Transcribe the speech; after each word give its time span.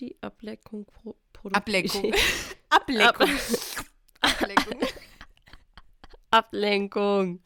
Die 0.00 0.16
Ablenkung. 0.22 0.86
Pro 0.86 1.16
Ablenkung. 1.52 2.12
Ablenkung. 2.70 3.28
Ablenkung. 4.20 4.80
Ablenkung. 6.30 7.40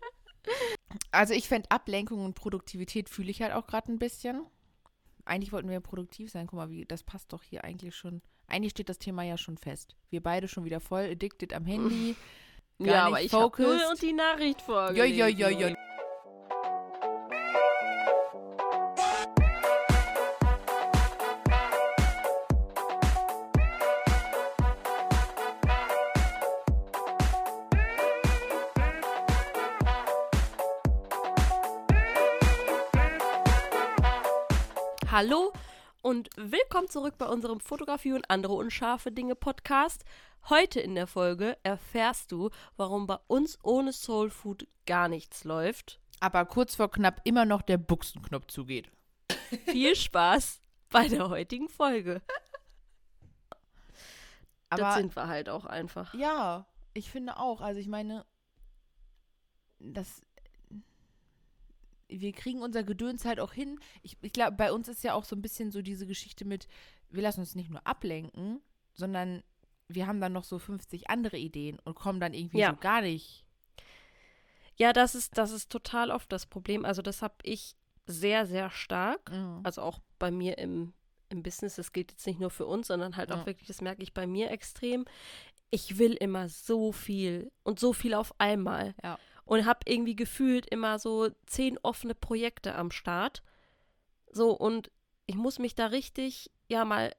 Also 1.10 1.34
ich 1.34 1.48
fände 1.48 1.70
Ablenkung 1.70 2.24
und 2.24 2.34
Produktivität 2.34 3.08
fühle 3.08 3.30
ich 3.30 3.42
halt 3.42 3.52
auch 3.52 3.66
gerade 3.66 3.90
ein 3.92 3.98
bisschen. 3.98 4.46
Eigentlich 5.24 5.52
wollten 5.52 5.68
wir 5.68 5.74
ja 5.74 5.80
produktiv 5.80 6.30
sein. 6.30 6.46
Guck 6.46 6.58
mal, 6.58 6.70
wie, 6.70 6.84
das 6.84 7.02
passt 7.02 7.32
doch 7.32 7.42
hier 7.42 7.64
eigentlich 7.64 7.96
schon. 7.96 8.20
Eigentlich 8.46 8.72
steht 8.72 8.88
das 8.90 8.98
Thema 8.98 9.22
ja 9.22 9.38
schon 9.38 9.56
fest. 9.56 9.96
Wir 10.10 10.22
beide 10.22 10.48
schon 10.48 10.64
wieder 10.64 10.80
voll 10.80 11.10
addicted 11.10 11.54
am 11.54 11.64
Handy. 11.64 12.14
Gar 12.78 12.86
ja, 12.88 13.06
aber 13.06 13.22
ich 13.22 13.32
habe 13.32 13.62
nur 13.62 13.78
focused. 13.78 14.02
die 14.02 14.12
Nachricht 14.12 14.60
Ja, 14.60 14.64
vorgelesen. 14.66 15.16
ja, 15.16 15.26
ja, 15.28 15.48
ja. 15.48 15.74
Hallo 35.14 35.52
und 36.02 36.28
willkommen 36.34 36.88
zurück 36.88 37.18
bei 37.18 37.26
unserem 37.26 37.60
Fotografie 37.60 38.14
und 38.14 38.28
andere 38.30 38.54
unscharfe 38.54 39.12
Dinge 39.12 39.36
Podcast. 39.36 40.04
Heute 40.48 40.80
in 40.80 40.96
der 40.96 41.06
Folge 41.06 41.56
erfährst 41.62 42.32
du, 42.32 42.50
warum 42.76 43.06
bei 43.06 43.18
uns 43.28 43.56
ohne 43.62 43.92
Soul 43.92 44.28
Food 44.28 44.66
gar 44.86 45.08
nichts 45.08 45.44
läuft. 45.44 46.00
Aber 46.18 46.44
kurz 46.46 46.74
vor 46.74 46.90
knapp 46.90 47.20
immer 47.22 47.44
noch 47.44 47.62
der 47.62 47.78
Buchsenknopf 47.78 48.46
zugeht. 48.48 48.90
Viel 49.66 49.94
Spaß 49.94 50.60
bei 50.90 51.06
der 51.06 51.28
heutigen 51.28 51.68
Folge. 51.68 52.20
das 54.68 54.80
Aber 54.80 54.94
sind 54.96 55.14
wir 55.14 55.28
halt 55.28 55.48
auch 55.48 55.64
einfach. 55.64 56.12
ja, 56.14 56.66
ich 56.92 57.08
finde 57.08 57.36
auch. 57.36 57.60
Also 57.60 57.78
ich 57.78 57.86
meine, 57.86 58.26
das. 59.78 60.22
Wir 62.08 62.32
kriegen 62.32 62.62
unser 62.62 62.82
Gedöns 62.82 63.24
halt 63.24 63.40
auch 63.40 63.52
hin. 63.52 63.78
Ich, 64.02 64.16
ich 64.20 64.32
glaube, 64.32 64.52
bei 64.56 64.72
uns 64.72 64.88
ist 64.88 65.02
ja 65.04 65.14
auch 65.14 65.24
so 65.24 65.34
ein 65.34 65.42
bisschen 65.42 65.70
so 65.70 65.82
diese 65.82 66.06
Geschichte 66.06 66.44
mit, 66.44 66.68
wir 67.10 67.22
lassen 67.22 67.40
uns 67.40 67.54
nicht 67.54 67.70
nur 67.70 67.86
ablenken, 67.86 68.60
sondern 68.92 69.42
wir 69.88 70.06
haben 70.06 70.20
dann 70.20 70.32
noch 70.32 70.44
so 70.44 70.58
50 70.58 71.10
andere 71.10 71.36
Ideen 71.38 71.78
und 71.84 71.94
kommen 71.94 72.20
dann 72.20 72.34
irgendwie 72.34 72.58
Ja. 72.58 72.70
so 72.70 72.76
gar 72.76 73.00
nicht. 73.02 73.44
Ja, 74.76 74.92
das 74.92 75.14
ist, 75.14 75.38
das 75.38 75.50
ist 75.50 75.70
total 75.70 76.10
oft 76.10 76.30
das 76.32 76.46
Problem. 76.46 76.84
Also 76.84 77.00
das 77.02 77.22
habe 77.22 77.34
ich 77.42 77.76
sehr, 78.06 78.46
sehr 78.46 78.70
stark. 78.70 79.30
Mhm. 79.30 79.60
Also 79.62 79.82
auch 79.82 80.00
bei 80.18 80.30
mir 80.30 80.58
im, 80.58 80.92
im 81.28 81.42
Business. 81.42 81.76
Das 81.76 81.92
gilt 81.92 82.12
jetzt 82.12 82.26
nicht 82.26 82.40
nur 82.40 82.50
für 82.50 82.66
uns, 82.66 82.88
sondern 82.88 83.16
halt 83.16 83.30
auch 83.32 83.38
Ja. 83.40 83.46
wirklich, 83.46 83.68
das 83.68 83.80
merke 83.80 84.02
ich 84.02 84.12
bei 84.14 84.26
mir 84.26 84.50
extrem. 84.50 85.04
Ich 85.70 85.98
will 85.98 86.12
immer 86.14 86.48
so 86.48 86.92
viel 86.92 87.50
und 87.62 87.78
so 87.80 87.92
viel 87.92 88.14
auf 88.14 88.34
einmal. 88.38 88.94
Ja. 89.02 89.18
Und 89.44 89.66
habe 89.66 89.80
irgendwie 89.86 90.16
gefühlt 90.16 90.66
immer 90.66 90.98
so 90.98 91.28
zehn 91.46 91.78
offene 91.82 92.14
Projekte 92.14 92.74
am 92.74 92.90
Start. 92.90 93.42
So, 94.30 94.52
und 94.52 94.90
ich 95.26 95.34
muss 95.36 95.58
mich 95.58 95.74
da 95.74 95.86
richtig, 95.86 96.50
ja, 96.68 96.84
mal 96.84 97.14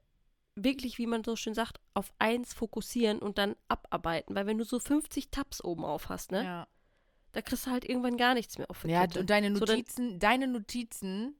wirklich, 0.55 0.97
wie 0.97 1.07
man 1.07 1.23
so 1.23 1.35
schön 1.35 1.53
sagt, 1.53 1.79
auf 1.93 2.11
eins 2.17 2.53
fokussieren 2.53 3.19
und 3.19 3.37
dann 3.37 3.55
abarbeiten. 3.67 4.35
Weil 4.35 4.47
wenn 4.47 4.57
du 4.57 4.63
so 4.63 4.79
50 4.79 5.29
Tabs 5.29 5.63
oben 5.63 5.83
auf 5.85 6.09
hast, 6.09 6.31
ne, 6.31 6.43
Ja. 6.43 6.67
da 7.33 7.41
kriegst 7.41 7.67
du 7.67 7.71
halt 7.71 7.83
irgendwann 7.87 8.17
gar 8.17 8.33
nichts 8.33 8.57
mehr 8.57 8.69
auf 8.69 8.83
Ja, 8.85 9.01
Kette. 9.01 9.19
und 9.19 9.29
deine 9.29 9.53
So, 9.55 9.65
Notizen, 9.65 10.17
deine 10.19 10.47
Notizen, 10.47 11.35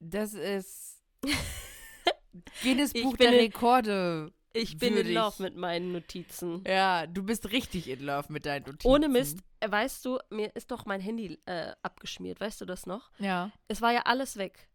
das 0.00 0.34
ist 0.34 1.00
Guinness 2.62 2.92
Buch 2.92 3.16
der 3.16 3.32
Rekorde. 3.32 4.32
Ich 4.54 4.78
bin 4.78 4.90
in 4.90 4.96
würdig. 4.96 5.14
Love 5.14 5.42
mit 5.42 5.56
meinen 5.56 5.92
Notizen. 5.92 6.64
Ja, 6.66 7.06
du 7.06 7.22
bist 7.22 7.50
richtig 7.50 7.88
in 7.88 8.00
Love 8.00 8.32
mit 8.32 8.46
deinen 8.46 8.64
Notizen. 8.64 8.88
Ohne 8.88 9.08
Mist, 9.08 9.40
äh, 9.60 9.70
weißt 9.70 10.04
du, 10.04 10.18
mir 10.30 10.54
ist 10.54 10.70
doch 10.70 10.86
mein 10.86 11.00
Handy 11.00 11.38
äh, 11.46 11.72
abgeschmiert, 11.82 12.40
weißt 12.40 12.60
du 12.60 12.64
das 12.64 12.86
noch? 12.86 13.10
Ja. 13.18 13.50
Es 13.68 13.82
war 13.82 13.92
ja 13.92 14.02
alles 14.04 14.36
weg. 14.36 14.68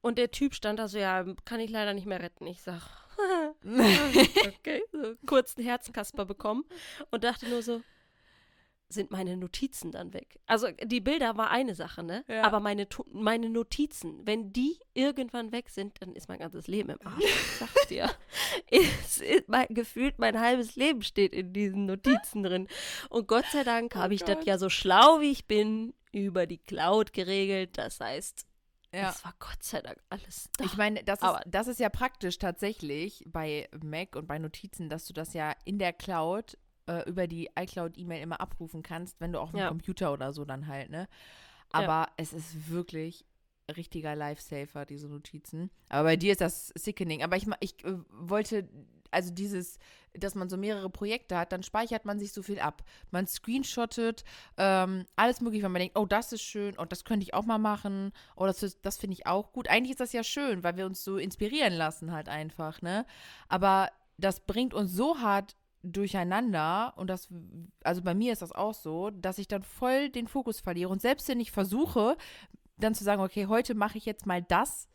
Und 0.00 0.18
der 0.18 0.30
Typ 0.30 0.54
stand 0.54 0.78
da 0.78 0.88
so, 0.88 0.98
ja, 0.98 1.24
kann 1.44 1.60
ich 1.60 1.70
leider 1.70 1.94
nicht 1.94 2.06
mehr 2.06 2.20
retten. 2.20 2.46
Ich 2.46 2.62
sag, 2.62 2.82
okay, 3.64 4.82
so 4.92 5.14
kurzen 5.26 5.62
Herzenkasper 5.62 6.24
bekommen 6.24 6.64
und 7.10 7.24
dachte 7.24 7.48
nur 7.48 7.62
so, 7.62 7.82
sind 8.88 9.10
meine 9.10 9.36
Notizen 9.36 9.90
dann 9.90 10.12
weg? 10.12 10.38
Also 10.46 10.68
die 10.84 11.00
Bilder 11.00 11.36
war 11.36 11.50
eine 11.50 11.74
Sache, 11.74 12.02
ne? 12.02 12.24
Ja. 12.28 12.42
Aber 12.44 12.60
meine, 12.60 12.86
meine 13.12 13.50
Notizen, 13.50 14.26
wenn 14.26 14.52
die 14.52 14.78
irgendwann 14.94 15.52
weg 15.52 15.70
sind, 15.70 16.00
dann 16.00 16.14
ist 16.14 16.28
mein 16.28 16.38
ganzes 16.38 16.66
Leben 16.68 16.90
im 16.90 16.98
Arsch. 17.06 17.24
Ich 17.24 17.58
sag's 17.58 17.86
dir. 17.88 18.10
Es 18.70 19.18
ist 19.18 19.48
mein, 19.48 19.66
gefühlt 19.70 20.18
mein 20.18 20.38
halbes 20.40 20.76
Leben 20.76 21.02
steht 21.02 21.32
in 21.34 21.52
diesen 21.52 21.86
Notizen 21.86 22.42
drin. 22.42 22.68
Und 23.08 23.26
Gott 23.28 23.46
sei 23.52 23.64
Dank 23.64 23.92
Oh 23.96 23.98
habe 23.98 24.14
ich 24.14 24.22
das 24.22 24.44
ja 24.44 24.58
so 24.58 24.68
schlau 24.68 25.20
wie 25.20 25.30
ich 25.30 25.46
bin 25.46 25.94
über 26.12 26.46
die 26.46 26.58
Cloud 26.58 27.12
geregelt. 27.12 27.78
Das 27.78 28.00
heißt, 28.00 28.46
ja. 28.94 29.10
es 29.10 29.24
war 29.24 29.34
Gott 29.38 29.62
sei 29.62 29.80
Dank 29.80 29.98
alles 30.10 30.48
da. 30.56 30.64
Ich 30.64 30.76
meine, 30.76 31.02
das 31.02 31.18
ist, 31.18 31.24
Aber- 31.24 31.42
das 31.46 31.66
ist 31.66 31.80
ja 31.80 31.88
praktisch 31.88 32.38
tatsächlich 32.38 33.24
bei 33.26 33.68
Mac 33.82 34.16
und 34.16 34.26
bei 34.26 34.38
Notizen, 34.38 34.88
dass 34.88 35.06
du 35.06 35.12
das 35.12 35.34
ja 35.34 35.54
in 35.64 35.78
der 35.78 35.92
Cloud 35.92 36.56
äh, 36.86 37.08
über 37.08 37.26
die 37.26 37.50
iCloud-E-Mail 37.58 38.22
immer 38.22 38.40
abrufen 38.40 38.82
kannst, 38.82 39.20
wenn 39.20 39.32
du 39.32 39.40
auch 39.40 39.50
einen 39.50 39.58
Ja. 39.58 39.68
Computer 39.68 40.12
oder 40.12 40.32
so 40.32 40.44
dann 40.44 40.66
halt, 40.66 40.90
ne? 40.90 41.08
Ja. 41.72 41.80
Aber 41.80 42.08
es 42.16 42.32
ist 42.32 42.70
wirklich 42.70 43.24
richtiger 43.76 44.14
Lifesaver, 44.14 44.86
diese 44.86 45.08
Notizen. 45.08 45.70
Aber 45.88 46.04
bei 46.04 46.16
dir 46.16 46.32
ist 46.32 46.40
das 46.40 46.68
sickening. 46.76 47.22
Aber 47.22 47.36
ich, 47.36 47.46
ich 47.60 47.84
äh, 47.84 47.98
wollte, 48.10 48.68
also 49.10 49.32
dieses, 49.32 49.78
dass 50.14 50.36
man 50.36 50.48
so 50.48 50.56
mehrere 50.56 50.88
Projekte 50.88 51.36
hat, 51.36 51.50
dann 51.52 51.64
speichert 51.64 52.04
man 52.04 52.18
sich 52.18 52.32
so 52.32 52.42
viel 52.42 52.60
ab. 52.60 52.84
Man 53.10 53.26
screenshottet 53.26 54.22
ähm, 54.56 55.04
alles 55.16 55.40
mögliche, 55.40 55.64
wenn 55.64 55.72
man 55.72 55.80
denkt, 55.80 55.98
oh, 55.98 56.06
das 56.06 56.32
ist 56.32 56.42
schön, 56.42 56.76
oh, 56.78 56.84
das 56.84 57.04
könnte 57.04 57.24
ich 57.24 57.34
auch 57.34 57.44
mal 57.44 57.58
machen, 57.58 58.12
oh, 58.36 58.46
das, 58.46 58.80
das 58.82 58.98
finde 58.98 59.14
ich 59.14 59.26
auch 59.26 59.52
gut. 59.52 59.68
Eigentlich 59.68 59.92
ist 59.92 60.00
das 60.00 60.12
ja 60.12 60.22
schön, 60.22 60.62
weil 60.62 60.76
wir 60.76 60.86
uns 60.86 61.02
so 61.02 61.16
inspirieren 61.16 61.74
lassen 61.74 62.12
halt 62.12 62.28
einfach, 62.28 62.82
ne? 62.82 63.04
Aber 63.48 63.90
das 64.16 64.40
bringt 64.40 64.74
uns 64.74 64.92
so 64.92 65.18
hart 65.18 65.56
durcheinander 65.92 66.92
und 66.96 67.08
das, 67.08 67.28
also 67.84 68.02
bei 68.02 68.14
mir 68.14 68.32
ist 68.32 68.42
das 68.42 68.52
auch 68.52 68.74
so, 68.74 69.10
dass 69.10 69.38
ich 69.38 69.48
dann 69.48 69.62
voll 69.62 70.10
den 70.10 70.26
Fokus 70.28 70.60
verliere 70.60 70.90
und 70.90 71.00
selbst 71.00 71.28
wenn 71.28 71.40
ich 71.40 71.52
versuche, 71.52 72.16
dann 72.76 72.94
zu 72.94 73.04
sagen, 73.04 73.22
okay, 73.22 73.46
heute 73.46 73.74
mache 73.74 73.98
ich 73.98 74.04
jetzt 74.04 74.26
mal 74.26 74.42
das, 74.42 74.88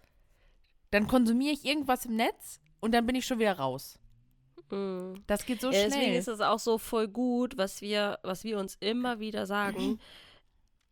dann 0.91 1.07
konsumiere 1.07 1.53
ich 1.53 1.65
irgendwas 1.65 2.05
im 2.05 2.15
Netz 2.15 2.59
und 2.79 2.93
dann 2.93 3.05
bin 3.05 3.15
ich 3.15 3.25
schon 3.25 3.39
wieder 3.39 3.57
raus. 3.57 3.97
Mm. 4.69 5.15
Das 5.27 5.45
geht 5.45 5.61
so 5.61 5.67
ja, 5.67 5.83
deswegen 5.83 6.03
schnell. 6.03 6.19
ist 6.19 6.27
es 6.27 6.41
auch 6.41 6.59
so 6.59 6.77
voll 6.77 7.07
gut, 7.07 7.57
was 7.57 7.81
wir, 7.81 8.19
was 8.23 8.43
wir 8.43 8.59
uns 8.59 8.75
immer 8.79 9.19
wieder 9.19 9.45
sagen. 9.45 9.99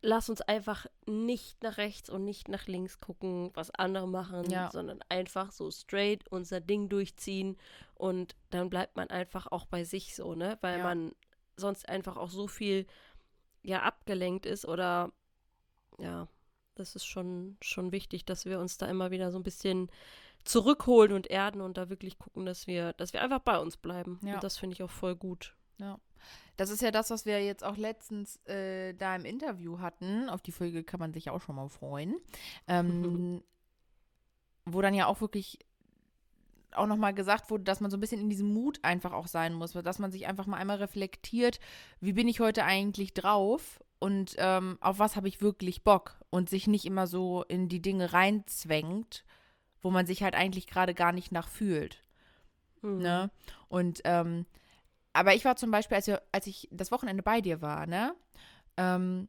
Lass 0.02 0.30
uns 0.30 0.40
einfach 0.42 0.86
nicht 1.06 1.62
nach 1.62 1.78
rechts 1.78 2.10
und 2.10 2.24
nicht 2.24 2.48
nach 2.48 2.68
links 2.68 3.02
gucken, 3.02 3.52
was 3.54 3.70
andere 3.72 4.08
machen, 4.08 4.50
Ja. 4.50 4.70
sondern 4.72 5.02
einfach 5.10 5.52
so 5.52 5.70
straight 5.72 6.26
unser 6.30 6.62
Ding 6.62 6.88
durchziehen 6.88 7.58
und 8.00 8.36
dann 8.50 8.70
bleibt 8.70 8.96
man 8.96 9.10
einfach 9.10 9.48
auch 9.52 9.66
bei 9.66 9.84
sich 9.84 10.16
so, 10.16 10.34
ne? 10.34 10.58
Weil 10.62 10.78
Ja. 10.80 10.84
man 10.84 11.12
sonst 11.58 11.88
einfach 11.90 12.16
auch 12.16 12.30
so 12.30 12.48
viel 12.48 12.88
ja 13.62 13.82
abgelenkt 13.84 14.46
ist 14.46 14.66
oder 14.66 15.12
ja, 16.00 16.30
das 16.76 16.96
ist 16.96 17.06
schon 17.06 17.58
schon 17.62 17.92
wichtig, 17.92 18.26
dass 18.26 18.46
wir 18.46 18.60
uns 18.60 18.78
da 18.78 18.88
immer 18.88 19.12
wieder 19.12 19.32
so 19.32 19.38
ein 19.38 19.44
bisschen 19.44 19.92
zurückholen 20.46 21.12
und 21.12 21.28
erden 21.28 21.60
und 21.60 21.76
da 21.78 21.90
wirklich 21.90 22.18
gucken, 22.18 22.46
dass 22.46 22.68
wir, 22.68 22.94
dass 22.94 23.12
wir 23.12 23.22
einfach 23.22 23.40
bei 23.40 23.60
uns 23.60 23.76
bleiben. 23.76 24.18
Ja. 24.24 24.36
Und 24.36 24.44
das 24.46 24.58
finde 24.58 24.76
ich 24.76 24.82
auch 24.82 24.90
voll 24.90 25.18
gut. 25.18 25.56
Ja. 25.78 26.00
Das 26.56 26.70
ist 26.70 26.82
ja 26.82 26.92
das, 26.92 27.10
was 27.10 27.26
wir 27.26 27.44
jetzt 27.44 27.66
auch 27.66 27.76
letztens 27.76 28.38
äh, 28.46 28.94
da 28.94 29.14
im 29.16 29.26
Interview 29.26 29.80
hatten. 29.80 30.30
Auf 30.30 30.42
die 30.42 30.54
Folge 30.54 30.86
kann 30.86 31.02
man 31.02 31.12
sich 31.12 31.30
auch 31.30 31.42
schon 31.42 31.58
mal 31.58 31.68
freuen. 31.68 32.16
Ähm, 32.68 33.44
wo 34.66 34.82
dann 34.82 34.94
ja 34.94 35.08
auch 35.08 35.20
wirklich 35.20 35.60
auch 36.74 36.88
nochmal 36.88 37.14
gesagt 37.14 37.50
wurde, 37.50 37.64
dass 37.64 37.82
man 37.82 37.92
so 37.92 37.98
ein 37.98 38.00
bisschen 38.00 38.22
in 38.22 38.30
diesem 38.30 38.54
Mut 38.54 38.80
einfach 38.84 39.14
auch 39.14 39.28
sein 39.28 39.54
muss, 39.54 39.74
dass 39.74 40.00
man 40.00 40.12
sich 40.12 40.28
einfach 40.28 40.46
mal 40.46 40.58
einmal 40.58 40.78
reflektiert, 40.78 41.60
wie 42.00 42.14
bin 42.14 42.28
ich 42.28 42.40
heute 42.40 42.64
eigentlich 42.64 43.14
drauf 43.14 43.82
und 44.00 44.36
ähm, 44.38 44.78
auf 44.82 45.00
was 45.00 45.16
habe 45.16 45.28
ich 45.28 45.42
wirklich 45.42 45.84
Bock 45.84 46.20
und 46.30 46.50
sich 46.50 46.68
nicht 46.68 46.86
immer 46.86 47.08
so 47.08 47.44
in 47.48 47.68
die 47.68 47.82
Dinge 47.82 48.14
reinzwängt, 48.14 49.26
wo 49.82 49.92
man 49.92 50.06
sich 50.06 50.24
halt 50.24 50.36
eigentlich 50.36 50.68
gerade 50.68 50.94
gar 50.94 51.12
nicht 51.12 51.32
nach 51.32 51.48
fühlt. 51.48 52.04
Mhm. 52.82 52.98
Ne? 53.00 53.32
Und 53.68 54.02
ähm, 54.06 54.46
aber 55.14 55.34
ich 55.34 55.44
war 55.46 55.56
zum 55.56 55.72
Beispiel, 55.72 55.96
als, 55.96 56.08
wir, 56.08 56.22
als 56.32 56.48
ich 56.48 56.68
das 56.72 56.92
Wochenende 56.92 57.24
bei 57.24 57.42
dir 57.42 57.62
war, 57.62 57.88
ne, 57.88 58.16
ähm, 58.78 59.28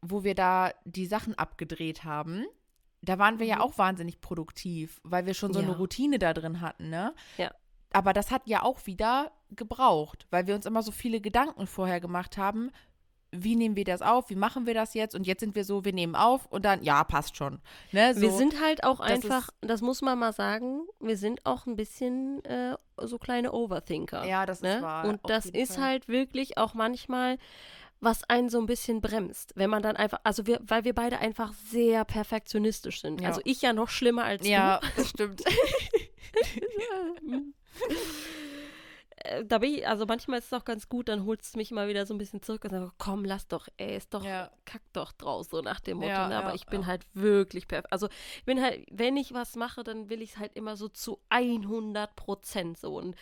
wo 0.00 0.24
wir 0.24 0.34
da 0.34 0.72
die 0.84 1.06
Sachen 1.06 1.34
abgedreht 1.34 2.04
haben, 2.04 2.44
da 3.02 3.18
waren 3.18 3.38
wir 3.38 3.46
ja 3.46 3.56
Mhm. 3.56 3.62
auch 3.62 3.78
wahnsinnig 3.78 4.20
produktiv, 4.20 5.00
weil 5.04 5.26
wir 5.26 5.34
schon 5.34 5.52
so 5.52 5.60
Ja. 5.60 5.66
eine 5.66 5.76
Routine 5.76 6.18
da 6.18 6.32
drin 6.34 6.60
hatten, 6.60 6.90
ne? 6.90 7.14
Ja. 7.36 7.50
Aber 7.92 8.12
das 8.12 8.30
hat 8.30 8.42
ja 8.46 8.62
auch 8.62 8.84
wieder 8.86 9.30
gebraucht, 9.50 10.26
weil 10.30 10.46
wir 10.46 10.54
uns 10.54 10.66
immer 10.66 10.82
so 10.82 10.90
viele 10.92 11.20
Gedanken 11.20 11.66
vorher 11.66 12.00
gemacht 12.00 12.36
haben, 12.36 12.70
wie 13.32 13.56
nehmen 13.56 13.76
wir 13.76 13.84
das 13.84 14.02
auf, 14.02 14.30
wie 14.30 14.34
machen 14.36 14.66
wir 14.66 14.74
das 14.74 14.94
jetzt 14.94 15.14
und 15.14 15.26
jetzt 15.26 15.40
sind 15.40 15.54
wir 15.54 15.64
so, 15.64 15.84
wir 15.84 15.92
nehmen 15.92 16.14
auf 16.14 16.46
und 16.46 16.64
dann, 16.64 16.82
ja, 16.82 17.02
passt 17.04 17.36
schon. 17.36 17.60
Ne, 17.92 18.14
so. 18.14 18.20
wir 18.22 18.30
sind 18.32 18.60
halt 18.62 18.84
auch 18.84 18.98
das 18.98 19.10
einfach, 19.10 19.50
das 19.60 19.82
muss 19.82 20.00
man 20.00 20.18
mal 20.18 20.32
sagen, 20.32 20.86
wir 21.00 21.16
sind 21.16 21.44
auch 21.44 21.66
ein 21.66 21.76
bisschen 21.76 22.44
äh, 22.44 22.76
so 22.98 23.18
kleine 23.18 23.52
Overthinker. 23.52 24.24
Ja, 24.26 24.46
das 24.46 24.58
ist 24.58 24.62
ne? 24.62 24.80
wahr, 24.80 25.06
Und 25.06 25.20
das 25.28 25.46
ist 25.46 25.74
Fall. 25.74 25.84
halt 25.84 26.08
wirklich 26.08 26.56
auch 26.56 26.74
manchmal, 26.74 27.36
was 28.00 28.24
einen 28.28 28.50
so 28.50 28.58
ein 28.58 28.66
bisschen 28.66 29.00
bremst, 29.00 29.52
wenn 29.56 29.70
man 29.70 29.82
dann 29.82 29.96
einfach, 29.96 30.20
also 30.24 30.46
wir, 30.46 30.60
weil 30.62 30.84
wir 30.84 30.94
beide 30.94 31.18
einfach 31.18 31.52
sehr 31.70 32.04
perfektionistisch 32.04 33.00
sind. 33.00 33.20
Ja. 33.20 33.28
Also 33.28 33.40
ich 33.44 33.62
ja 33.62 33.72
noch 33.72 33.88
schlimmer 33.88 34.24
als 34.24 34.46
Ja, 34.46 34.80
das 34.96 35.10
stimmt. 35.10 35.40
du. 35.40 35.44
Äh, 39.18 39.44
Da 39.44 39.58
bin 39.58 39.74
ich, 39.74 39.88
also 39.88 40.04
manchmal 40.06 40.38
ist 40.40 40.46
es 40.46 40.52
auch 40.52 40.64
ganz 40.64 40.88
gut, 40.88 41.08
dann 41.08 41.24
holst 41.24 41.54
du 41.54 41.58
mich 41.58 41.70
mal 41.70 41.88
wieder 41.88 42.04
so 42.06 42.14
ein 42.14 42.18
bisschen 42.18 42.42
zurück 42.42 42.64
und 42.64 42.70
sagst, 42.70 42.92
komm, 42.98 43.24
lass 43.24 43.48
doch, 43.48 43.66
ey, 43.78 43.96
ist 43.96 44.12
doch, 44.12 44.24
Ja. 44.24 44.50
kack 44.64 44.82
doch 44.92 45.12
draus, 45.12 45.48
so 45.48 45.60
nach 45.62 45.80
dem 45.80 45.98
Motto. 45.98 46.10
Ja, 46.10 46.28
ne? 46.28 46.36
Aber 46.36 46.50
ja, 46.50 46.54
ich 46.54 46.66
bin 46.66 46.82
ja. 46.82 46.86
halt 46.86 47.06
wirklich 47.14 47.66
perfekt. 47.66 47.92
Also 47.92 48.08
ich 48.36 48.44
bin 48.44 48.60
halt, 48.62 48.86
wenn 48.90 49.16
ich 49.16 49.32
was 49.32 49.56
mache, 49.56 49.84
dann 49.84 50.10
will 50.10 50.20
ich 50.22 50.32
es 50.32 50.38
halt 50.38 50.54
immer 50.54 50.76
so 50.76 50.88
zu 50.88 51.18
100 51.30 52.14
Prozent 52.14 52.78
so. 52.78 52.96
Und 52.98 53.16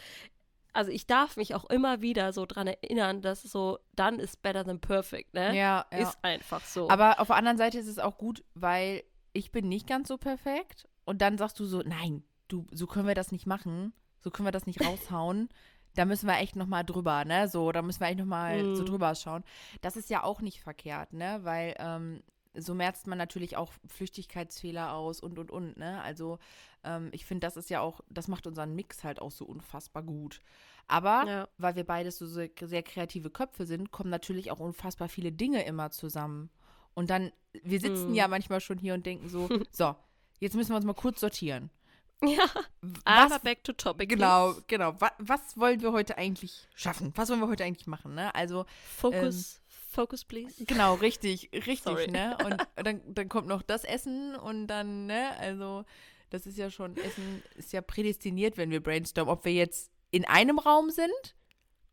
also 0.74 0.90
ich 0.90 1.06
darf 1.06 1.36
mich 1.36 1.54
auch 1.54 1.64
immer 1.66 2.02
wieder 2.02 2.32
so 2.32 2.46
dran 2.46 2.66
erinnern, 2.66 3.22
dass 3.22 3.42
so, 3.42 3.78
done 3.96 4.20
is 4.20 4.36
better 4.36 4.64
than 4.64 4.80
perfect, 4.80 5.32
ne? 5.32 5.56
Ja, 5.56 5.86
ja. 5.90 5.98
Ist 5.98 6.18
einfach 6.22 6.64
so. 6.64 6.90
Aber 6.90 7.20
auf 7.20 7.28
der 7.28 7.36
anderen 7.36 7.56
Seite 7.56 7.78
ist 7.78 7.88
es 7.88 7.98
auch 7.98 8.18
gut, 8.18 8.44
weil 8.54 9.04
ich 9.32 9.52
bin 9.52 9.68
nicht 9.68 9.86
ganz 9.86 10.08
so 10.08 10.18
perfekt 10.18 10.88
und 11.04 11.22
dann 11.22 11.38
sagst 11.38 11.58
du 11.60 11.64
so, 11.64 11.82
nein, 11.84 12.24
du, 12.48 12.66
so 12.72 12.86
können 12.86 13.06
wir 13.06 13.14
das 13.14 13.32
nicht 13.32 13.46
machen, 13.46 13.92
so 14.20 14.30
können 14.30 14.46
wir 14.46 14.52
das 14.52 14.66
nicht 14.66 14.84
raushauen. 14.84 15.48
Da 15.94 16.04
müssen 16.04 16.26
wir 16.26 16.38
echt 16.38 16.56
noch 16.56 16.66
mal 16.66 16.82
drüber, 16.82 17.24
ne? 17.24 17.46
So, 17.46 17.70
da 17.70 17.80
müssen 17.80 18.00
wir 18.00 18.08
echt 18.08 18.18
noch 18.18 18.24
mal 18.24 18.74
so 18.74 18.82
drüber 18.82 19.14
schauen. 19.14 19.44
Das 19.80 19.96
ist 19.96 20.10
ja 20.10 20.24
auch 20.24 20.40
nicht 20.40 20.60
verkehrt, 20.60 21.12
ne? 21.12 21.38
Weil 21.42 21.76
ähm, 21.78 22.20
so 22.56 22.74
merzt 22.74 23.06
man 23.06 23.18
natürlich 23.18 23.56
auch 23.56 23.72
Flüchtigkeitsfehler 23.86 24.92
aus 24.94 25.20
und 25.20 25.38
und 25.38 25.50
und, 25.50 25.76
ne? 25.76 26.00
Also 26.02 26.38
ähm, 26.84 27.08
ich 27.12 27.24
finde, 27.26 27.46
das 27.46 27.56
ist 27.56 27.70
ja 27.70 27.80
auch, 27.80 28.00
das 28.10 28.28
macht 28.28 28.46
unseren 28.46 28.74
Mix 28.74 29.04
halt 29.04 29.20
auch 29.20 29.30
so 29.32 29.44
unfassbar 29.44 30.02
gut. 30.02 30.40
Aber 30.86 31.24
Ja. 31.26 31.48
weil 31.58 31.76
wir 31.76 31.84
beides 31.84 32.18
so 32.18 32.26
sehr, 32.26 32.50
sehr 32.60 32.82
kreative 32.82 33.30
Köpfe 33.30 33.66
sind, 33.66 33.90
kommen 33.90 34.10
natürlich 34.10 34.50
auch 34.50 34.60
unfassbar 34.60 35.08
viele 35.08 35.32
Dinge 35.32 35.64
immer 35.64 35.90
zusammen. 35.90 36.50
Und 36.94 37.10
dann, 37.10 37.32
wir 37.62 37.80
sitzen 37.80 38.10
Mhm. 38.10 38.14
ja 38.14 38.28
manchmal 38.28 38.60
schon 38.60 38.78
hier 38.78 38.94
und 38.94 39.04
denken 39.06 39.28
so, 39.28 39.48
so, 39.72 39.96
jetzt 40.40 40.54
müssen 40.54 40.70
wir 40.70 40.76
uns 40.76 40.84
mal 40.84 40.92
kurz 40.94 41.20
sortieren. 41.20 41.70
ja, 42.24 42.44
Was, 42.80 43.32
aber 43.32 43.38
back 43.40 43.64
to 43.64 43.72
topic. 43.72 44.06
genau, 44.08 44.54
genau. 44.68 44.94
Was, 45.00 45.10
was 45.18 45.58
wollen 45.58 45.82
wir 45.82 45.92
heute 45.92 46.16
eigentlich 46.16 46.68
schaffen? 46.74 47.12
Was 47.16 47.28
wollen 47.28 47.40
wir 47.40 47.48
heute 47.48 47.64
eigentlich 47.64 47.86
machen, 47.88 48.14
ne? 48.14 48.34
Also, 48.34 48.66
Focus, 48.96 49.60
focus, 49.94 50.24
please. 50.24 50.64
genau, 50.66 50.94
richtig, 50.94 51.50
richtig, 51.52 51.78
Sorry. 51.84 52.10
ne? 52.10 52.36
Und 52.44 52.56
dann, 52.86 53.00
dann 53.14 53.28
kommt 53.28 53.48
noch 53.48 53.62
das 53.62 53.84
Essen 53.84 54.34
und 54.36 54.66
dann, 54.66 55.06
ne? 55.06 55.30
Also, 55.38 55.84
das 56.30 56.46
ist 56.46 56.58
ja 56.58 56.70
schon, 56.70 56.96
Essen 56.96 57.42
ist 57.56 57.72
ja 57.72 57.80
prädestiniert, 57.80 58.56
wenn 58.56 58.70
wir 58.70 58.82
brainstormen, 58.82 59.32
ob 59.32 59.44
wir 59.44 59.52
jetzt 59.52 59.90
in 60.10 60.24
einem 60.24 60.58
Raum 60.58 60.90
sind 60.90 61.34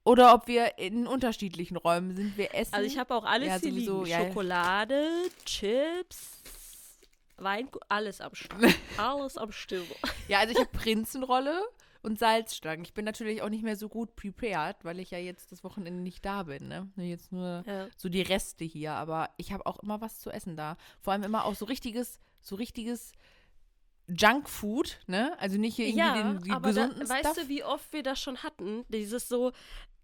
oder 0.04 0.34
ob 0.34 0.48
wir 0.48 0.78
in 0.80 1.06
unterschiedlichen 1.08 1.78
Räumen 1.78 2.16
sind. 2.16 2.38
Wir 2.38 2.54
essen. 2.56 2.74
Also 2.74 2.88
ich 2.88 2.98
habe 2.98 3.14
auch 3.16 3.24
alles 3.24 3.48
Ja, 3.50 3.58
hier 3.58 3.72
sowieso, 3.72 3.98
liegen. 4.04 4.10
ja. 4.12 4.26
Schokolade, 4.28 5.08
Chips, 5.46 6.42
Wein, 7.38 7.70
alles 7.90 8.20
am 8.22 8.34
Start. 8.36 8.62
alles 8.98 9.38
am 9.38 9.52
Start. 9.52 9.86
Ja, 10.28 10.40
also 10.40 10.54
ich 10.54 10.60
habe 10.60 10.70
Prinzenrolle 10.72 11.62
und 12.04 12.20
Salzstangen. 12.20 12.84
Ich 12.86 12.94
bin 12.94 13.06
natürlich 13.06 13.42
auch 13.42 13.50
nicht 13.50 13.64
mehr 13.64 13.76
so 13.76 13.90
gut 13.90 14.16
prepared, 14.16 14.84
weil 14.84 15.00
ich 15.00 15.12
ja 15.12 15.18
jetzt 15.18 15.52
das 15.52 15.64
Wochenende 15.64 16.02
nicht 16.02 16.26
da 16.26 16.44
bin, 16.44 16.68
ne? 16.68 16.90
Jetzt 16.98 17.32
nur 17.32 17.64
Ja. 17.66 17.88
so 17.98 18.10
die 18.10 18.22
Reste 18.22 18.64
hier, 18.64 18.94
aber 18.94 19.30
ich 19.38 19.52
habe 19.54 19.66
auch 19.66 19.80
immer 19.80 20.02
was 20.02 20.20
zu 20.20 20.30
essen 20.32 20.56
da. 20.56 20.78
Vor 21.00 21.14
allem 21.14 21.24
immer 21.24 21.46
auch 21.46 21.56
so 21.56 21.66
richtiges, 21.66 22.20
so 22.42 22.56
richtiges 22.56 23.12
Junkfood, 24.08 25.00
ne? 25.08 25.38
Also 25.40 25.58
nicht 25.58 25.76
hier 25.76 25.88
irgendwie 25.88 26.00
Ja, 26.00 26.14
den, 26.34 26.42
den 26.42 26.54
aber 26.54 26.74
da, 26.74 26.86
gesunden 26.88 27.10
weißt 27.10 27.20
Stuff. 27.32 27.44
du, 27.44 27.50
wie 27.50 27.64
oft 27.64 27.94
wir 27.94 28.04
das 28.04 28.20
schon 28.20 28.38
hatten? 28.44 28.84
Dieses 28.90 29.30
so, 29.30 29.52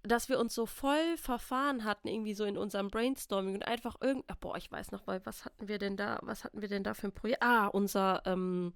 dass 0.03 0.29
wir 0.29 0.39
uns 0.39 0.53
so 0.53 0.65
voll 0.65 1.17
verfahren 1.17 1.83
hatten, 1.83 2.07
irgendwie 2.07 2.33
so 2.33 2.45
in 2.45 2.57
unserem 2.57 2.89
Brainstorming 2.89 3.55
und 3.55 3.67
einfach 3.67 3.95
irgend, 4.00 4.23
ach, 4.27 4.38
boah, 4.38 4.55
ich 4.55 4.71
weiß 4.71 4.91
noch, 4.91 5.05
weil 5.07 5.25
was 5.25 5.43
hatten 5.43 5.67
wir 5.67 5.79
denn 5.79 5.97
da, 5.97 6.19
was 6.21 6.43
hatten 6.43 6.61
wir 6.61 6.69
denn 6.69 6.83
da 6.83 6.93
für 6.93 7.07
ein 7.07 7.11
Projekt? 7.13 7.41
Ah, 7.43 7.67
unser, 7.67 8.21
ähm, 8.25 8.73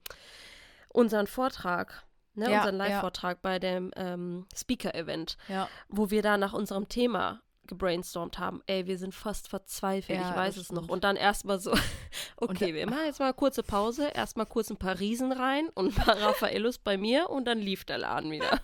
unseren 0.89 1.27
Vortrag, 1.27 2.03
ne, 2.35 2.49
Ja, 2.51 2.59
unseren 2.59 2.77
ja. 2.79 2.85
Live-Vortrag 2.85 3.41
bei 3.41 3.59
dem 3.59 3.91
ähm, 3.95 4.45
Speaker-Event, 4.55 5.37
ja, 5.47 5.67
wo 5.89 6.09
wir 6.11 6.21
da 6.21 6.37
nach 6.37 6.53
unserem 6.53 6.87
Thema 6.89 7.41
gebrainstormt 7.67 8.37
haben. 8.39 8.61
Ey, 8.67 8.85
wir 8.87 8.97
sind 8.97 9.15
fast 9.15 9.47
verzweifelt, 9.47 10.19
Ja, 10.19 10.29
ich 10.29 10.35
weiß 10.35 10.57
es 10.57 10.71
noch. 10.71 10.89
Und 10.89 11.03
dann 11.05 11.15
erstmal 11.15 11.59
so, 11.59 11.71
okay, 12.37 12.69
da- 12.71 12.75
wir 12.75 12.85
machen 12.89 13.05
jetzt 13.05 13.19
mal 13.19 13.25
eine 13.27 13.33
kurze 13.33 13.63
Pause, 13.63 14.07
erstmal 14.13 14.45
kurz 14.45 14.69
ein 14.69 14.77
paar 14.77 14.99
Riesen 14.99 15.31
rein 15.31 15.69
und 15.69 15.87
ein 15.87 15.93
paar 16.05 16.17
Raffaellos 16.21 16.79
bei 16.79 16.97
mir 16.97 17.29
und 17.29 17.45
dann 17.45 17.59
lief 17.59 17.85
der 17.85 17.97
Laden 17.99 18.31
wieder. 18.31 18.59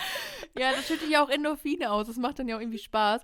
ja, 0.58 0.72
das 0.72 0.86
schüttet 0.86 1.10
ja 1.10 1.22
auch 1.24 1.28
Endorphine 1.28 1.90
aus. 1.90 2.06
Das 2.06 2.16
macht 2.16 2.38
dann 2.38 2.48
ja 2.48 2.56
auch 2.56 2.60
irgendwie 2.60 2.78
Spaß. 2.78 3.22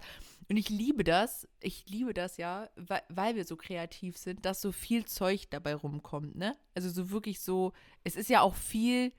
Und 0.51 0.57
ich 0.57 0.69
liebe 0.69 1.03
das, 1.05 1.49
ich 1.61 1.85
liebe 1.89 2.13
das 2.13 2.37
ja, 2.37 2.69
weil, 2.77 3.03
weil 3.09 3.37
wir 3.37 3.45
so 3.45 3.57
kreativ 3.57 4.19
sind, 4.19 4.45
dass 4.45 4.61
so 4.61 4.71
viel 4.73 5.07
Zeug 5.07 5.47
dabei 5.51 5.75
rumkommt, 5.75 6.37
ne? 6.37 6.57
Also 6.75 6.91
so 6.91 7.11
wirklich 7.11 7.41
so, 7.41 7.73
es 8.05 8.17
ist 8.17 8.29
ja 8.29 8.43
auch 8.43 8.55
viel 8.55 9.13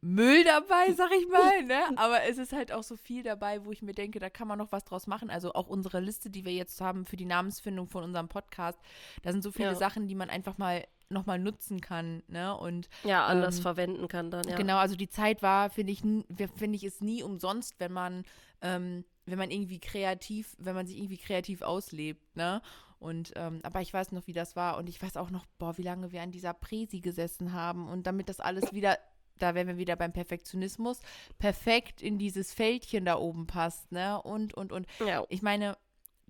Müll 0.00 0.44
dabei, 0.44 0.92
sag 0.94 1.10
ich 1.12 1.26
mal, 1.30 1.62
ne? 1.64 1.80
Aber 1.96 2.22
es 2.24 2.38
ist 2.38 2.52
halt 2.52 2.72
auch 2.72 2.82
so 2.84 2.96
viel 2.96 3.22
dabei, 3.22 3.64
wo 3.64 3.72
ich 3.72 3.82
mir 3.82 3.94
denke, 3.94 4.18
da 4.20 4.30
kann 4.30 4.46
man 4.48 4.58
noch 4.58 4.70
was 4.72 4.84
draus 4.84 5.06
machen. 5.06 5.28
Also 5.30 5.52
auch 5.54 5.66
unsere 5.66 6.00
Liste, 6.00 6.30
die 6.30 6.44
wir 6.44 6.52
jetzt 6.52 6.80
haben 6.80 7.04
für 7.04 7.16
die 7.16 7.24
Namensfindung 7.26 7.88
von 7.88 8.04
unserem 8.04 8.28
Podcast, 8.28 8.78
da 9.22 9.32
sind 9.32 9.42
so 9.42 9.50
viele 9.50 9.70
Ja. 9.70 9.74
Sachen, 9.74 10.06
die 10.06 10.14
man 10.14 10.30
einfach 10.30 10.56
mal 10.58 10.86
nochmal 11.08 11.38
nutzen 11.38 11.80
kann, 11.80 12.22
ne? 12.28 12.56
Und 12.56 12.88
Ja, 13.04 13.26
anders 13.26 13.56
Ähm, 13.56 13.62
verwenden 13.62 14.08
kann 14.08 14.30
dann, 14.30 14.48
ja. 14.48 14.54
Genau, 14.56 14.76
also 14.78 14.96
die 14.96 15.08
Zeit 15.10 15.42
war, 15.42 15.68
finde 15.68 15.92
ich, 15.92 16.00
finde 16.00 16.76
ich, 16.76 16.84
ist 16.84 17.02
nie 17.02 17.22
umsonst, 17.22 17.74
wenn 17.80 17.92
man, 17.92 18.24
ähm, 18.62 19.04
wenn 19.26 19.36
man 19.38 19.50
irgendwie 19.50 19.78
kreativ, 19.78 20.56
wenn 20.58 20.74
man 20.74 20.86
sich 20.86 20.96
irgendwie 20.96 21.18
kreativ 21.18 21.60
auslebt, 21.62 22.36
ne? 22.36 22.62
Und, 22.98 23.32
ähm, 23.34 23.58
aber 23.64 23.80
ich 23.80 23.92
weiß 23.92 24.12
noch, 24.12 24.28
wie 24.28 24.32
das 24.32 24.54
war 24.54 24.78
und 24.78 24.88
ich 24.88 25.02
weiß 25.02 25.16
auch 25.16 25.30
noch, 25.30 25.44
boah, 25.58 25.76
wie 25.76 25.82
lange 25.82 26.12
wir 26.12 26.22
an 26.22 26.30
dieser 26.30 26.54
Präsi 26.54 27.00
gesessen 27.00 27.52
haben 27.52 27.88
und 27.88 28.06
damit 28.06 28.28
das 28.28 28.38
alles 28.38 28.62
wieder, 28.72 28.96
da 29.38 29.54
wären 29.54 29.66
wir 29.68 29.76
wieder 29.78 29.96
beim 29.96 30.12
Perfektionismus, 30.12 31.00
perfekt 31.38 32.02
in 32.02 32.18
dieses 32.18 32.52
Fältchen 32.54 33.04
da 33.04 33.16
oben 33.18 33.46
passt, 33.46 33.90
ne? 33.92 34.20
Und, 34.22 34.54
und, 34.54 34.72
und. 34.72 34.86
Ja, 35.00 35.26
Ich 35.28 35.42
meine, 35.42 35.76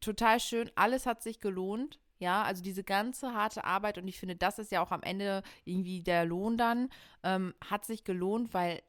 total 0.00 0.40
schön, 0.40 0.70
alles 0.74 1.06
hat 1.06 1.22
sich 1.22 1.40
gelohnt. 1.40 1.98
Ja, 2.18 2.44
also 2.44 2.62
diese 2.62 2.84
ganze 2.84 3.34
harte 3.34 3.64
Arbeit 3.64 3.98
und 3.98 4.06
ich 4.06 4.18
finde, 4.20 4.36
das 4.36 4.60
ist 4.60 4.70
ja 4.70 4.80
auch 4.80 4.92
am 4.92 5.02
Ende 5.02 5.42
irgendwie 5.64 6.02
der 6.02 6.24
Lohn 6.24 6.56
dann, 6.56 6.88
ähm, 7.24 7.52
hat 7.68 7.84
sich 7.84 8.04
gelohnt, 8.04 8.54
weil 8.54 8.80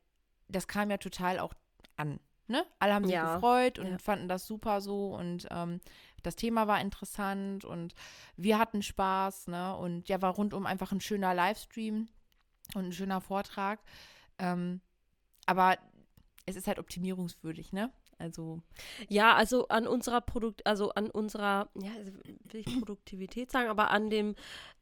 das 0.49 0.67
kam 0.67 0.91
ja 0.91 0.97
total 0.97 1.39
auch 1.39 1.53
an. 1.97 2.19
Ne? 2.47 2.63
Alle 2.77 2.93
haben 2.93 3.05
sich 3.05 3.13
Ja, 3.13 3.35
gefreut 3.35 3.79
und 3.79 3.87
ja. 3.91 3.97
fanden 3.97 4.27
das 4.27 4.45
super 4.45 4.81
so 4.81 5.15
und 5.15 5.47
ähm, 5.49 5.79
das 6.21 6.35
Thema 6.35 6.67
war 6.67 6.79
interessant 6.79 7.65
und 7.65 7.95
wir 8.37 8.59
hatten 8.59 8.81
Spaß, 8.83 9.47
ne? 9.47 9.75
Und 9.77 10.09
ja, 10.09 10.21
war 10.21 10.35
rundum 10.35 10.65
einfach 10.65 10.91
ein 10.91 11.01
schöner 11.01 11.33
Livestream 11.33 12.09
und 12.75 12.85
ein 12.85 12.91
schöner 12.91 13.21
Vortrag. 13.21 13.79
Ähm, 14.39 14.81
aber 15.45 15.77
es 16.45 16.55
ist 16.55 16.67
halt 16.67 16.79
optimierungswürdig, 16.79 17.73
ne? 17.73 17.91
Also 18.19 18.61
ja, 19.09 19.35
also 19.35 19.67
an 19.67 19.87
unserer 19.87 20.21
Produkt, 20.21 20.65
also 20.65 20.91
an 20.91 21.09
unserer, 21.09 21.69
ja, 21.75 21.91
also 21.97 22.11
will 22.23 22.61
ich 22.61 22.79
Produktivität 22.79 23.51
sagen, 23.51 23.69
aber 23.69 23.91
an 23.91 24.09
dem, 24.09 24.35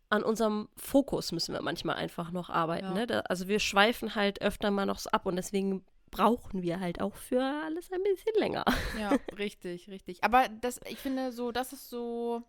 an 0.09 0.23
unserem 0.23 0.69
Fokus 0.75 1.31
müssen 1.31 1.53
wir 1.53 1.61
manchmal 1.61 1.95
einfach 1.95 2.31
noch 2.31 2.49
arbeiten. 2.49 2.87
Ja. 2.87 2.93
Ne? 2.93 3.07
Da, 3.07 3.19
also 3.21 3.47
wir 3.47 3.59
schweifen 3.59 4.15
halt 4.15 4.41
öfter 4.41 4.69
mal 4.69 4.85
noch 4.85 4.99
so 4.99 5.09
ab 5.11 5.25
und 5.25 5.37
deswegen 5.37 5.83
brauchen 6.11 6.61
wir 6.61 6.79
halt 6.79 7.01
auch 7.01 7.15
für 7.15 7.41
alles 7.41 7.91
ein 7.91 8.03
bisschen 8.03 8.35
länger. 8.37 8.65
Ja, 8.99 9.17
richtig, 9.37 9.87
richtig. 9.89 10.23
Aber 10.23 10.49
das, 10.49 10.79
ich 10.87 10.97
finde 10.97 11.31
so, 11.31 11.51
das 11.51 11.73
ist 11.73 11.89
so. 11.89 12.43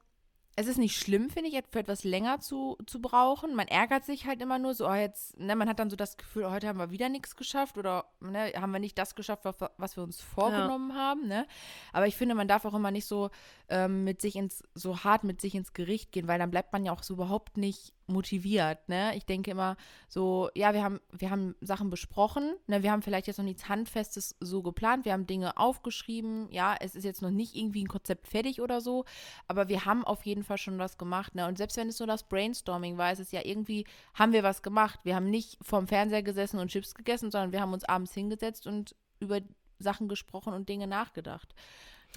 Es 0.55 0.67
ist 0.67 0.77
nicht 0.77 0.99
schlimm, 0.99 1.31
finde 1.31 1.49
ich, 1.49 1.59
für 1.71 1.79
etwas 1.79 2.05
länger 2.05 2.41
zu, 2.41 2.77
zu 2.87 3.01
brauchen. 3.01 3.55
Man 3.55 3.69
ärgert 3.69 4.05
sich 4.05 4.27
halt 4.27 4.43
immer 4.43 4.59
nur 4.59 4.75
so, 4.75 4.87
oh, 4.87 4.95
jetzt, 4.95 5.39
ne, 5.39 5.57
man 5.57 5.69
hat 5.69 5.79
dann 5.79 5.89
so 5.89 5.97
das 5.97 6.19
Gefühl, 6.19 6.45
oh, 6.45 6.51
heute 6.51 6.69
haben 6.69 6.79
wir 6.79 6.91
wieder 6.91 7.09
nichts 7.09 7.37
geschafft 7.37 7.79
oder 7.79 8.05
ne, 8.21 8.53
haben 8.57 8.73
wir 8.73 8.79
nicht 8.79 8.99
das 8.99 9.15
geschafft, 9.15 9.45
was, 9.45 9.57
was 9.79 9.97
wir 9.97 10.03
uns 10.03 10.21
vorgenommen 10.21 10.95
haben, 10.95 11.27
ne? 11.27 11.47
Aber 11.93 12.07
ich 12.07 12.17
finde, 12.17 12.35
man 12.35 12.49
darf 12.49 12.67
auch 12.67 12.75
immer 12.75 12.91
nicht 12.91 13.07
so 13.07 13.31
ähm, 13.73 14.05
mit 14.05 14.21
sich 14.21 14.37
ins, 14.37 14.63
so 14.75 15.03
hart 15.03 15.25
mit 15.25 15.41
sich 15.41 15.55
ins 15.55 15.73
Gericht 15.73 16.13
gehen, 16.13 16.29
weil 16.29 16.39
dann 16.39 16.51
bleibt 16.51 16.75
man 16.75 16.85
ja 16.85 16.93
auch 16.93 17.03
so 17.03 17.15
überhaupt 17.15 17.57
nicht 17.57 17.95
motiviert, 18.07 18.87
ne? 18.87 19.17
Ich 19.17 19.25
denke 19.25 19.51
immer 19.51 19.79
so, 20.09 20.51
ja, 20.55 20.75
wir 20.75 20.85
haben, 20.85 21.01
wir 21.11 21.31
haben 21.31 21.55
Sachen 21.63 21.89
besprochen, 21.89 22.53
ne? 22.67 22.83
Wir 22.83 22.93
haben 22.93 23.01
vielleicht 23.01 23.29
jetzt 23.29 23.39
noch 23.39 23.47
nichts 23.47 23.71
Handfestes 23.71 24.37
so 24.41 24.63
geplant, 24.63 25.07
wir 25.07 25.15
haben 25.15 25.27
Dinge 25.27 25.57
aufgeschrieben, 25.57 26.53
ja, 26.53 26.77
es 26.79 26.95
ist 26.95 27.05
jetzt 27.05 27.23
noch 27.23 27.31
nicht 27.31 27.57
irgendwie 27.57 27.83
ein 27.83 27.89
Konzept 27.89 28.29
fertig 28.29 28.61
oder 28.61 28.83
so, 28.83 29.07
aber 29.49 29.69
wir 29.69 29.87
haben 29.87 30.05
auf 30.05 30.27
jeden 30.27 30.45
Fall 30.45 30.59
schon 30.59 30.79
was 30.79 30.99
gemacht, 30.99 31.35
ne? 31.35 31.49
Und 31.49 31.57
selbst 31.57 31.79
wenn 31.79 31.89
es 31.89 31.99
nur 31.99 32.07
das 32.07 32.29
Brainstorming 32.29 32.99
war, 32.99 33.11
ist 33.11 33.21
es 33.21 33.33
ja 33.33 33.41
irgendwie, 33.43 33.87
haben 34.13 34.35
wir 34.35 34.43
was 34.43 34.63
gemacht. 34.63 35.01
Wir 35.03 35.17
haben 35.17 35.31
nicht 35.31 35.57
vorm 35.63 35.87
Fernseher 35.87 36.23
gesessen 36.23 36.59
und 36.59 36.69
Chips 36.69 36.95
gegessen, 36.95 37.31
sondern 37.31 37.53
wir 37.53 37.63
haben 37.63 37.73
uns 37.73 37.85
abends 37.85 38.13
hingesetzt 38.13 38.67
und 38.67 38.95
über 39.19 39.41
Sachen 39.79 40.09
gesprochen 40.09 40.53
und 40.53 40.69
Dinge 40.69 40.87
nachgedacht. 40.87 41.55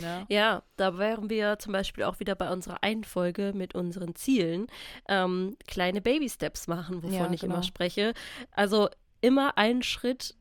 Ne? 0.02 0.25
Ja, 0.30 0.64
da 0.75 0.98
wären 0.98 1.30
wir 1.30 1.58
zum 1.60 1.74
Beispiel 1.74 2.04
auch 2.04 2.20
wieder 2.20 2.36
bei 2.36 2.52
unserer 2.52 2.84
einen 2.84 3.04
Folge 3.04 3.54
mit 3.56 3.75
unseren 3.75 4.16
Zielen. 4.16 4.68
Ähm, 5.08 5.56
kleine 5.68 6.02
Baby-Steps 6.02 6.68
machen, 6.68 6.98
wovon 7.04 7.14
Ja, 7.14 7.32
ich 7.32 7.42
genau. 7.42 7.56
immer 7.56 7.64
spreche. 7.64 8.14
Also 8.52 8.90
immer 9.22 9.58
einen 9.58 9.84
Schritt, 9.84 10.36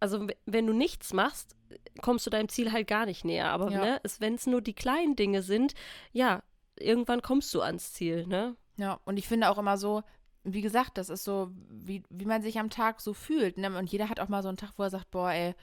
also 0.00 0.26
wenn 0.46 0.66
du 0.66 0.72
nichts 0.72 1.12
machst, 1.12 1.54
kommst 2.00 2.26
du 2.26 2.30
deinem 2.30 2.48
Ziel 2.48 2.72
halt 2.72 2.86
gar 2.86 3.04
nicht 3.06 3.24
näher. 3.24 3.50
Aber 3.50 3.70
Ja. 3.70 3.80
ne, 3.84 4.00
wenn 4.20 4.34
es 4.34 4.46
nur 4.46 4.62
die 4.62 4.74
kleinen 4.74 5.16
Dinge 5.16 5.42
sind, 5.42 5.74
ja, 6.12 6.42
irgendwann 6.76 7.22
kommst 7.22 7.52
du 7.54 7.60
ans 7.60 7.92
Ziel, 7.92 8.26
ne? 8.26 8.56
Ja, 8.76 9.00
und 9.04 9.16
ich 9.18 9.26
finde 9.26 9.50
auch 9.50 9.58
immer 9.58 9.76
so, 9.76 10.02
wie 10.44 10.60
gesagt, 10.60 10.96
das 10.98 11.10
ist 11.10 11.24
so, 11.24 11.50
wie, 11.68 12.04
wie 12.10 12.24
man 12.24 12.42
sich 12.42 12.58
am 12.58 12.70
Tag 12.70 13.00
so 13.00 13.12
fühlt. 13.12 13.58
Ne? 13.58 13.76
Und 13.76 13.90
jeder 13.90 14.08
hat 14.08 14.20
auch 14.20 14.28
mal 14.28 14.42
so 14.42 14.48
einen 14.48 14.56
Tag, 14.56 14.72
wo 14.76 14.84
er 14.84 14.90
sagt, 14.90 15.10
boah, 15.10 15.32
ey, 15.32 15.54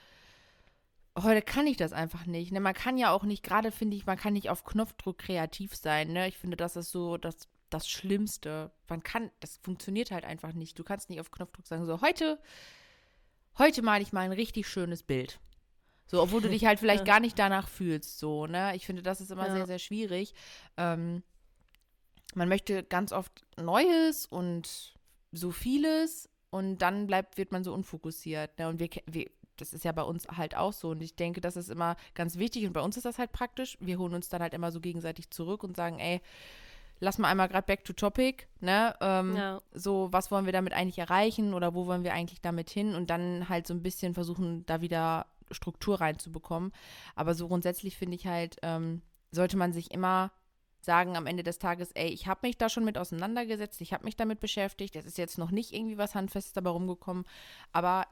heute 1.18 1.42
kann 1.42 1.68
ich 1.68 1.78
das 1.78 1.94
einfach 1.94 2.26
nicht. 2.26 2.52
Ne? 2.52 2.60
Man 2.60 2.74
kann 2.74 2.98
ja 2.98 3.12
auch 3.12 3.24
nicht, 3.24 3.44
gerade 3.44 3.72
finde 3.72 3.96
ich, 3.98 4.06
man 4.06 4.18
kann 4.18 4.34
nicht 4.34 4.50
auf 4.50 4.64
Knopfdruck 4.64 5.18
kreativ 5.18 5.76
sein. 5.76 6.12
Ne? 6.14 6.28
Ich 6.28 6.38
finde, 6.38 6.58
das 6.58 6.76
ist 6.76 6.92
so 6.92 7.18
das, 7.18 7.48
das 7.70 7.88
Schlimmste. 7.88 8.72
Man 8.88 9.02
kann, 9.04 9.32
das 9.40 9.58
funktioniert 9.58 10.12
halt 10.12 10.26
einfach 10.26 10.54
nicht. 10.54 10.78
Du 10.78 10.84
kannst 10.84 11.10
nicht 11.10 11.20
auf 11.20 11.32
Knopfdruck 11.32 11.68
sagen, 11.68 11.86
so, 11.86 12.02
heute, 12.02 12.40
heute 13.58 13.82
male 13.82 14.04
ich 14.04 14.14
mal 14.14 14.22
ein 14.22 14.32
richtig 14.34 14.68
schönes 14.68 15.04
Bild. 15.04 15.40
So, 16.08 16.22
obwohl 16.22 16.42
du 16.42 16.50
dich 16.50 16.66
halt 16.66 16.80
vielleicht 16.82 17.08
Ja. 17.08 17.14
gar 17.14 17.20
nicht 17.20 17.40
danach 17.40 17.68
fühlst, 17.68 18.20
so, 18.20 18.46
ne? 18.46 18.76
Ich 18.76 18.86
finde, 18.86 19.02
das 19.02 19.22
ist 19.22 19.32
immer 19.32 19.48
Ja. 19.48 19.54
sehr, 19.54 19.66
sehr 19.66 19.80
schwierig. 19.80 20.34
Ähm, 20.78 21.24
man 22.36 22.50
möchte 22.50 22.84
ganz 22.84 23.12
oft 23.14 23.46
Neues 23.58 24.26
und 24.26 24.94
so 25.32 25.52
vieles 25.52 26.30
und 26.50 26.78
dann 26.80 27.08
bleibt, 27.08 27.38
wird 27.38 27.52
man 27.52 27.64
so 27.64 27.74
unfokussiert. 27.74 28.58
Ne? 28.60 28.68
Und 28.70 28.80
wir, 28.80 28.90
wir, 29.08 29.30
das 29.58 29.74
ist 29.74 29.86
ja 29.86 29.92
bei 29.92 30.04
uns 30.04 30.28
halt 30.28 30.56
auch 30.56 30.74
so. 30.74 30.90
Und 30.90 31.02
ich 31.02 31.16
denke, 31.16 31.42
das 31.42 31.56
ist 31.56 31.70
immer 31.70 31.96
ganz 32.14 32.38
wichtig 32.38 32.66
und 32.66 32.74
bei 32.74 32.82
uns 32.82 32.98
ist 32.98 33.06
das 33.06 33.18
halt 33.18 33.32
praktisch. 33.32 33.78
Wir 33.80 33.98
holen 34.00 34.14
uns 34.14 34.30
dann 34.30 34.42
halt 34.42 34.54
immer 34.54 34.72
so 34.72 34.80
gegenseitig 34.80 35.30
zurück 35.30 35.64
und 35.64 35.76
sagen, 35.76 36.00
ey, 36.00 36.22
lass 37.00 37.18
mal 37.18 37.30
einmal 37.30 37.48
gerade 37.48 37.66
back 37.66 37.84
to 37.84 37.94
topic, 37.94 38.48
ne? 38.62 38.96
Ähm, 39.02 39.36
Ja. 39.36 39.62
So, 39.74 40.08
was 40.12 40.32
wollen 40.32 40.46
wir 40.46 40.54
damit 40.54 40.74
eigentlich 40.74 41.00
erreichen 41.00 41.54
oder 41.54 41.74
wo 41.74 41.86
wollen 41.86 42.04
wir 42.04 42.14
eigentlich 42.14 42.42
damit 42.42 42.70
hin? 42.70 42.96
Und 42.96 43.10
dann 43.10 43.50
halt 43.50 43.68
so 43.68 43.74
ein 43.74 43.84
bisschen 43.84 44.14
versuchen, 44.14 44.66
da 44.66 44.82
wieder 44.82 45.26
Struktur 45.52 46.02
reinzubekommen. 46.02 46.72
Aber 47.16 47.36
so 47.36 47.48
grundsätzlich 47.48 47.98
finde 47.98 48.16
ich 48.16 48.28
halt, 48.28 48.58
ähm, 48.62 49.02
sollte 49.32 49.58
man 49.58 49.74
sich 49.74 49.92
immer 49.92 50.32
sagen 50.82 51.18
am 51.18 51.26
Ende 51.26 51.44
des 51.44 51.60
Tages, 51.60 51.92
ey, 51.94 52.08
ich 52.10 52.28
habe 52.28 52.48
mich 52.48 52.58
da 52.58 52.70
schon 52.70 52.86
mit 52.86 52.98
auseinandergesetzt, 52.98 53.82
ich 53.82 53.92
habe 53.92 54.06
mich 54.06 54.16
damit 54.16 54.40
beschäftigt, 54.40 54.96
es 54.96 55.06
ist 55.06 55.18
jetzt 55.18 55.38
noch 55.38 55.52
nicht 55.52 55.74
irgendwie 55.74 55.98
was 55.98 56.14
Handfestes 56.16 56.54
dabei 56.54 56.70
rumgekommen, 56.70 57.26
aber 57.72 58.06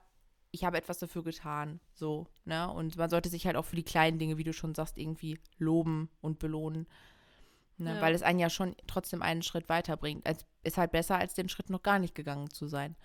ich 0.55 0.63
habe 0.63 0.77
etwas 0.77 0.99
dafür 0.99 1.23
getan, 1.23 1.79
so, 1.95 2.27
ne? 2.45 2.71
Und 2.71 2.95
man 2.95 3.09
sollte 3.09 3.27
sich 3.27 3.47
halt 3.47 3.55
auch 3.55 3.65
für 3.65 3.75
die 3.75 3.83
kleinen 3.83 4.19
Dinge, 4.19 4.37
wie 4.37 4.43
du 4.43 4.53
schon 4.53 4.75
sagst, 4.75 4.99
irgendwie 4.99 5.39
loben 5.57 6.09
und 6.21 6.37
belohnen. 6.37 6.87
Ne? 7.77 7.95
Ja. 7.95 8.01
Weil 8.01 8.13
es 8.13 8.21
einen 8.21 8.37
ja 8.37 8.51
schon 8.51 8.75
trotzdem 8.85 9.23
einen 9.23 9.41
Schritt 9.41 9.67
weiterbringt. 9.67 10.21
Es 10.25 10.45
ist 10.63 10.77
halt 10.77 10.91
besser, 10.91 11.17
als 11.17 11.33
den 11.33 11.49
Schritt 11.49 11.71
noch 11.71 11.81
gar 11.81 11.97
nicht 11.97 12.13
gegangen 12.13 12.51
zu 12.51 12.67
sein. 12.67 12.95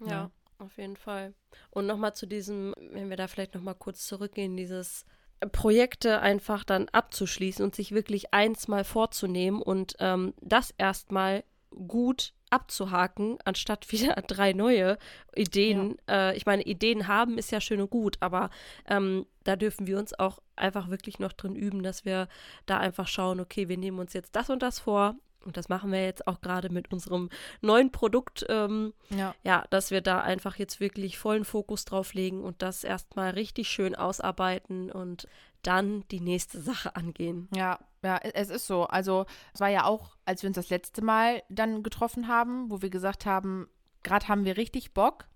Ja, 0.00 0.06
Ja. 0.08 0.30
auf 0.56 0.78
jeden 0.78 0.96
Fall. 0.96 1.34
Und 1.68 1.86
nochmal 1.86 2.14
zu 2.14 2.26
diesem, 2.26 2.72
wenn 2.78 3.10
wir 3.10 3.18
da 3.18 3.28
vielleicht 3.28 3.54
nochmal 3.54 3.74
kurz 3.74 4.06
zurückgehen, 4.06 4.56
dieses 4.56 5.04
Projekte 5.52 6.20
einfach 6.22 6.64
dann 6.64 6.88
abzuschließen 6.88 7.62
und 7.62 7.74
sich 7.74 7.92
wirklich 7.92 8.32
eins 8.32 8.68
mal 8.68 8.84
vorzunehmen 8.84 9.60
und 9.60 9.96
ähm, 9.98 10.32
das 10.40 10.70
erstmal 10.78 11.44
gut 11.70 12.34
abzuhaken, 12.50 13.38
anstatt 13.44 13.90
wieder 13.92 14.14
drei 14.26 14.52
neue 14.52 14.98
Ideen. 15.34 15.96
Äh, 16.08 16.36
ich 16.36 16.46
meine, 16.46 16.62
Ideen 16.62 17.06
haben 17.06 17.38
ist 17.38 17.52
ja 17.52 17.60
schön 17.60 17.80
und 17.80 17.90
gut, 17.90 18.16
aber 18.20 18.50
ähm, 18.86 19.26
da 19.44 19.56
dürfen 19.56 19.86
wir 19.86 19.98
uns 19.98 20.18
auch 20.18 20.40
einfach 20.56 20.90
wirklich 20.90 21.18
noch 21.18 21.32
drin 21.32 21.54
üben, 21.56 21.82
dass 21.82 22.04
wir 22.04 22.28
da 22.66 22.78
einfach 22.78 23.08
schauen, 23.08 23.40
okay, 23.40 23.68
wir 23.68 23.78
nehmen 23.78 23.98
uns 23.98 24.12
jetzt 24.12 24.36
das 24.36 24.50
und 24.50 24.62
das 24.62 24.78
vor. 24.80 25.16
Und 25.42 25.56
das 25.56 25.70
machen 25.70 25.90
wir 25.90 26.04
jetzt 26.04 26.26
auch 26.26 26.42
gerade 26.42 26.68
mit 26.68 26.92
unserem 26.92 27.30
neuen 27.62 27.90
Produkt. 27.90 28.44
Ähm, 28.50 28.92
Ja. 29.08 29.34
ja, 29.42 29.64
dass 29.70 29.90
wir 29.90 30.02
da 30.02 30.20
einfach 30.20 30.56
jetzt 30.56 30.80
wirklich 30.80 31.16
vollen 31.18 31.46
Fokus 31.46 31.86
drauf 31.86 32.12
legen 32.12 32.42
und 32.44 32.60
das 32.60 32.84
erstmal 32.84 33.30
richtig 33.30 33.68
schön 33.68 33.94
ausarbeiten 33.94 34.92
und 34.92 35.26
dann 35.62 36.04
die 36.10 36.20
nächste 36.20 36.60
Sache 36.60 36.94
angehen. 36.94 37.48
Ja, 37.54 37.78
ja, 38.02 38.18
es 38.18 38.50
ist 38.50 38.66
so. 38.66 38.84
Also, 38.86 39.26
es 39.54 39.60
war 39.60 39.68
ja 39.68 39.84
auch, 39.84 40.16
als 40.24 40.42
wir 40.42 40.48
uns 40.48 40.56
das 40.56 40.70
letzte 40.70 41.02
Mal 41.02 41.42
dann 41.48 41.82
getroffen 41.82 42.28
haben, 42.28 42.70
wo 42.70 42.82
wir 42.82 42.90
gesagt 42.90 43.26
haben, 43.26 43.68
gerade 44.02 44.28
haben 44.28 44.44
wir 44.44 44.56
richtig 44.56 44.94
Bock, 44.94 45.26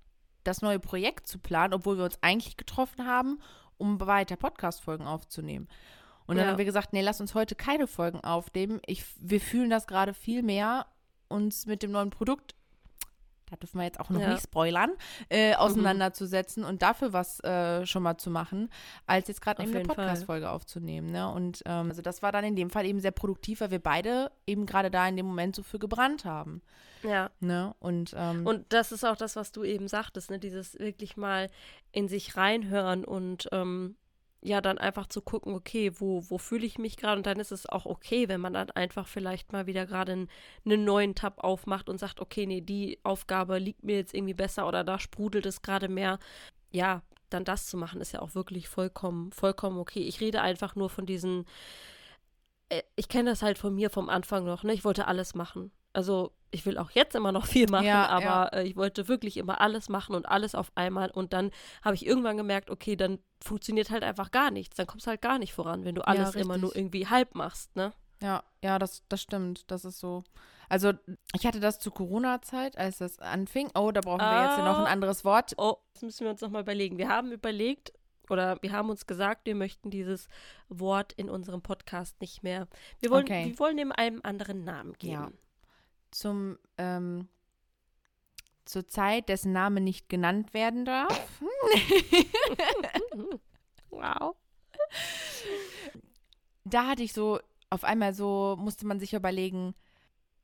das 0.45 0.63
neue 0.63 0.79
Projekt 0.79 1.27
zu 1.27 1.39
planen, 1.39 1.75
obwohl 1.75 1.97
wir 1.99 2.05
uns 2.05 2.19
eigentlich 2.23 2.57
getroffen 2.57 3.07
haben, 3.07 3.41
um 3.79 4.01
weiter 4.01 4.37
Podcast-Folgen 4.37 5.07
aufzunehmen. 5.07 5.69
Und 6.27 6.37
dann 6.37 6.47
Ja. 6.47 6.51
haben 6.53 6.59
wir 6.59 6.65
gesagt, 6.65 6.93
nee, 6.93 7.03
lass 7.03 7.21
uns 7.21 7.35
heute 7.35 7.55
keine 7.55 7.87
Folgen 7.87 8.21
aufnehmen. 8.21 8.81
Ich, 8.87 9.05
wir 9.19 9.41
fühlen 9.41 9.69
das 9.71 9.87
gerade 9.87 10.15
viel 10.15 10.43
mehr, 10.43 10.87
uns 11.29 11.67
mit 11.67 11.83
dem 11.83 11.91
neuen 11.91 12.11
Produkt, 12.11 12.55
da 13.55 13.61
dürfen 13.61 13.79
wir 13.79 13.85
jetzt 13.85 14.01
auch 14.01 14.11
noch 14.11 14.21
Ja. 14.21 14.31
nicht 14.33 14.43
spoilern, 14.43 14.91
äh, 15.29 15.55
auseinanderzusetzen 15.55 16.65
und 16.65 16.83
dafür 16.83 17.13
was 17.13 17.41
äh, 17.41 17.87
schon 17.87 18.03
mal 18.03 18.17
zu 18.19 18.31
machen, 18.31 18.69
als 19.07 19.29
jetzt 19.29 19.41
gerade 19.41 19.63
eben 19.63 19.75
eine. 19.75 19.85
Podcast-Folge 19.85 20.51
aufzunehmen. 20.51 21.11
Ne? 21.11 21.31
Und 21.31 21.63
ähm, 21.67 21.89
also 21.91 22.03
das 22.03 22.23
war 22.23 22.33
dann 22.33 22.45
in 22.45 22.57
dem 22.57 22.71
Fall 22.71 22.85
eben 22.87 23.01
sehr 23.01 23.11
produktiv, 23.13 23.61
weil 23.61 23.71
wir 23.71 23.79
beide 23.79 24.31
eben 24.47 24.67
gerade 24.67 24.91
da 24.91 25.07
in 25.07 25.17
dem 25.17 25.27
Moment 25.27 25.55
so 25.57 25.63
für 25.63 25.79
gebrannt 25.79 26.25
haben. 26.25 26.63
Ja. 27.03 27.31
Ne? 27.41 27.75
Und, 27.81 28.15
ähm, 28.17 28.47
Und 28.47 28.73
das 28.73 28.91
ist 28.91 29.05
auch 29.05 29.17
das, 29.17 29.37
was 29.37 29.53
du 29.53 29.63
eben 29.63 29.89
sagtest, 29.89 30.31
ne? 30.31 30.39
Dieses 30.39 30.79
wirklich 30.79 31.17
mal 31.17 31.51
in 31.93 32.09
sich 32.09 32.37
reinhören 32.37 33.05
und 33.05 33.49
ähm, 33.53 33.97
ja, 34.45 34.61
dann 34.61 34.77
einfach 34.77 35.07
zu 35.07 35.23
gucken, 35.23 35.55
okay, 35.55 35.91
wo, 35.99 36.23
wo 36.29 36.37
fühle 36.37 36.67
ich 36.67 36.77
mich 36.79 36.99
gerade? 36.99 37.17
Und 37.17 37.27
dann 37.27 37.41
ist 37.41 37.51
es 37.51 37.67
auch 37.67 37.87
okay, 37.87 38.29
wenn 38.29 38.43
man 38.43 38.53
dann 38.53 38.71
einfach 38.71 39.09
vielleicht 39.09 39.53
mal 39.53 39.67
wieder 39.67 39.87
gerade 39.87 40.13
einen, 40.13 40.29
einen 40.67 40.85
neuen 40.85 41.15
Tab 41.15 41.43
aufmacht 41.43 41.89
und 41.89 41.99
sagt, 41.99 42.21
okay, 42.21 42.45
nee, 42.47 42.61
die 42.61 43.01
Aufgabe 43.05 43.59
liegt 43.59 43.85
mir 43.85 43.97
jetzt 43.97 44.15
irgendwie 44.15 44.35
besser 44.35 44.69
oder 44.69 44.85
da 44.85 44.99
sprudelt 44.99 45.47
es 45.47 45.63
gerade 45.63 45.89
mehr. 45.89 46.19
Ja, 46.73 47.03
dann 47.31 47.45
das 47.45 47.67
zu 47.69 47.79
machen, 47.79 48.03
ist 48.03 48.13
ja 48.13 48.21
auch 48.21 48.35
wirklich 48.35 48.69
vollkommen, 48.69 49.33
vollkommen 49.33 49.79
okay. 49.79 50.03
Ich 50.03 50.21
rede 50.21 50.43
einfach 50.43 50.77
nur 50.77 50.91
von 50.91 51.07
diesen, 51.07 51.47
äh, 52.69 52.83
ich 52.97 53.09
kenne 53.09 53.31
das 53.31 53.43
halt 53.43 53.59
von 53.59 53.75
mir 53.75 53.91
vom 53.91 54.09
Anfang 54.11 54.45
noch, 54.45 54.63
ne? 54.63 54.75
Ich 54.75 54.85
wollte 54.85 55.07
alles 55.09 55.35
machen. 55.35 55.71
Also 55.95 56.33
ich 56.51 56.67
will 56.67 56.77
auch 56.79 56.91
jetzt 56.91 57.15
immer 57.17 57.33
noch 57.33 57.47
viel 57.47 57.69
machen, 57.71 57.87
Ja, 57.87 58.07
aber 58.09 58.25
ja. 58.25 58.47
äh, 58.49 58.63
ich 58.65 58.77
wollte 58.77 59.09
wirklich 59.09 59.37
immer 59.39 59.61
alles 59.61 59.89
machen 59.89 60.15
und 60.15 60.27
alles 60.27 60.55
auf 60.55 60.71
einmal. 60.75 61.11
Und 61.11 61.33
dann 61.33 61.51
habe 61.83 61.95
ich 61.95 62.05
irgendwann 62.07 62.37
gemerkt, 62.37 62.69
okay, 62.71 62.95
dann 62.97 63.19
funktioniert 63.43 63.91
halt 63.91 64.05
einfach 64.05 64.31
gar 64.31 64.51
nichts. 64.51 64.77
Dann 64.77 64.87
kommst 64.87 65.07
du 65.07 65.11
halt 65.11 65.23
gar 65.23 65.39
nicht 65.39 65.53
voran, 65.55 65.85
wenn 65.85 65.95
du 65.95 66.07
alles 66.07 66.35
immer 66.35 66.59
nur 66.59 66.77
irgendwie 66.77 67.07
halb 67.09 67.35
machst, 67.35 67.75
ne? 67.77 67.93
ja, 68.23 68.43
ja, 68.63 68.79
das, 68.79 69.03
das 69.09 69.21
stimmt. 69.21 69.71
Das 69.71 69.85
ist 69.85 69.99
so. 69.99 70.25
Also 70.71 70.93
ich 71.35 71.45
hatte 71.47 71.61
das 71.61 71.79
zu 71.79 71.91
Corona-Zeit, 71.91 72.79
als 72.79 72.99
das 72.99 73.19
anfing. 73.19 73.71
Oh, 73.75 73.91
da 73.91 74.01
brauchen 74.01 74.21
wir 74.21 74.45
jetzt 74.49 74.57
ja 74.59 74.65
noch 74.65 74.79
ein 74.79 74.87
Ah. 74.87 74.91
anderes 74.91 75.25
Wort. 75.25 75.53
Oh, 75.59 75.77
das 75.93 76.03
müssen 76.03 76.25
wir 76.25 76.31
uns 76.31 76.41
nochmal 76.41 76.63
überlegen. 76.63 76.97
Wir 76.97 77.09
haben 77.11 77.33
überlegt, 77.33 77.93
oder 78.31 78.57
wir 78.63 78.73
haben 78.73 78.89
uns 78.89 79.07
gesagt, 79.07 79.45
wir 79.47 79.55
möchten 79.55 79.91
dieses 79.91 80.29
Wort 80.71 81.13
in 81.13 81.29
unserem 81.29 81.61
Podcast 81.61 82.19
nicht 82.23 82.43
mehr. 82.43 82.67
Wir 83.01 83.11
wollen, 83.11 83.25
Okay. 83.25 83.47
wir 83.51 83.59
wollen 83.59 83.77
ihm 83.77 83.93
einem 83.93 84.21
anderen 84.23 84.65
Namen 84.65 84.95
geben. 84.95 85.13
Ja. 85.13 85.31
Zum, 86.15 86.59
ähm, 86.79 87.27
zur 88.65 88.87
Zeit, 88.87 89.29
dessen 89.29 89.53
Name 89.53 89.81
nicht 89.81 90.09
genannt 90.09 90.55
werden 90.55 90.85
darf. 90.85 91.41
wow. 93.91 94.37
da 96.65 96.87
hatte 96.87 97.03
ich 97.03 97.13
so, 97.13 97.41
auf 97.69 97.83
einmal 97.83 98.15
so, 98.15 98.57
musste 98.61 98.87
man 98.87 99.01
sich 99.01 99.13
überlegen, 99.13 99.75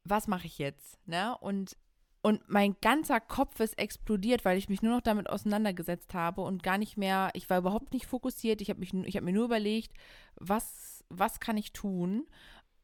was 0.03 0.27
mache 0.27 0.47
ich 0.47 0.59
jetzt, 0.59 0.99
ne? 1.07 1.39
Und, 1.39 1.77
und 2.21 2.43
mein 2.49 2.75
ganzer 2.81 3.21
Kopf 3.21 3.61
ist 3.61 3.79
explodiert, 3.79 4.45
weil 4.45 4.59
ich 4.59 4.69
mich 4.69 4.83
nur 4.83 4.97
noch 4.97 5.03
damit 5.03 5.31
auseinandergesetzt 5.31 6.15
habe 6.15 6.41
und 6.41 6.65
gar 6.65 6.79
nicht 6.79 6.97
mehr, 6.97 7.31
ich 7.35 7.49
war 7.49 7.59
überhaupt 7.59 7.93
nicht 7.93 8.07
fokussiert, 8.07 8.61
ich 8.61 8.71
habe 8.71 8.85
habe 8.85 9.21
mir 9.23 9.33
nur 9.33 9.45
überlegt, 9.45 9.93
was, 10.35 11.05
was 11.11 11.39
kann 11.39 11.57
ich 11.57 11.73
tun? 11.73 12.27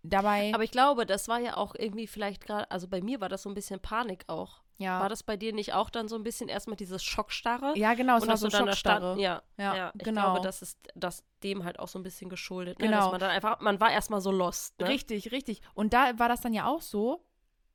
Dabei, 0.09 0.53
Aber 0.55 0.65
ich 0.65 0.71
glaube, 0.71 1.07
das 1.07 1.29
war 1.29 1.39
ja 1.41 1.57
auch 1.57 1.75
irgendwie 1.77 2.07
vielleicht 2.07 2.45
gerade, 2.45 2.71
also 2.71 2.89
bei 2.89 3.01
mir 3.01 3.21
war 3.21 3.29
das 3.29 3.43
so 3.43 3.49
ein 3.49 3.55
bisschen 3.55 3.81
Panik 3.81 4.25
auch. 4.29 4.63
ja, 4.79 5.01
War 5.01 5.09
das 5.09 5.23
bei 5.23 5.37
dir 5.37 5.53
nicht 5.53 5.73
auch 5.75 5.91
dann 5.91 6.09
so 6.09 6.17
ein 6.17 6.23
bisschen 6.23 6.49
erstmal 6.49 6.77
dieses 6.77 7.03
Schockstarre? 7.03 7.73
ja 7.77 7.95
genau, 7.95 8.17
es 8.17 8.23
und 8.23 8.29
war 8.29 8.37
so 8.37 8.51
Schockstarre. 8.51 9.19
ja, 9.21 9.43
Ja, 9.57 9.77
ja, 9.77 9.93
ich 9.97 10.05
genau. 10.05 10.33
glaube, 10.33 10.41
das 10.43 10.63
ist 10.63 10.79
das 10.95 11.25
dem 11.43 11.65
halt 11.65 11.79
auch 11.79 11.89
so 11.89 11.99
ein 11.99 12.03
bisschen 12.03 12.29
geschuldet, 12.31 12.79
ne? 12.79 12.87
Genau. 12.87 12.99
dass 12.99 13.11
man 13.11 13.21
dann 13.21 13.31
einfach, 13.31 13.61
man 13.61 13.81
war 13.81 13.91
erstmal 13.91 14.21
so 14.21 14.31
lost, 14.31 14.79
ne? 14.81 14.89
Richtig, 14.89 15.33
richtig. 15.33 15.61
Und 15.75 15.93
da 15.93 16.19
war 16.19 16.29
das 16.29 16.41
dann 16.41 16.53
ja 16.55 16.67
auch 16.67 16.83
so, 16.83 17.25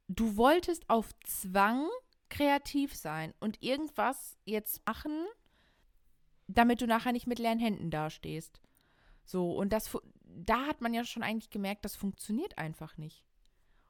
du 0.08 0.38
wolltest 0.38 0.90
auf 0.90 1.10
Zwang 1.26 1.88
kreativ 2.30 2.96
sein 2.96 3.34
und 3.40 3.62
irgendwas 3.62 4.38
jetzt 4.46 4.86
machen, 4.88 5.26
damit 6.48 6.82
du 6.82 6.88
nachher 6.88 7.12
nicht 7.12 7.28
mit 7.28 7.40
leeren 7.40 7.60
Händen 7.60 7.92
dastehst. 7.92 8.62
So, 9.26 9.52
und 9.54 9.72
das, 9.72 9.96
da 10.46 10.66
hat 10.66 10.82
man 10.82 10.94
ja 10.94 11.04
schon 11.04 11.24
eigentlich 11.24 11.50
gemerkt, 11.50 11.86
das 11.86 11.96
funktioniert 11.96 12.58
einfach 12.58 12.98
nicht. 12.98 13.26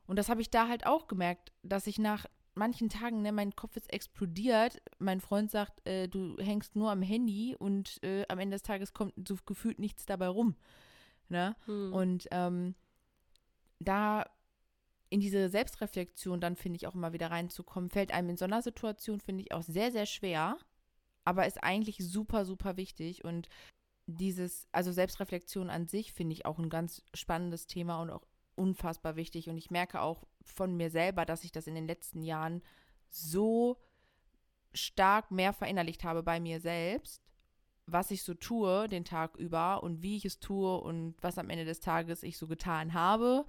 Und 0.08 0.18
das 0.18 0.30
habe 0.30 0.42
ich 0.42 0.50
da 0.50 0.68
halt 0.68 0.86
auch 0.86 1.08
gemerkt, 1.08 1.52
dass 1.64 1.88
ich 1.88 1.98
nach 1.98 2.26
manchen 2.54 2.90
Tagen, 2.90 3.22
ne, 3.22 3.32
mein 3.32 3.56
Kopf 3.56 3.78
ist 3.78 3.92
explodiert. 3.94 4.82
Mein 5.00 5.22
Freund 5.22 5.50
sagt, 5.50 5.86
äh, 5.88 6.08
du 6.08 6.38
hängst 6.38 6.76
nur 6.76 6.92
am 6.92 7.02
Handy 7.02 7.56
und 7.58 8.04
äh, 8.04 8.26
am 8.28 8.40
Ende 8.40 8.56
des 8.56 8.64
Tages 8.64 8.94
kommt 8.94 9.14
so 9.28 9.38
gefühlt 9.46 9.80
nichts 9.80 10.06
dabei 10.06 10.28
rum. 10.28 10.56
Ne? 11.30 11.56
Hm. 11.66 11.94
Und 11.94 12.28
ähm, 12.32 12.76
da 13.80 14.26
in 15.10 15.20
diese 15.20 15.50
Selbstreflexion 15.50 16.40
dann, 16.40 16.56
finde 16.56 16.78
ich, 16.78 16.88
auch 16.88 16.96
immer 16.96 17.14
wieder 17.14 17.32
reinzukommen, 17.32 17.90
fällt 17.90 18.14
einem 18.14 18.30
in 18.30 18.38
so 18.38 18.46
einer 18.46 18.62
Situation, 18.62 19.20
finde 19.20 19.44
ich, 19.44 19.54
auch 19.54 19.64
sehr, 19.64 19.92
sehr 19.92 20.06
schwer, 20.06 20.58
aber 21.26 21.46
ist 21.46 21.64
eigentlich 21.64 21.98
super, 22.00 22.46
super 22.46 22.78
wichtig. 22.78 23.24
Und 23.24 23.50
dieses, 24.08 24.68
also 24.72 24.92
Selbstreflexion 24.92 25.70
an 25.70 25.88
sich, 25.88 26.14
finde 26.14 26.34
ich 26.34 26.46
auch 26.46 26.60
ein 26.60 26.70
ganz 26.70 27.04
spannendes 27.14 27.68
Thema 27.68 28.02
und 28.02 28.10
auch 28.10 28.26
unfassbar 28.56 29.16
wichtig. 29.16 29.50
Und 29.50 29.58
ich 29.58 29.72
merke 29.72 30.02
auch 30.02 30.26
von 30.44 30.76
mir 30.76 30.90
selber, 30.90 31.26
dass 31.26 31.44
ich 31.44 31.52
das 31.52 31.68
in 31.68 31.76
den 31.76 31.88
letzten 31.88 32.22
Jahren 32.22 32.62
so 33.10 33.78
stark 34.74 35.32
mehr 35.32 35.54
verinnerlicht 35.54 36.04
habe 36.04 36.24
bei 36.24 36.40
mir 36.40 36.62
selbst, 36.62 37.22
was 37.86 38.12
ich 38.12 38.24
so 38.24 38.34
tue 38.34 38.88
den 38.88 39.04
Tag 39.04 39.36
über 39.36 39.84
und 39.84 40.02
wie 40.02 40.16
ich 40.16 40.26
es 40.26 40.40
tue 40.40 40.80
und 40.80 41.16
was 41.22 41.38
am 41.38 41.50
Ende 41.50 41.66
des 41.66 41.82
Tages 41.82 42.24
ich 42.24 42.38
so 42.38 42.48
getan 42.48 42.94
habe. 42.94 43.46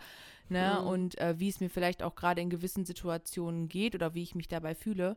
Ne? 0.48 0.78
Mhm. 0.80 0.86
Und 0.86 1.18
äh, 1.18 1.38
wie 1.38 1.48
es 1.48 1.60
mir 1.60 1.70
vielleicht 1.70 2.02
auch 2.02 2.14
gerade 2.14 2.40
in 2.40 2.50
gewissen 2.50 2.84
Situationen 2.84 3.68
geht 3.68 3.94
oder 3.94 4.14
wie 4.14 4.22
ich 4.22 4.34
mich 4.34 4.48
dabei 4.48 4.74
fühle. 4.74 5.16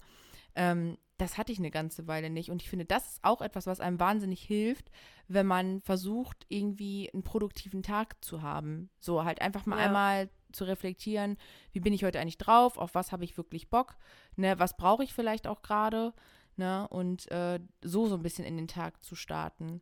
Ähm, 0.55 0.97
das 1.17 1.37
hatte 1.37 1.51
ich 1.51 1.59
eine 1.59 1.71
ganze 1.71 2.07
Weile 2.07 2.29
nicht. 2.29 2.51
Und 2.51 2.61
ich 2.61 2.69
finde, 2.69 2.85
das 2.85 3.13
ist 3.13 3.23
auch 3.23 3.41
etwas, 3.41 3.67
was 3.67 3.79
einem 3.79 3.99
wahnsinnig 3.99 4.41
hilft, 4.41 4.91
wenn 5.27 5.45
man 5.45 5.81
versucht, 5.81 6.45
irgendwie 6.49 7.09
einen 7.13 7.23
produktiven 7.23 7.83
Tag 7.83 8.23
zu 8.23 8.41
haben. 8.41 8.89
So 8.99 9.23
halt 9.23 9.41
einfach 9.41 9.65
mal 9.65 9.79
ja. 9.79 9.85
einmal 9.85 10.29
zu 10.51 10.65
reflektieren, 10.65 11.37
wie 11.71 11.79
bin 11.79 11.93
ich 11.93 12.03
heute 12.03 12.19
eigentlich 12.19 12.37
drauf, 12.37 12.77
auf 12.77 12.95
was 12.95 13.11
habe 13.11 13.25
ich 13.25 13.37
wirklich 13.37 13.69
Bock, 13.69 13.97
ne, 14.37 14.57
was 14.57 14.77
brauche 14.77 15.03
ich 15.03 15.13
vielleicht 15.13 15.47
auch 15.47 15.61
gerade 15.61 16.13
ne? 16.57 16.87
Und 16.89 17.29
äh, 17.31 17.59
so 17.81 18.07
so 18.07 18.15
ein 18.15 18.23
bisschen 18.23 18.45
in 18.45 18.57
den 18.57 18.67
Tag 18.67 19.03
zu 19.03 19.15
starten. 19.15 19.81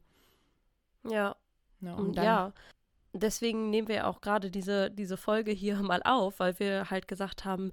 Ja. 1.10 1.36
Ne, 1.80 1.96
und 1.96 2.18
dann, 2.18 2.26
ja. 2.26 2.54
Deswegen 3.16 3.70
nehmen 3.70 3.88
wir 3.90 4.08
auch 4.08 4.22
gerade 4.22 4.50
diese, 4.50 4.90
diese 4.90 5.18
Folge 5.18 5.52
hier 5.52 5.76
mal 5.82 6.02
auf, 6.04 6.40
weil 6.40 6.60
wir 6.60 6.90
halt 6.90 7.08
gesagt 7.08 7.46
haben, 7.46 7.72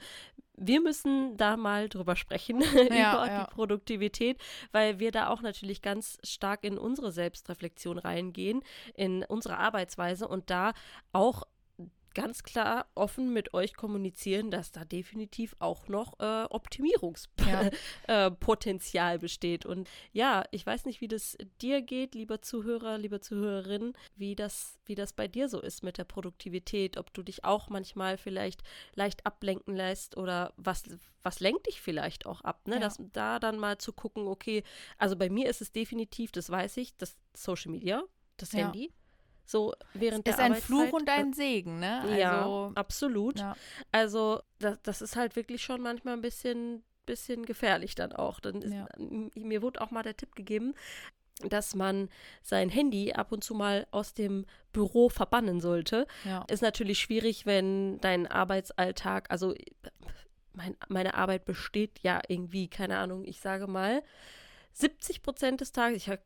wir 0.61 0.81
müssen 0.81 1.37
da 1.37 1.57
mal 1.57 1.89
drüber 1.89 2.15
sprechen, 2.15 2.61
ja, 2.91 3.15
über 3.15 3.27
ja. 3.27 3.45
die 3.45 3.55
Produktivität, 3.55 4.39
weil 4.73 5.01
wir 5.01 5.11
da 5.11 5.29
auch 5.29 5.41
natürlich 5.41 5.83
ganz 5.83 6.19
stark 6.23 6.65
in 6.65 6.79
unsere 6.79 7.11
Selbstreflexion 7.11 7.99
reingehen, 7.99 8.63
in 8.95 9.25
unsere 9.25 9.57
Arbeitsweise 9.57 10.29
und 10.29 10.51
da 10.51 10.73
auch 11.13 11.45
ganz 12.15 12.43
klar 12.43 12.87
offen 12.95 13.33
mit 13.33 13.55
euch 13.55 13.75
kommunizieren, 13.75 14.51
dass 14.51 14.73
da 14.73 14.85
definitiv 14.85 15.55
auch 15.59 15.89
noch 15.89 16.19
äh, 16.21 16.45
Optimierungspotenzial 16.51 17.71
ja. 18.09 19.15
äh, 19.15 19.19
besteht. 19.19 19.67
Und 19.67 19.89
ja, 20.13 20.45
ich 20.51 20.67
weiß 20.67 20.85
nicht, 20.87 21.01
wie 21.01 21.09
das 21.09 21.37
dir 21.61 21.83
geht, 21.83 22.15
lieber 22.15 22.43
Zuhörer, 22.43 22.99
lieber 22.99 23.21
Zuhörerin, 23.21 23.95
wie 24.17 24.35
das, 24.35 24.79
wie 24.87 24.95
das 24.95 25.13
bei 25.13 25.29
dir 25.29 25.49
so 25.49 25.61
ist 25.61 25.83
mit 25.83 25.99
der 25.99 26.05
Produktivität, 26.05 26.97
ob 26.97 27.13
du 27.15 27.23
dich 27.23 27.45
auch 27.45 27.69
manchmal 27.69 28.19
vielleicht 28.19 28.63
leicht 28.95 29.27
ablenken 29.27 29.77
lässt 29.77 30.17
oder 30.17 30.53
was, 30.57 30.85
was 31.23 31.41
lenkt 31.41 31.67
dich 31.67 31.81
vielleicht 31.81 32.27
auch 32.27 32.41
ab, 32.43 32.67
ne? 32.67 32.75
Ja. 32.77 32.81
Das, 32.81 32.99
da 33.13 33.39
dann 33.39 33.59
mal 33.59 33.79
zu 33.79 33.93
gucken, 33.93 34.27
okay, 34.27 34.63
also 34.99 35.17
bei 35.17 35.29
mir 35.31 35.49
ist 35.49 35.61
es 35.61 35.73
definitiv, 35.73 36.33
das 36.33 36.51
weiß 36.51 36.77
ich, 36.79 36.97
das 36.97 37.17
Social 37.35 37.71
Media, 37.71 38.03
das 38.37 38.53
ja. 38.53 38.65
Handy 38.65 38.93
so 39.51 39.75
während 39.95 40.29
es 40.29 40.37
der 40.37 40.47
ist 40.47 40.53
ein 40.53 40.61
Fluch 40.61 40.93
und 40.93 41.09
ein 41.09 41.33
Segen, 41.33 41.81
ne? 41.81 42.01
Also, 42.03 42.15
ja, 42.15 42.73
absolut. 42.75 43.41
Ja. 43.41 43.57
Also 43.91 44.41
das, 44.59 44.79
das 44.83 45.03
ist 45.03 45.17
halt 45.17 45.35
wirklich 45.37 45.63
schon 45.63 45.81
manchmal 45.81 46.15
ein 46.15 46.21
bisschen, 46.21 46.85
bisschen 47.05 47.45
gefährlich 47.45 47.95
dann 47.95 48.13
auch. 48.13 48.39
Dann 48.41 48.63
ist, 48.63 48.73
ja. 48.73 48.87
Mir 48.99 49.63
wurde 49.63 49.81
auch 49.81 49.91
mal 49.91 50.03
der 50.03 50.17
Tipp 50.17 50.37
gegeben, 50.37 50.75
dass 51.43 51.75
man 51.75 52.09
sein 52.43 52.69
Handy 52.69 53.13
ab 53.13 53.33
und 53.33 53.43
zu 53.43 53.55
mal 53.55 53.87
aus 53.91 54.15
dem 54.15 54.47
Büro 54.73 55.09
verbannen 55.09 55.61
sollte. 55.61 56.07
Ja. 56.25 56.45
Ist 56.49 56.63
natürlich 56.63 57.01
schwierig, 57.01 57.45
wenn 57.45 57.99
dein 58.01 58.27
Arbeitsalltag, 58.27 59.31
also 59.31 59.55
mein, 60.53 60.77
meine 60.89 61.15
Arbeit 61.15 61.45
besteht 61.45 62.01
ja 62.01 62.21
irgendwie, 62.29 62.69
keine 62.69 62.99
Ahnung, 62.99 63.25
ich 63.25 63.41
sage 63.41 63.67
mal, 63.67 64.03
70 64.75 65.23
Prozent 65.23 65.61
des 65.61 65.73
Tages, 65.73 65.97
ich 65.97 66.09
habe 66.09 66.23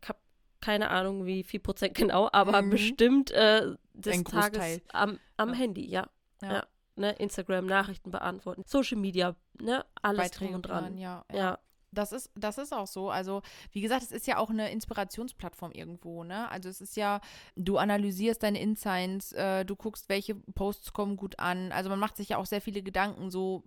keine 0.64 0.88
Ahnung, 0.88 1.26
wie 1.26 1.42
viel 1.42 1.60
Prozent 1.60 1.94
genau, 1.94 2.30
aber 2.32 2.62
mhm. 2.62 2.70
bestimmt 2.70 3.30
äh, 3.32 3.74
des 3.92 4.14
Ein 4.14 4.24
Tages 4.24 4.80
am, 4.94 5.18
am 5.36 5.50
ja. 5.50 5.54
Handy, 5.54 5.86
ja. 5.86 6.08
ja. 6.40 6.52
ja. 6.52 6.66
Ne, 6.96 7.12
Instagram, 7.12 7.66
Nachrichten 7.66 8.10
beantworten, 8.10 8.62
Social 8.66 8.96
Media, 8.96 9.36
ne, 9.60 9.84
alles 10.00 10.22
Beiträge 10.22 10.52
drum 10.52 10.56
und 10.56 10.62
dran. 10.66 10.98
ja. 10.98 11.24
ja. 11.32 11.58
Das 11.92 12.10
ist, 12.10 12.32
das 12.34 12.58
ist 12.58 12.72
auch 12.72 12.88
so. 12.88 13.08
Also, 13.08 13.42
wie 13.70 13.80
gesagt, 13.80 14.02
es 14.02 14.10
ist 14.10 14.26
ja 14.26 14.38
auch 14.38 14.50
eine 14.50 14.72
Inspirationsplattform 14.72 15.70
irgendwo, 15.70 16.24
ne? 16.24 16.50
Also 16.50 16.68
es 16.68 16.80
ist 16.80 16.96
ja, 16.96 17.20
du 17.54 17.78
analysierst 17.78 18.42
deine 18.42 18.60
Insights, 18.60 19.30
äh, 19.30 19.64
du 19.64 19.76
guckst, 19.76 20.08
welche 20.08 20.34
Posts 20.34 20.92
kommen 20.92 21.16
gut 21.16 21.38
an. 21.38 21.70
Also 21.70 21.90
man 21.90 22.00
macht 22.00 22.16
sich 22.16 22.30
ja 22.30 22.38
auch 22.38 22.46
sehr 22.46 22.60
viele 22.60 22.82
Gedanken, 22.82 23.30
so 23.30 23.62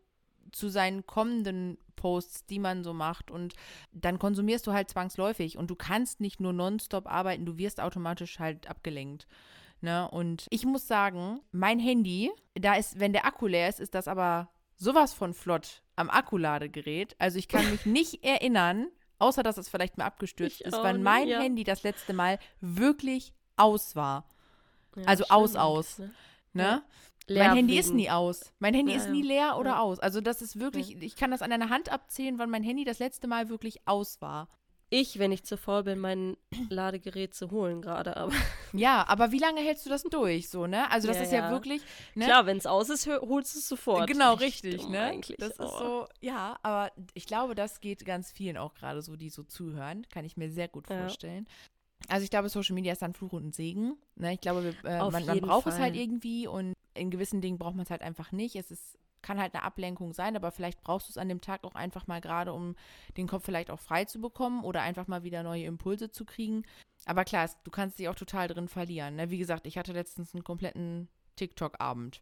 zu 0.51 0.69
seinen 0.69 1.05
kommenden 1.05 1.77
Posts, 1.95 2.45
die 2.45 2.59
man 2.59 2.83
so 2.83 2.93
macht. 2.93 3.31
Und 3.31 3.55
dann 3.91 4.19
konsumierst 4.19 4.65
du 4.67 4.73
halt 4.73 4.89
zwangsläufig. 4.89 5.57
Und 5.57 5.69
du 5.69 5.75
kannst 5.75 6.19
nicht 6.21 6.39
nur 6.39 6.53
nonstop 6.53 7.07
arbeiten, 7.07 7.45
du 7.45 7.57
wirst 7.57 7.81
automatisch 7.81 8.39
halt 8.39 8.69
abgelenkt. 8.69 9.27
Ne? 9.81 10.09
Und 10.09 10.47
ich 10.49 10.65
muss 10.65 10.87
sagen, 10.87 11.41
mein 11.51 11.79
Handy, 11.79 12.31
da 12.55 12.75
ist, 12.75 12.99
wenn 12.99 13.13
der 13.13 13.25
Akku 13.25 13.47
leer 13.47 13.69
ist, 13.69 13.79
ist 13.79 13.93
das 13.93 14.07
aber 14.07 14.49
sowas 14.75 15.13
von 15.13 15.33
flott 15.33 15.83
am 15.95 16.09
Akkuladegerät. 16.09 17.15
Also 17.19 17.37
ich 17.37 17.47
kann 17.47 17.69
mich 17.69 17.85
nicht 17.85 18.23
erinnern, 18.23 18.87
außer 19.19 19.43
dass 19.43 19.57
es 19.57 19.69
vielleicht 19.69 19.97
mal 19.97 20.05
abgestürzt 20.05 20.61
ich 20.61 20.65
ist, 20.65 20.77
wann 20.77 21.03
mein 21.03 21.27
ja. 21.27 21.41
Handy 21.41 21.63
das 21.63 21.83
letzte 21.83 22.13
Mal 22.13 22.39
wirklich 22.61 23.33
aus 23.55 23.95
war. 23.95 24.27
Ja, 24.95 25.03
also 25.05 25.25
aus, 25.29 25.55
aus. 25.55 25.99
Ne? 25.99 26.13
ne? 26.53 26.63
Ja. 26.63 26.83
Leer 27.27 27.47
mein 27.47 27.57
Handy 27.57 27.73
wegen. 27.73 27.79
ist 27.81 27.93
nie 27.93 28.09
aus. 28.09 28.53
Mein 28.59 28.73
Handy 28.73 28.93
ja, 28.93 28.97
ist 28.97 29.09
nie 29.09 29.21
leer 29.21 29.57
oder 29.57 29.71
ja. 29.71 29.79
aus. 29.79 29.99
Also 29.99 30.21
das 30.21 30.41
ist 30.41 30.59
wirklich, 30.59 30.89
ja. 30.89 31.01
ich 31.01 31.15
kann 31.15 31.31
das 31.31 31.41
an 31.41 31.51
einer 31.51 31.69
Hand 31.69 31.91
abzählen, 31.91 32.39
wann 32.39 32.49
mein 32.49 32.63
Handy 32.63 32.85
das 32.85 32.99
letzte 32.99 33.27
Mal 33.27 33.49
wirklich 33.49 33.81
aus 33.85 34.21
war. 34.21 34.47
Ich, 34.89 35.19
wenn 35.19 35.33
ich 35.33 35.43
zu 35.43 35.57
faul 35.57 35.83
bin, 35.83 35.99
mein 35.99 36.37
Ladegerät 36.69 37.33
zu 37.33 37.51
holen 37.51 37.81
gerade, 37.81 38.15
aber. 38.15 38.31
Ja, 38.73 39.05
aber 39.07 39.31
wie 39.31 39.39
lange 39.39 39.61
hältst 39.61 39.85
du 39.85 39.89
das 39.89 40.03
durch, 40.03 40.49
so, 40.49 40.67
ne? 40.67 40.91
Also 40.91 41.07
das 41.07 41.21
ist 41.21 41.31
ja 41.31 41.49
wirklich. 41.51 41.81
Ne? 42.15 42.25
Klar, 42.25 42.45
wenn 42.45 42.57
es 42.57 42.65
aus 42.65 42.89
ist, 42.89 43.07
holst 43.07 43.55
du 43.55 43.59
es 43.59 43.67
sofort. 43.67 44.07
Genau, 44.07 44.33
richtig, 44.33 44.87
ne? 44.89 45.01
Eigentlich. 45.01 45.37
Das 45.37 45.59
oh. 45.59 45.63
ist 45.63 45.77
so, 45.77 46.07
ja, 46.19 46.57
aber 46.63 46.91
ich 47.13 47.25
glaube, 47.25 47.55
das 47.55 47.79
geht 47.79 48.05
ganz 48.05 48.31
vielen 48.31 48.57
auch 48.57 48.73
gerade 48.73 49.01
so, 49.01 49.15
die 49.15 49.29
so 49.29 49.43
zuhören. 49.43 50.05
Kann 50.09 50.25
ich 50.25 50.37
mir 50.37 50.51
sehr 50.51 50.67
gut 50.67 50.87
vorstellen. 50.87 51.47
Also 52.07 52.23
ich 52.23 52.29
glaube, 52.29 52.49
Social 52.49 52.73
Media 52.73 52.93
ist 52.93 53.01
dann 53.01 53.13
Fluch 53.13 53.33
und 53.33 53.47
ein 53.47 53.51
Segen. 53.51 53.97
Ne? 54.15 54.33
Ich 54.33 54.41
glaube, 54.41 54.75
äh, 54.83 54.97
man, 54.97 55.25
man, 55.25 55.41
braucht 55.41 55.63
Fall. 55.63 55.73
es 55.73 55.79
halt 55.79 55.95
irgendwie 55.95 56.47
und 56.47 56.73
in 56.93 57.11
gewissen 57.11 57.41
Dingen 57.41 57.57
braucht 57.57 57.75
man 57.75 57.83
es 57.83 57.91
halt 57.91 58.01
einfach 58.01 58.31
nicht. 58.31 58.55
Es 58.55 58.71
ist, 58.71 58.97
kann 59.21 59.39
halt 59.39 59.53
eine 59.53 59.63
Ablenkung 59.63 60.13
sein, 60.13 60.35
aber 60.35 60.51
vielleicht 60.51 60.81
brauchst 60.81 61.07
du 61.07 61.11
es 61.11 61.17
an 61.17 61.29
dem 61.29 61.41
Tag 61.41 61.63
auch 61.63 61.75
einfach 61.75 62.07
mal 62.07 62.21
gerade, 62.21 62.53
um 62.53 62.75
den 63.17 63.27
Kopf 63.27 63.43
vielleicht 63.45 63.69
auch 63.69 63.79
frei 63.79 64.05
zu 64.05 64.21
bekommen 64.21 64.63
oder 64.63 64.81
einfach 64.81 65.07
mal 65.07 65.23
wieder 65.23 65.43
neue 65.43 65.65
Impulse 65.65 66.11
zu 66.11 66.23
kriegen. 66.23 66.63
Aber 67.05 67.25
klar, 67.25 67.45
es, 67.45 67.57
du 67.63 67.71
kannst 67.71 67.99
dich 67.99 68.09
auch 68.09 68.15
total 68.15 68.47
drin 68.47 68.67
verlieren. 68.67 69.15
Ne? 69.15 69.29
Wie 69.29 69.37
gesagt, 69.37 69.67
ich 69.67 69.77
hatte 69.77 69.93
letztens 69.93 70.33
einen 70.33 70.43
kompletten 70.43 71.09
TikTok-Abend. 71.35 72.21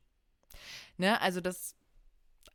Ne? 0.97 1.19
Also 1.21 1.41
das 1.41 1.75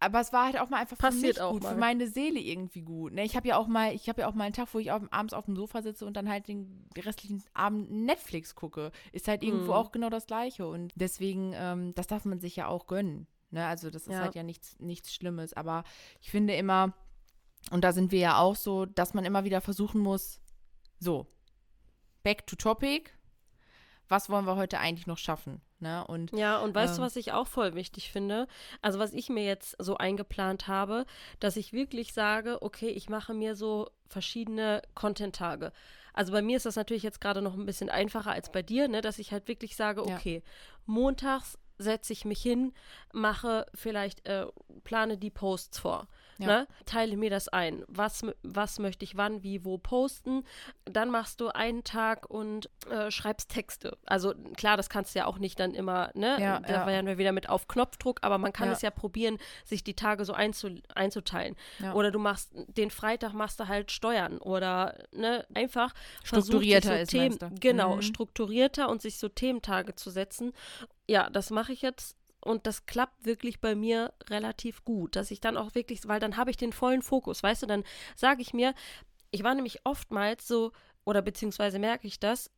aber 0.00 0.20
es 0.20 0.32
war 0.32 0.46
halt 0.46 0.58
auch 0.58 0.70
mal 0.70 0.78
einfach 0.78 0.96
Passiert 0.96 1.36
für 1.36 1.42
mich 1.42 1.52
gut, 1.52 1.62
mal. 1.62 1.74
für 1.74 1.78
meine 1.78 2.08
Seele 2.08 2.40
irgendwie 2.40 2.80
gut. 2.80 3.12
Ne? 3.12 3.22
Ich 3.24 3.36
habe 3.36 3.48
ja 3.48 3.58
auch 3.58 3.66
mal, 3.66 3.94
ich 3.94 4.08
habe 4.08 4.22
ja 4.22 4.28
auch 4.28 4.34
mal 4.34 4.44
einen 4.44 4.54
Tag, 4.54 4.68
wo 4.72 4.78
ich 4.78 4.90
auf, 4.90 5.02
abends 5.10 5.34
auf 5.34 5.44
dem 5.44 5.56
Sofa 5.56 5.82
sitze 5.82 6.06
und 6.06 6.16
dann 6.16 6.28
halt 6.28 6.48
den 6.48 6.88
restlichen 6.96 7.44
Abend 7.52 7.90
Netflix 7.90 8.54
gucke. 8.54 8.92
Ist 9.12 9.28
halt 9.28 9.42
irgendwo 9.42 9.72
mhm. 9.72 9.72
auch 9.72 9.92
genau 9.92 10.08
das 10.08 10.26
Gleiche. 10.26 10.66
Und 10.66 10.92
deswegen, 10.96 11.52
ähm, 11.54 11.94
das 11.94 12.06
darf 12.06 12.24
man 12.24 12.40
sich 12.40 12.56
ja 12.56 12.66
auch 12.66 12.86
gönnen. 12.86 13.26
Ne? 13.50 13.66
Also 13.66 13.90
das 13.90 14.06
ist 14.06 14.14
ja. 14.14 14.20
halt 14.20 14.34
ja 14.34 14.42
nichts, 14.42 14.80
nichts 14.80 15.14
Schlimmes. 15.14 15.52
Aber 15.52 15.84
ich 16.22 16.30
finde 16.30 16.54
immer, 16.54 16.94
und 17.70 17.84
da 17.84 17.92
sind 17.92 18.10
wir 18.10 18.20
ja 18.20 18.38
auch 18.38 18.56
so, 18.56 18.86
dass 18.86 19.12
man 19.12 19.26
immer 19.26 19.44
wieder 19.44 19.60
versuchen 19.60 20.00
muss, 20.00 20.40
so, 20.98 21.26
back 22.22 22.46
to 22.46 22.56
topic, 22.56 23.10
was 24.08 24.30
wollen 24.30 24.46
wir 24.46 24.56
heute 24.56 24.78
eigentlich 24.78 25.06
noch 25.06 25.18
schaffen? 25.18 25.60
Ne? 25.80 26.06
Und, 26.06 26.32
ja, 26.32 26.58
und 26.58 26.74
weißt 26.74 26.94
ähm, 26.94 26.96
du, 26.98 27.02
was 27.02 27.16
ich 27.16 27.32
auch 27.32 27.46
voll 27.46 27.74
wichtig 27.74 28.12
finde? 28.12 28.46
Also, 28.82 28.98
was 28.98 29.12
ich 29.12 29.28
mir 29.28 29.44
jetzt 29.44 29.76
so 29.78 29.96
eingeplant 29.96 30.68
habe, 30.68 31.06
dass 31.40 31.56
ich 31.56 31.72
wirklich 31.72 32.12
sage, 32.12 32.62
okay, 32.62 32.88
ich 32.88 33.08
mache 33.08 33.34
mir 33.34 33.56
so 33.56 33.90
verschiedene 34.06 34.82
Content-Tage. 34.94 35.72
Also 36.12 36.32
bei 36.32 36.42
mir 36.42 36.56
ist 36.56 36.66
das 36.66 36.76
natürlich 36.76 37.02
jetzt 37.02 37.20
gerade 37.20 37.40
noch 37.40 37.54
ein 37.54 37.66
bisschen 37.66 37.88
einfacher 37.88 38.32
als 38.32 38.50
bei 38.50 38.62
dir, 38.62 38.88
ne, 38.88 39.00
dass 39.00 39.18
ich 39.18 39.32
halt 39.32 39.48
wirklich 39.48 39.76
sage, 39.76 40.02
okay, 40.02 40.42
ja. 40.44 40.50
montags 40.86 41.56
setze 41.80 42.12
ich 42.12 42.24
mich 42.24 42.42
hin, 42.42 42.72
mache 43.12 43.66
vielleicht, 43.74 44.26
äh, 44.28 44.46
plane 44.84 45.16
die 45.18 45.30
Posts 45.30 45.78
vor. 45.78 46.06
Ja. 46.38 46.46
Ne? 46.46 46.68
Teile 46.86 47.18
mir 47.18 47.28
das 47.28 47.48
ein. 47.48 47.84
Was, 47.86 48.24
was 48.42 48.78
möchte 48.78 49.04
ich 49.04 49.14
wann, 49.14 49.42
wie, 49.42 49.62
wo 49.62 49.76
posten. 49.76 50.44
Dann 50.86 51.10
machst 51.10 51.38
du 51.42 51.48
einen 51.48 51.84
Tag 51.84 52.30
und 52.30 52.70
äh, 52.90 53.10
schreibst 53.10 53.50
Texte. 53.50 53.98
Also 54.06 54.32
klar, 54.56 54.78
das 54.78 54.88
kannst 54.88 55.14
du 55.14 55.18
ja 55.18 55.26
auch 55.26 55.36
nicht 55.38 55.60
dann 55.60 55.74
immer, 55.74 56.10
ne? 56.14 56.38
Ja, 56.40 56.60
da 56.60 56.72
ja. 56.72 56.86
wären 56.86 57.04
wir 57.06 57.18
wieder 57.18 57.32
mit 57.32 57.50
auf 57.50 57.68
Knopfdruck, 57.68 58.20
aber 58.22 58.38
man 58.38 58.54
kann 58.54 58.68
Ja. 58.68 58.72
es 58.72 58.80
ja 58.80 58.90
probieren, 58.90 59.36
sich 59.66 59.84
die 59.84 59.92
Tage 59.92 60.24
so 60.24 60.32
einzu, 60.32 60.70
einzuteilen. 60.94 61.56
Oder 61.92 62.10
du 62.10 62.18
machst 62.18 62.52
den 62.54 62.90
Freitag 62.90 63.34
machst 63.34 63.60
du 63.60 63.68
halt 63.68 63.90
Steuern 63.92 64.38
oder 64.38 64.96
ne, 65.12 65.46
einfach 65.54 65.92
Strukturierter 66.24 66.94
so 66.96 67.02
ist, 67.02 67.10
Themen, 67.10 67.38
genau, 67.60 67.96
Mhm. 67.96 68.02
strukturierter 68.02 68.88
und 68.88 69.02
sich 69.02 69.18
so 69.18 69.28
Thementage 69.28 69.94
zu 69.94 70.08
setzen. 70.08 70.54
Ja, 71.10 71.28
das 71.28 71.50
mache 71.50 71.72
ich 71.72 71.82
jetzt 71.82 72.16
und 72.40 72.68
das 72.68 72.86
klappt 72.86 73.24
wirklich 73.26 73.60
bei 73.60 73.74
mir 73.74 74.12
relativ 74.28 74.84
gut, 74.84 75.16
dass 75.16 75.32
ich 75.32 75.40
dann 75.40 75.56
auch 75.56 75.74
wirklich, 75.74 76.06
weil 76.06 76.20
dann 76.20 76.36
habe 76.36 76.52
ich 76.52 76.56
den 76.56 76.72
vollen 76.72 77.02
Fokus, 77.02 77.42
weißt 77.42 77.62
du, 77.62 77.66
dann 77.66 77.82
sage 78.14 78.42
ich 78.42 78.54
mir, 78.54 78.74
ich 79.32 79.42
war 79.42 79.56
nämlich 79.56 79.80
oftmals 79.82 80.46
so, 80.46 80.70
oder 81.04 81.20
beziehungsweise 81.20 81.80
merke 81.80 82.06
ich 82.06 82.20
das, 82.20 82.48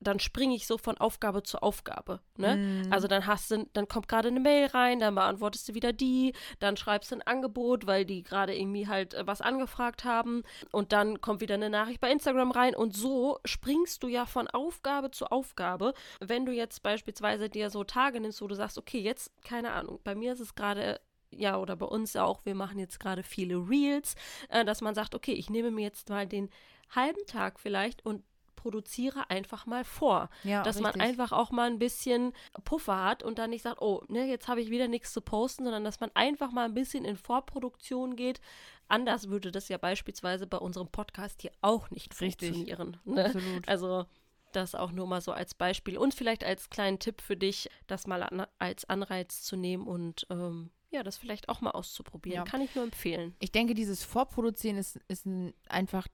dann 0.00 0.20
springe 0.20 0.54
ich 0.54 0.66
so 0.66 0.78
von 0.78 0.98
Aufgabe 0.98 1.42
zu 1.42 1.62
Aufgabe. 1.62 2.20
Ne? 2.36 2.56
Mhm. 2.56 2.92
Also 2.92 3.08
dann 3.08 3.26
hast 3.26 3.50
du, 3.50 3.66
dann 3.72 3.88
kommt 3.88 4.08
gerade 4.08 4.28
eine 4.28 4.40
Mail 4.40 4.66
rein, 4.66 5.00
dann 5.00 5.14
beantwortest 5.14 5.68
du 5.68 5.74
wieder 5.74 5.92
die, 5.92 6.34
dann 6.58 6.76
schreibst 6.76 7.10
du 7.10 7.16
ein 7.16 7.22
Angebot, 7.22 7.86
weil 7.86 8.04
die 8.04 8.22
gerade 8.22 8.56
irgendwie 8.56 8.86
halt 8.86 9.14
äh, 9.14 9.26
was 9.26 9.40
angefragt 9.40 10.04
haben 10.04 10.42
und 10.72 10.92
dann 10.92 11.20
kommt 11.20 11.40
wieder 11.40 11.54
eine 11.54 11.70
Nachricht 11.70 12.00
bei 12.00 12.10
Instagram 12.10 12.50
rein 12.50 12.74
und 12.74 12.94
so 12.94 13.38
springst 13.44 14.02
du 14.02 14.08
ja 14.08 14.26
von 14.26 14.48
Aufgabe 14.48 15.10
zu 15.10 15.26
Aufgabe. 15.26 15.94
Wenn 16.20 16.46
du 16.46 16.52
jetzt 16.52 16.82
beispielsweise 16.82 17.48
dir 17.48 17.70
so 17.70 17.84
Tage 17.84 18.20
nimmst, 18.20 18.42
wo 18.42 18.46
du 18.46 18.54
sagst, 18.54 18.78
okay, 18.78 18.98
jetzt, 18.98 19.32
keine 19.42 19.72
Ahnung, 19.72 20.00
bei 20.04 20.14
mir 20.14 20.32
ist 20.32 20.40
es 20.40 20.54
gerade 20.54 21.00
ja, 21.36 21.58
oder 21.58 21.74
bei 21.74 21.86
uns 21.86 22.12
ja 22.12 22.24
auch, 22.24 22.44
wir 22.44 22.54
machen 22.54 22.78
jetzt 22.78 23.00
gerade 23.00 23.24
viele 23.24 23.56
Reels, 23.56 24.14
äh, 24.50 24.64
dass 24.64 24.82
man 24.82 24.94
sagt, 24.94 25.16
okay, 25.16 25.32
ich 25.32 25.50
nehme 25.50 25.72
mir 25.72 25.82
jetzt 25.82 26.08
mal 26.08 26.28
den 26.28 26.48
halben 26.94 27.26
Tag 27.26 27.58
vielleicht 27.58 28.06
und 28.06 28.22
produziere 28.64 29.28
einfach 29.28 29.66
mal 29.66 29.84
vor 29.84 30.30
ja, 30.42 30.62
dass 30.62 30.80
man 30.80 30.92
richtig. 30.92 31.02
einfach 31.02 31.32
auch 31.32 31.50
mal 31.50 31.68
ein 31.68 31.78
bisschen 31.78 32.32
Puffer 32.64 33.04
hat 33.04 33.22
und 33.22 33.38
dann 33.38 33.50
nicht 33.50 33.60
sagt, 33.60 33.82
oh, 33.82 34.02
ne, 34.08 34.24
jetzt 34.24 34.48
habe 34.48 34.62
ich 34.62 34.70
wieder 34.70 34.88
nichts 34.88 35.12
zu 35.12 35.20
posten, 35.20 35.64
sondern 35.64 35.84
dass 35.84 36.00
man 36.00 36.10
einfach 36.14 36.50
mal 36.50 36.64
ein 36.64 36.72
bisschen 36.72 37.04
in 37.04 37.18
Vorproduktion 37.18 38.16
geht. 38.16 38.40
Anders 38.88 39.28
würde 39.28 39.52
das 39.52 39.68
ja 39.68 39.76
beispielsweise 39.76 40.46
bei 40.46 40.56
unserem 40.56 40.88
Podcast 40.88 41.42
hier 41.42 41.52
auch 41.60 41.90
nicht 41.90 42.18
Richtig. 42.22 42.54
funktionieren. 42.54 42.96
Ne? 43.04 43.26
Absolut. 43.26 43.68
Also 43.68 44.06
das 44.52 44.74
auch 44.74 44.92
nur 44.92 45.06
mal 45.06 45.20
so 45.20 45.32
als 45.32 45.52
Beispiel 45.52 45.98
und 45.98 46.14
vielleicht 46.14 46.42
als 46.42 46.70
kleinen 46.70 46.98
Tipp 46.98 47.20
für 47.20 47.36
dich, 47.36 47.68
das 47.86 48.06
mal 48.06 48.22
an, 48.22 48.46
als 48.58 48.88
Anreiz 48.88 49.42
zu 49.42 49.56
nehmen 49.56 49.86
und 49.86 50.26
ähm, 50.30 50.70
ja, 50.90 51.02
das 51.02 51.18
vielleicht 51.18 51.50
auch 51.50 51.60
mal 51.60 51.72
auszuprobieren. 51.72 52.46
Ja. 52.46 52.50
Kann 52.50 52.62
ich 52.62 52.74
nur 52.74 52.84
empfehlen. 52.84 53.34
Ich 53.40 53.52
denke, 53.52 53.74
dieses 53.74 54.04
Vorproduzieren 54.04 54.78
ist, 54.78 55.00
ist 55.08 55.26
ein, 55.26 55.52
einfach 55.68 56.06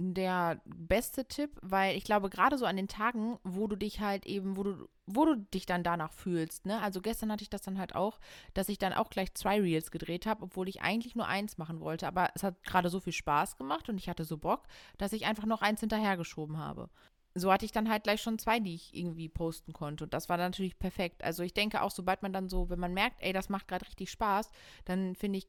der 0.00 0.60
beste 0.64 1.26
Tipp, 1.26 1.58
weil 1.60 1.96
ich 1.96 2.04
glaube, 2.04 2.30
gerade 2.30 2.56
so 2.56 2.66
an 2.66 2.76
den 2.76 2.86
Tagen, 2.86 3.38
wo 3.42 3.66
du 3.66 3.74
dich 3.74 4.00
halt 4.00 4.26
eben, 4.26 4.56
wo 4.56 4.62
du, 4.62 4.88
wo 5.06 5.24
du 5.24 5.36
dich 5.36 5.66
dann 5.66 5.82
danach 5.82 6.12
fühlst, 6.12 6.66
ne? 6.66 6.80
Also 6.80 7.00
gestern 7.00 7.32
hatte 7.32 7.42
ich 7.42 7.50
das 7.50 7.62
dann 7.62 7.78
halt 7.78 7.96
auch, 7.96 8.20
dass 8.54 8.68
ich 8.68 8.78
dann 8.78 8.92
auch 8.92 9.10
gleich 9.10 9.34
zwei 9.34 9.60
Reels 9.60 9.90
gedreht 9.90 10.24
habe, 10.24 10.44
obwohl 10.44 10.68
ich 10.68 10.82
eigentlich 10.82 11.16
nur 11.16 11.26
eins 11.26 11.58
machen 11.58 11.80
wollte. 11.80 12.06
Aber 12.06 12.30
es 12.36 12.44
hat 12.44 12.62
gerade 12.62 12.90
so 12.90 13.00
viel 13.00 13.12
Spaß 13.12 13.56
gemacht 13.56 13.88
und 13.88 13.98
ich 13.98 14.08
hatte 14.08 14.24
so 14.24 14.38
Bock, 14.38 14.68
dass 14.98 15.12
ich 15.12 15.26
einfach 15.26 15.46
noch 15.46 15.62
eins 15.62 15.80
hinterhergeschoben 15.80 16.58
habe. 16.58 16.90
So 17.34 17.52
hatte 17.52 17.64
ich 17.64 17.72
dann 17.72 17.90
halt 17.90 18.04
gleich 18.04 18.22
schon 18.22 18.38
zwei, 18.38 18.60
die 18.60 18.76
ich 18.76 18.94
irgendwie 18.94 19.28
posten 19.28 19.72
konnte. 19.72 20.04
Und 20.04 20.14
das 20.14 20.28
war 20.28 20.36
natürlich 20.36 20.78
perfekt. 20.78 21.24
Also 21.24 21.42
ich 21.42 21.54
denke 21.54 21.82
auch, 21.82 21.90
sobald 21.90 22.22
man 22.22 22.32
dann 22.32 22.48
so, 22.48 22.70
wenn 22.70 22.78
man 22.78 22.94
merkt, 22.94 23.16
ey, 23.20 23.32
das 23.32 23.48
macht 23.48 23.66
gerade 23.66 23.86
richtig 23.86 24.12
Spaß, 24.12 24.50
dann 24.84 25.16
finde 25.16 25.38
ich, 25.38 25.48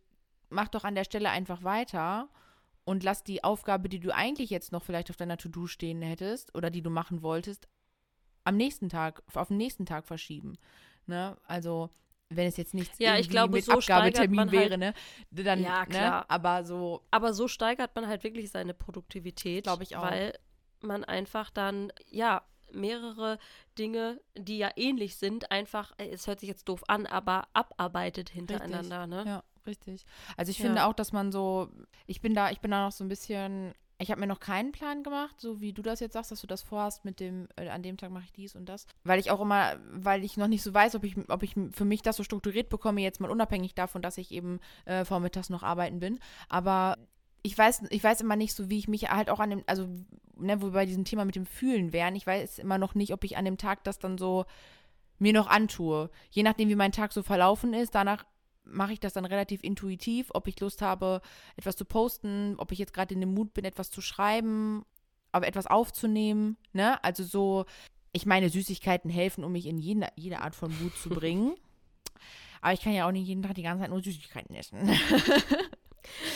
mach 0.50 0.70
doch 0.70 0.84
an 0.86 0.96
der 0.96 1.04
Stelle 1.04 1.30
einfach 1.30 1.64
weiter 1.64 2.30
und 2.90 3.04
lass 3.04 3.24
die 3.24 3.44
Aufgabe, 3.44 3.88
die 3.88 4.00
du 4.00 4.10
eigentlich 4.16 4.50
jetzt 4.50 4.72
noch 4.72 4.84
vielleicht 4.84 5.12
auf 5.12 5.16
deiner 5.16 5.38
To-Do 5.38 5.68
stehen 5.68 6.02
hättest 6.02 6.56
oder 6.56 6.72
die 6.72 6.82
du 6.82 6.90
machen 6.90 7.22
wolltest, 7.22 7.68
am 8.46 8.58
nächsten 8.58 8.90
Tag, 8.90 9.22
auf 9.36 9.50
den 9.50 9.58
nächsten 9.58 9.86
Tag 9.86 10.08
verschieben. 10.08 10.58
Ne? 11.06 11.38
Also, 11.44 11.92
wenn 12.30 12.48
es 12.48 12.58
jetzt 12.58 12.74
nichts 12.74 12.98
Ja, 12.98 13.16
ich 13.18 13.30
glaube, 13.30 13.54
mit 13.54 13.64
so 13.64 13.74
Abgabetermin 13.74 14.52
wäre, 14.52 14.72
halt- 14.72 14.80
ne? 14.80 14.94
Dann, 15.30 15.62
Ja, 15.62 15.82
Ne? 15.82 15.86
klar. 15.86 16.26
Aber 16.30 16.64
so, 16.64 17.04
Aber 17.12 17.36
so 17.36 17.48
steigert 17.48 17.94
man 17.96 18.08
halt 18.08 18.24
wirklich 18.24 18.50
seine 18.50 18.74
Produktivität. 18.74 19.66
Glaub 19.66 19.82
ich 19.82 19.96
auch. 19.96 20.02
Weil 20.02 20.34
man 20.82 21.04
einfach 21.04 21.52
dann, 21.52 21.94
ja, 22.10 22.42
mehrere 22.72 23.38
Dinge, 23.78 24.20
die 24.36 24.58
ja 24.58 24.72
ähnlich 24.76 25.16
sind, 25.18 25.52
einfach, 25.52 25.92
äh, 26.00 26.10
es 26.10 26.26
hört 26.26 26.40
sich 26.40 26.50
jetzt 26.50 26.68
doof 26.68 26.84
an, 26.88 27.06
aber 27.06 27.48
abarbeitet 27.54 28.30
hintereinander, 28.32 29.06
ne? 29.06 29.24
ja, 29.28 29.44
richtig. 29.70 30.06
Also 30.36 30.52
ich 30.52 30.60
Ja. 30.60 30.66
finde 30.66 30.86
auch, 30.86 30.94
dass 30.94 31.14
man 31.14 31.32
so, 31.32 31.70
ich 32.08 32.20
bin 32.22 32.34
da, 32.34 32.50
ich 32.52 32.60
bin 32.60 32.72
da 32.72 32.84
noch 32.86 32.92
so 32.92 33.04
ein 33.04 33.08
bisschen, 33.08 33.74
ich 34.02 34.12
habe 34.12 34.20
mir 34.22 34.28
noch 34.28 34.40
keinen 34.40 34.72
Plan 34.72 35.04
gemacht, 35.04 35.40
so 35.40 35.62
wie 35.62 35.74
du 35.74 35.82
das 35.82 36.00
jetzt 36.00 36.14
sagst, 36.14 36.32
dass 36.32 36.42
du 36.42 36.48
das 36.48 36.62
vorhast 36.62 37.06
mit 37.06 37.20
dem, 37.20 37.48
äh, 37.56 37.70
an 37.70 37.84
dem 37.84 37.98
Tag 37.98 38.12
mache 38.12 38.24
ich 38.26 38.32
dies 38.32 38.56
und 38.56 38.68
das. 38.68 38.88
Weil 39.04 39.20
ich 39.20 39.30
auch 39.32 39.42
immer, 39.42 39.76
weil 39.92 40.24
ich 40.24 40.36
noch 40.38 40.48
nicht 40.48 40.64
so 40.64 40.74
weiß, 40.74 40.96
ob 40.96 41.04
ich, 41.04 41.16
ob 41.30 41.44
ich 41.44 41.56
für 41.72 41.86
mich 41.86 42.02
das 42.02 42.18
so 42.18 42.24
strukturiert 42.24 42.70
bekomme, 42.70 43.02
jetzt 43.02 43.20
mal 43.22 43.32
unabhängig 43.32 43.76
davon, 43.76 44.02
dass 44.02 44.18
ich 44.18 44.32
eben 44.32 44.60
äh, 44.86 45.06
vormittags 45.06 45.50
noch 45.50 45.64
arbeiten 45.64 46.00
bin. 46.00 46.20
Aber 46.48 46.98
ich 47.44 47.58
weiß, 47.58 47.84
ich 47.90 48.04
weiß 48.04 48.22
immer 48.22 48.36
nicht 48.36 48.54
so, 48.54 48.70
wie 48.70 48.78
ich 48.80 48.88
mich 48.88 49.10
halt 49.10 49.30
auch 49.30 49.40
an 49.40 49.50
dem, 49.50 49.64
also, 49.68 49.88
ne, 50.38 50.62
wo 50.62 50.68
wir 50.68 50.72
bei 50.72 50.86
diesem 50.86 51.06
Thema 51.06 51.24
mit 51.26 51.36
dem 51.36 51.46
Fühlen 51.46 51.94
wären, 51.94 52.16
ich 52.16 52.26
weiß 52.28 52.60
immer 52.60 52.78
noch 52.78 52.96
nicht, 52.96 53.14
ob 53.14 53.24
ich 53.24 53.38
an 53.38 53.46
dem 53.46 53.58
Tag 53.58 53.84
das 53.84 54.00
dann 54.00 54.18
so 54.18 54.46
mir 55.20 55.34
noch 55.34 55.48
antue. 55.48 56.10
Je 56.32 56.44
nachdem, 56.44 56.70
wie 56.70 56.76
mein 56.76 56.94
Tag 56.94 57.12
so 57.12 57.24
verlaufen 57.24 57.74
ist, 57.74 57.94
danach 57.96 58.26
mache 58.64 58.94
ich 58.94 59.00
das 59.00 59.14
dann 59.14 59.26
relativ 59.26 59.64
intuitiv, 59.64 60.30
ob 60.34 60.48
ich 60.48 60.60
Lust 60.60 60.82
habe, 60.82 61.22
etwas 61.56 61.76
zu 61.76 61.86
posten, 61.86 62.56
ob 62.58 62.72
ich 62.72 62.80
jetzt 62.80 62.94
gerade 62.94 63.14
in 63.14 63.20
dem 63.20 63.34
Mut 63.34 63.54
bin, 63.54 63.66
etwas 63.66 63.90
zu 63.92 64.02
schreiben, 64.02 64.86
aber 65.32 65.48
etwas 65.48 65.68
aufzunehmen, 65.68 66.58
ne? 66.74 67.04
Also 67.04 67.24
so, 67.24 67.66
ich 68.12 68.26
meine, 68.26 68.50
Süßigkeiten 68.50 69.10
helfen, 69.10 69.44
um 69.44 69.52
mich 69.52 69.66
in 69.66 69.78
jede, 69.78 70.08
jede 70.16 70.40
Art 70.40 70.56
von 70.56 70.72
Mut 70.82 70.96
zu 70.98 71.10
bringen. 71.10 71.56
Aber 72.62 72.74
ich 72.74 72.82
kann 72.82 72.94
ja 72.94 73.08
auch 73.08 73.12
nicht 73.12 73.28
jeden 73.28 73.44
Tag 73.44 73.56
die 73.56 73.64
ganze 73.64 73.84
Zeit 73.84 73.92
nur 73.92 74.04
Süßigkeiten 74.04 74.56
essen. 74.56 74.90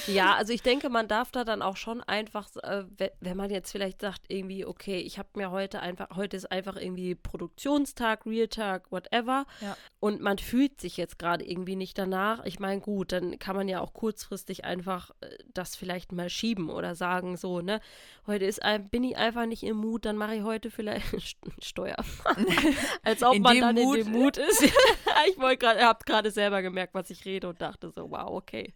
Ja, 0.08 0.36
also 0.36 0.54
ich 0.54 0.62
denke, 0.62 0.90
man 0.90 1.08
darf 1.08 1.32
da 1.32 1.44
dann 1.44 1.62
auch 1.62 1.78
schon 1.78 2.02
einfach, 2.02 2.48
äh, 2.64 2.84
we- 2.98 3.12
wenn 3.20 3.38
man 3.38 3.50
jetzt 3.50 3.72
vielleicht 3.72 4.02
sagt, 4.02 4.22
irgendwie, 4.28 4.66
okay, 4.66 5.00
ich 5.00 5.18
habe 5.18 5.30
mir 5.36 5.52
heute 5.52 5.80
einfach, 5.82 6.16
heute 6.16 6.38
ist 6.38 6.52
einfach 6.52 6.76
irgendwie 6.76 7.16
Produktionstag, 7.16 8.26
Realtag, 8.26 8.92
whatever. 8.92 9.46
Ja. 9.62 9.78
Und 10.00 10.22
man 10.22 10.38
fühlt 10.38 10.82
sich 10.82 10.98
jetzt 10.98 11.18
gerade 11.20 11.46
irgendwie 11.46 11.76
nicht 11.76 11.98
danach. 11.98 12.44
Ich 12.46 12.60
meine, 12.60 12.82
gut, 12.82 13.12
dann 13.12 13.40
kann 13.40 13.56
man 13.56 13.68
ja 13.68 13.80
auch 13.80 13.94
kurzfristig 13.94 14.66
einfach 14.66 15.12
äh, 15.22 15.30
das 15.54 15.76
vielleicht 15.76 16.12
mal 16.12 16.30
schieben 16.30 16.70
oder 16.70 16.96
sagen, 16.96 17.38
so, 17.38 17.62
ne, 17.62 17.80
heute 18.28 18.46
ist 18.46 18.62
ein, 18.64 18.90
bin 18.90 19.04
ich 19.04 19.18
einfach 19.18 19.46
nicht 19.46 19.64
im 19.64 19.78
Mut, 19.78 20.06
dann 20.06 20.18
mache 20.18 20.36
ich 20.36 20.44
heute 20.44 20.72
vielleicht 20.72 21.06
Steuer. 21.64 21.96
Als 23.04 23.24
ob 23.24 23.36
In 23.36 23.42
man 23.42 23.60
dann 23.60 23.76
Mut. 23.76 23.98
in 23.98 24.04
dem 24.06 24.14
Mut 24.14 24.38
ist. 24.38 24.62
ich 25.30 25.38
wollte 25.40 25.58
gerade, 25.58 25.82
habe 25.82 26.00
gerade 26.06 26.32
selber 26.32 26.62
gemerkt, 26.62 26.94
was 26.94 27.10
ich 27.10 27.26
rede 27.26 27.48
und 27.50 27.62
dachte 27.62 27.90
so, 27.92 28.10
wow, 28.12 28.30
okay. 28.32 28.74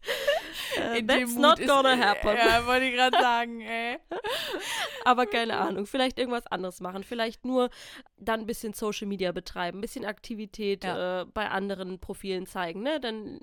Äh, 0.95 1.03
that's 1.05 1.33
Mut 1.33 1.41
not 1.41 1.59
ist- 1.59 1.67
gonna 1.67 1.97
happen. 1.97 2.35
Ja, 2.37 2.65
wollte 2.65 2.85
ich 2.85 2.95
gerade 2.95 3.17
sagen, 3.19 3.61
ey. 3.61 3.97
Aber 5.05 5.25
keine 5.25 5.57
Ahnung, 5.57 5.85
vielleicht 5.85 6.19
irgendwas 6.19 6.47
anderes 6.47 6.81
machen. 6.81 7.03
Vielleicht 7.03 7.45
nur 7.45 7.69
dann 8.17 8.41
ein 8.41 8.45
bisschen 8.45 8.73
Social 8.73 9.07
Media 9.07 9.31
betreiben, 9.31 9.77
ein 9.79 9.81
bisschen 9.81 10.05
Aktivität 10.05 10.83
Ja. 10.83 11.21
äh, 11.21 11.25
bei 11.25 11.49
anderen 11.49 11.99
Profilen 11.99 12.45
zeigen, 12.45 12.81
ne? 12.83 12.99
Dann 12.99 13.39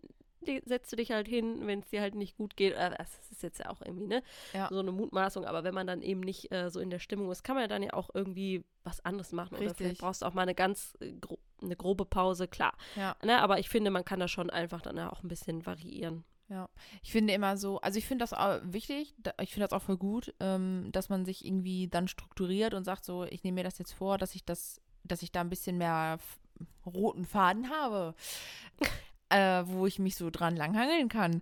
setzt 0.67 0.93
du 0.93 0.97
dich 0.97 1.11
halt 1.11 1.27
hin, 1.27 1.67
wenn 1.67 1.79
es 1.81 1.89
dir 1.89 2.03
halt 2.03 2.15
nicht 2.15 2.37
gut 2.37 2.55
geht. 2.55 2.75
Äh, 2.75 2.91
das 2.99 3.31
ist 3.31 3.43
jetzt 3.43 3.61
ja 3.61 3.71
auch 3.71 3.81
irgendwie, 3.81 4.07
ne? 4.07 4.23
Ja. 4.53 4.69
So 4.71 4.79
eine 4.79 4.93
Mutmaßung, 4.93 5.47
aber 5.47 5.65
wenn 5.65 5.73
man 5.73 5.87
dann 5.87 6.03
eben 6.03 6.21
nicht 6.21 6.53
äh, 6.53 6.69
so 6.71 6.81
in 6.81 6.91
der 6.91 6.99
Stimmung 6.99 7.31
ist, 7.31 7.45
kann 7.45 7.55
man 7.55 7.63
ja 7.63 7.69
dann 7.69 7.83
ja 7.83 7.95
auch 7.95 8.11
irgendwie 8.13 8.63
was 8.83 9.03
anderes 9.07 9.33
machen. 9.33 9.55
Oder 9.55 9.63
Richtig. 9.63 9.79
vielleicht 9.79 10.01
brauchst 10.03 10.21
du 10.21 10.27
auch 10.27 10.35
mal 10.35 10.43
eine 10.43 10.55
ganz 10.55 10.95
äh, 11.01 11.13
gro 11.13 11.39
eine 11.63 11.77
grobe 11.77 12.05
Pause, 12.05 12.47
klar. 12.47 12.75
Ja. 12.95 13.17
Ne? 13.23 13.41
Aber 13.41 13.59
ich 13.59 13.71
finde, 13.71 13.91
man 13.91 14.05
kann 14.05 14.21
da 14.21 14.29
schon 14.29 14.51
einfach 14.51 14.83
dann 14.83 14.99
ja 14.99 15.11
auch 15.11 15.23
ein 15.23 15.29
bisschen 15.29 15.65
variieren. 15.65 16.25
Ja, 16.49 16.69
ich 17.03 17.11
finde 17.11 17.33
immer 17.33 17.57
so, 17.57 17.81
also 17.81 17.99
ich 17.99 18.07
finde 18.07 18.23
das 18.23 18.35
auch 18.35 18.61
wichtig, 18.63 19.15
ich 19.41 19.51
finde 19.53 19.67
das 19.67 19.73
auch 19.73 19.83
voll 19.83 19.97
gut, 19.97 20.35
ähm, 20.41 20.91
dass 20.93 21.09
man 21.09 21.25
sich 21.25 21.45
irgendwie 21.45 21.89
dann 21.89 22.07
strukturiert 22.07 22.75
und 22.75 22.85
sagt 22.85 23.05
so, 23.05 23.25
ich 23.25 23.45
nehme 23.45 23.57
mir 23.57 23.65
das 23.65 23.79
jetzt 23.79 23.93
vor, 23.93 24.19
dass 24.19 24.35
ich 24.35 24.45
das, 24.45 24.81
dass 25.05 25.23
ich 25.23 25.33
da 25.33 25.41
ein 25.41 25.49
bisschen 25.49 25.79
mehr 25.79 26.19
roten 26.85 27.25
Faden 27.25 27.71
habe, 27.71 28.15
äh, 29.31 29.63
wo 29.67 29.87
ich 29.87 29.99
mich 29.99 30.17
so 30.17 30.31
dran 30.31 30.55
langhangeln 30.55 31.09
kann. 31.09 31.41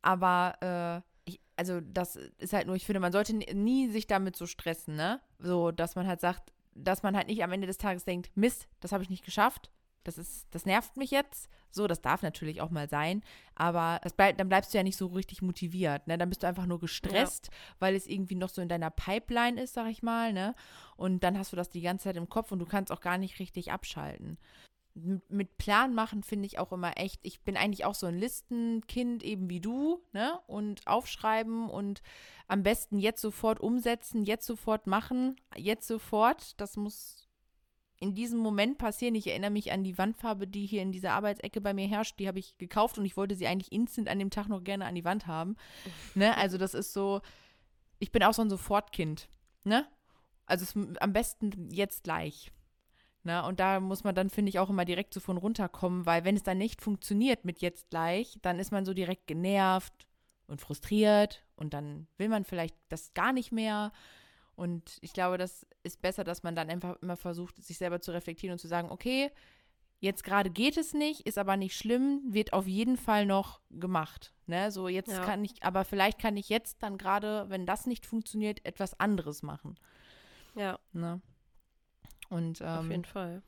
Aber 0.00 1.04
äh, 1.26 1.30
ich, 1.30 1.40
also 1.56 1.80
das 1.80 2.16
ist 2.16 2.54
halt 2.54 2.66
nur, 2.66 2.76
ich 2.76 2.86
finde, 2.86 3.00
man 3.00 3.12
sollte 3.12 3.34
nie 3.34 3.88
sich 3.90 4.06
damit 4.06 4.36
so 4.36 4.46
stressen, 4.46 4.96
ne? 4.96 5.20
So, 5.38 5.70
dass 5.70 5.96
man 5.96 6.06
halt 6.06 6.20
sagt, 6.20 6.54
dass 6.74 7.02
man 7.02 7.14
halt 7.14 7.28
nicht 7.28 7.44
am 7.44 7.52
Ende 7.52 7.66
des 7.66 7.78
Tages 7.78 8.04
denkt, 8.04 8.30
Mist, 8.34 8.68
das 8.80 8.92
habe 8.92 9.02
ich 9.02 9.10
nicht 9.10 9.24
geschafft. 9.24 9.70
Das 10.04 10.18
ist, 10.18 10.46
das 10.50 10.64
nervt 10.64 10.96
mich 10.96 11.10
jetzt. 11.10 11.48
So, 11.70 11.86
das 11.86 12.00
darf 12.00 12.22
natürlich 12.22 12.60
auch 12.60 12.70
mal 12.70 12.88
sein. 12.88 13.22
Aber 13.54 14.00
es 14.02 14.12
bleib, 14.12 14.38
dann 14.38 14.48
bleibst 14.48 14.72
du 14.72 14.78
ja 14.78 14.84
nicht 14.84 14.96
so 14.96 15.06
richtig 15.06 15.42
motiviert. 15.42 16.06
Ne? 16.06 16.18
Dann 16.18 16.28
bist 16.28 16.42
du 16.42 16.46
einfach 16.46 16.66
nur 16.66 16.80
gestresst, 16.80 17.50
weil 17.78 17.94
es 17.94 18.06
irgendwie 18.06 18.34
noch 18.34 18.48
so 18.48 18.62
in 18.62 18.68
deiner 18.68 18.90
Pipeline 18.90 19.60
ist, 19.60 19.74
sag 19.74 19.88
ich 19.88 20.02
mal. 20.02 20.32
Ne? 20.32 20.54
Und 20.96 21.22
dann 21.22 21.38
hast 21.38 21.52
du 21.52 21.56
das 21.56 21.68
die 21.68 21.82
ganze 21.82 22.04
Zeit 22.04 22.16
im 22.16 22.28
Kopf 22.28 22.50
und 22.52 22.58
du 22.58 22.66
kannst 22.66 22.90
auch 22.92 23.00
gar 23.00 23.18
nicht 23.18 23.38
richtig 23.38 23.72
abschalten. 23.72 24.38
Mit 24.94 25.56
Plan 25.56 25.94
machen 25.94 26.24
finde 26.24 26.46
ich 26.46 26.58
auch 26.58 26.72
immer 26.72 26.96
echt. 26.96 27.20
Ich 27.22 27.42
bin 27.42 27.56
eigentlich 27.56 27.84
auch 27.84 27.94
so 27.94 28.06
ein 28.06 28.18
Listenkind, 28.18 29.22
eben 29.22 29.48
wie 29.48 29.60
du, 29.60 30.02
ne? 30.12 30.40
Und 30.48 30.84
aufschreiben 30.88 31.70
und 31.70 32.02
am 32.48 32.64
besten 32.64 32.98
jetzt 32.98 33.20
sofort 33.20 33.60
umsetzen, 33.60 34.24
jetzt 34.24 34.46
sofort 34.46 34.88
machen, 34.88 35.36
jetzt 35.56 35.86
sofort. 35.86 36.60
Das 36.60 36.76
muss 36.76 37.29
in 38.00 38.14
diesem 38.14 38.38
Moment 38.38 38.78
passieren. 38.78 39.14
Ich 39.14 39.26
erinnere 39.26 39.50
mich 39.50 39.72
an 39.72 39.84
die 39.84 39.96
Wandfarbe, 39.98 40.46
die 40.46 40.66
hier 40.66 40.82
in 40.82 40.90
dieser 40.90 41.12
Arbeitsecke 41.12 41.60
bei 41.60 41.74
mir 41.74 41.86
herrscht. 41.86 42.18
Die 42.18 42.26
habe 42.26 42.38
ich 42.38 42.56
gekauft 42.56 42.98
und 42.98 43.04
ich 43.04 43.16
wollte 43.16 43.36
sie 43.36 43.46
eigentlich 43.46 43.72
instant 43.72 44.08
an 44.08 44.18
dem 44.18 44.30
Tag 44.30 44.48
noch 44.48 44.64
gerne 44.64 44.86
an 44.86 44.94
die 44.94 45.04
Wand 45.04 45.26
haben. 45.26 45.56
Ne? 46.14 46.36
Also 46.36 46.56
das 46.56 46.74
ist 46.74 46.94
so, 46.94 47.20
ich 47.98 48.10
bin 48.10 48.22
auch 48.22 48.32
so 48.32 48.42
ein 48.42 48.50
Sofortkind. 48.50 49.28
Ne? 49.64 49.86
Also 50.46 50.64
es, 50.64 50.98
am 51.00 51.12
besten 51.12 51.68
jetzt 51.70 52.04
gleich. 52.04 52.50
Ne? 53.22 53.44
Und 53.44 53.60
da 53.60 53.80
muss 53.80 54.02
man 54.02 54.14
dann, 54.14 54.30
finde 54.30 54.48
ich, 54.48 54.58
auch 54.58 54.70
immer 54.70 54.86
direkt 54.86 55.12
so 55.12 55.20
von 55.20 55.36
runterkommen, 55.36 56.06
weil 56.06 56.24
wenn 56.24 56.36
es 56.36 56.42
dann 56.42 56.56
nicht 56.56 56.80
funktioniert 56.80 57.44
mit 57.44 57.60
jetzt 57.60 57.90
gleich, 57.90 58.38
dann 58.40 58.58
ist 58.58 58.72
man 58.72 58.86
so 58.86 58.94
direkt 58.94 59.26
genervt 59.26 60.06
und 60.46 60.62
frustriert 60.62 61.44
und 61.54 61.74
dann 61.74 62.06
will 62.16 62.30
man 62.30 62.46
vielleicht 62.46 62.76
das 62.88 63.12
gar 63.12 63.34
nicht 63.34 63.52
mehr. 63.52 63.92
Und 64.60 64.98
ich 65.00 65.14
glaube, 65.14 65.38
das 65.38 65.66
ist 65.84 66.02
besser, 66.02 66.22
dass 66.22 66.42
man 66.42 66.54
dann 66.54 66.68
einfach 66.68 67.00
immer 67.00 67.16
versucht, 67.16 67.64
sich 67.64 67.78
selber 67.78 68.02
zu 68.02 68.12
reflektieren 68.12 68.52
und 68.52 68.58
zu 68.58 68.68
sagen, 68.68 68.90
okay, 68.90 69.30
jetzt 70.00 70.22
gerade 70.22 70.50
geht 70.50 70.76
es 70.76 70.92
nicht, 70.92 71.22
ist 71.22 71.38
aber 71.38 71.56
nicht 71.56 71.74
schlimm, 71.74 72.20
wird 72.26 72.52
auf 72.52 72.66
jeden 72.66 72.98
Fall 72.98 73.24
noch 73.24 73.62
gemacht. 73.70 74.34
Ne? 74.44 74.70
So, 74.70 74.86
jetzt 74.86 75.12
Ja. 75.12 75.24
kann 75.24 75.42
ich, 75.46 75.62
aber 75.62 75.86
vielleicht 75.86 76.18
kann 76.18 76.36
ich 76.36 76.50
jetzt 76.50 76.82
dann 76.82 76.98
gerade, 76.98 77.46
wenn 77.48 77.64
das 77.64 77.86
nicht 77.86 78.04
funktioniert, 78.04 78.62
etwas 78.66 79.00
anderes 79.00 79.42
machen. 79.42 79.78
Ja, 80.54 80.78
Ne? 80.92 81.22
Und 82.28 82.60
auf 82.60 82.84
ähm, 82.84 82.90
jeden 82.90 83.04
Fall. 83.06 83.42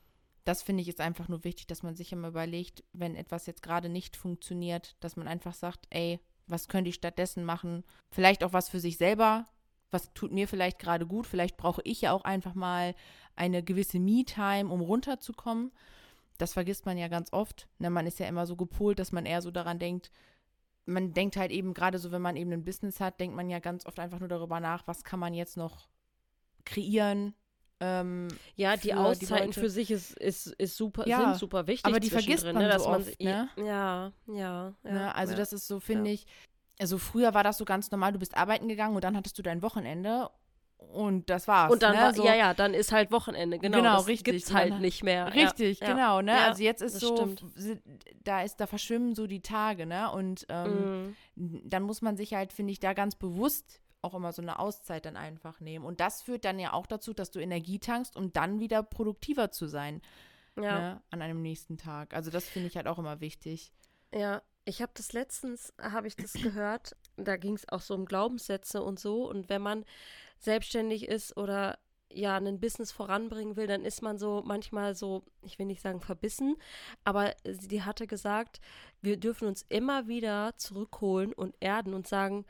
das 0.47 0.63
finde 0.63 0.81
ich 0.81 0.89
ist 0.89 1.03
einfach 1.03 1.29
nur 1.29 1.45
wichtig, 1.45 1.67
dass 1.67 1.83
man 1.83 1.95
sich 1.95 2.11
immer 2.13 2.29
überlegt, 2.29 2.85
wenn 2.95 3.17
etwas 3.17 3.45
jetzt 3.45 3.63
gerade 3.63 3.91
nicht 3.91 4.17
funktioniert, 4.17 4.97
dass 5.01 5.17
man 5.17 5.29
einfach 5.29 5.53
sagt, 5.53 5.89
ey, 5.91 6.21
was 6.47 6.69
könnte 6.69 6.89
ich 6.89 6.95
stattdessen 6.95 7.45
machen? 7.45 7.85
Vielleicht 8.11 8.43
auch 8.43 8.55
was 8.55 8.71
für 8.71 8.81
sich 8.81 8.97
selber. 8.97 9.47
Was 9.93 10.13
tut 10.15 10.33
mir 10.33 10.49
vielleicht 10.49 10.79
gerade 10.81 11.07
gut? 11.07 11.27
Vielleicht 11.27 11.57
brauche 11.57 11.83
ich 11.85 12.01
ja 12.01 12.13
auch 12.13 12.25
einfach 12.25 12.55
mal 12.55 12.95
eine 13.37 13.63
gewisse 13.63 14.01
Me-Time, 14.01 14.69
um 14.71 14.81
runterzukommen. 14.81 15.71
Das 16.39 16.55
vergisst 16.55 16.87
man 16.87 16.99
ja 16.99 17.07
ganz 17.09 17.33
oft. 17.33 17.69
Ne, 17.79 17.91
man 17.91 18.07
ist 18.07 18.19
ja 18.19 18.27
immer 18.27 18.47
so 18.47 18.57
gepolt, 18.57 18.99
dass 18.99 19.13
man 19.13 19.27
eher 19.27 19.43
so 19.43 19.51
daran 19.51 19.79
denkt, 19.79 20.11
man 20.87 21.13
denkt 21.13 21.37
halt 21.37 21.53
eben, 21.53 21.75
gerade 21.75 21.99
so, 21.99 22.11
wenn 22.11 22.23
man 22.23 22.37
eben 22.37 22.53
ein 22.53 22.65
Business 22.65 22.99
hat, 22.99 23.21
denkt 23.21 23.37
man 23.37 23.49
ja 23.49 23.61
ganz 23.61 23.87
oft 23.87 24.01
einfach 24.01 24.19
nur 24.19 24.29
darüber 24.29 24.59
nach, 24.59 24.87
was 24.89 25.05
kann 25.05 25.21
man 25.21 25.35
jetzt 25.35 25.57
noch 25.57 25.89
kreieren. 26.65 27.35
Ähm, 27.81 28.29
Ja, 28.57 28.77
die 28.77 28.89
die 28.89 28.95
Auszeiten 28.95 29.47
Leute. 29.49 29.61
für 29.61 29.71
sich 29.71 29.91
ist, 29.91 30.17
ist, 30.19 30.47
ist 30.47 30.77
super, 30.77 31.07
Ja, 31.07 31.21
sind 31.21 31.37
super 31.37 31.67
wichtig. 31.67 31.85
aber 31.85 32.01
die 32.01 32.11
vergisst 32.11 32.41
zwischendrin, 32.41 32.55
man 32.55 32.63
ne, 32.65 32.69
dass 32.73 32.85
so 32.85 32.91
man, 32.91 33.01
oft, 33.03 33.21
ne? 33.21 33.49
Ja, 33.57 33.63
ja, 33.65 34.13
ja. 34.27 34.75
Ne? 34.83 35.15
Also 35.15 35.33
ja. 35.33 35.39
das 35.39 35.53
ist 35.53 35.67
so, 35.67 35.81
finde 35.81 36.11
ich, 36.11 36.27
also 36.81 36.99
früher 36.99 37.35
war 37.35 37.45
das 37.45 37.59
so 37.59 37.65
ganz 37.65 37.91
normal, 37.91 38.13
du 38.13 38.19
bist 38.19 38.37
arbeiten 38.37 38.69
gegangen 38.69 38.95
und 38.97 39.05
dann 39.05 39.17
hattest 39.17 39.39
du 39.39 39.43
dein 39.43 39.63
Wochenende 39.63 40.31
und 40.79 41.31
das 41.31 41.47
war's. 41.47 41.71
Und 41.73 41.83
dann, 41.83 41.95
ne? 41.95 42.03
war, 42.03 42.15
so, 42.15 42.25
ja, 42.25 42.35
ja, 42.35 42.55
dann 42.55 42.75
ist 42.75 42.91
halt 42.93 43.13
Wochenende, 43.13 43.59
genau. 43.59 43.79
Genau, 43.79 43.97
das 43.99 44.09
richtig. 44.09 44.35
Gibt's 44.35 44.51
Und 44.51 44.57
halt 44.57 44.73
dann- 44.73 44.81
nicht 44.81 45.05
mehr. 45.05 45.33
Richtig, 45.33 45.79
ja, 45.81 45.87
genau, 45.87 46.21
ne? 46.23 46.33
Ja, 46.33 46.47
also 46.49 46.63
jetzt 46.63 46.83
ist 46.83 46.99
so, 46.99 47.15
stimmt. 47.17 47.45
da 48.25 48.43
ist, 48.43 48.57
da 48.57 48.67
verschwimmen 48.67 49.15
so 49.15 49.27
die 49.29 49.41
Tage, 49.43 49.87
ne? 49.87 50.11
Und 50.11 50.45
ähm, 50.49 51.15
Mhm. 51.37 51.63
dann 51.71 51.85
muss 51.85 52.03
man 52.03 52.17
sich 52.17 52.35
halt, 52.35 52.53
finde 52.53 52.73
ich, 52.73 52.81
da 52.81 52.95
ganz 52.95 53.15
bewusst 53.15 53.81
auch 54.03 54.15
immer 54.15 54.33
so 54.33 54.43
eine 54.43 54.59
Auszeit 54.59 55.05
dann 55.07 55.17
einfach 55.17 55.61
nehmen. 55.61 55.85
Und 55.85 56.01
das 56.01 56.21
führt 56.23 56.45
dann 56.45 56.59
ja 56.59 56.73
auch 56.73 56.87
dazu, 56.89 57.13
dass 57.15 57.31
du 57.31 57.39
Energie 57.39 57.79
tankst, 57.79 58.17
um 58.17 58.33
dann 58.33 58.59
wieder 58.59 58.83
produktiver 58.83 59.53
zu 59.53 59.69
sein 59.69 60.03
Ja, 60.57 60.63
ne? 60.81 61.03
an 61.11 61.23
einem 61.23 61.41
nächsten 61.43 61.79
Tag. 61.79 62.13
Also 62.13 62.33
das 62.33 62.49
finde 62.49 62.67
ich 62.67 62.77
halt 62.77 62.89
auch 62.89 62.99
immer 62.99 63.21
wichtig. 63.21 63.73
ja. 64.13 64.43
Ich 64.65 64.81
habe 64.81 64.93
das 64.95 65.13
letztens, 65.13 65.73
habe 65.81 66.07
ich 66.07 66.17
das 66.17 66.33
gehört, 66.35 66.97
da 67.17 67.37
ging 67.37 67.55
es 67.55 67.69
auch 67.69 67.81
so 67.81 67.95
um 67.95 68.05
Glaubenssätze 68.05 68.83
und 68.83 69.01
so. 69.01 69.29
Und 69.29 69.49
wenn 69.49 69.63
man 69.63 69.85
selbstständig 70.39 71.09
ist 71.09 71.37
oder 71.37 71.79
ja, 72.15 72.37
ein 72.37 72.61
Business 72.61 72.93
voranbringen 72.93 73.57
will, 73.57 73.67
dann 73.67 73.85
ist 73.85 74.03
man 74.03 74.19
so 74.19 74.43
manchmal 74.45 74.95
so, 74.95 75.25
ich 75.43 75.59
will 75.59 75.67
nicht 75.67 75.81
sagen 75.81 76.01
verbissen, 76.01 76.57
aber 77.05 77.35
sie 77.45 77.83
hatte 77.83 78.07
gesagt, 78.07 78.61
wir 79.01 79.17
dürfen 79.17 79.49
uns 79.49 79.65
immer 79.69 80.09
wieder 80.09 80.57
zurückholen 80.57 81.33
und 81.33 81.55
erden 81.61 81.95
und 81.95 82.07
sagen, 82.07 82.45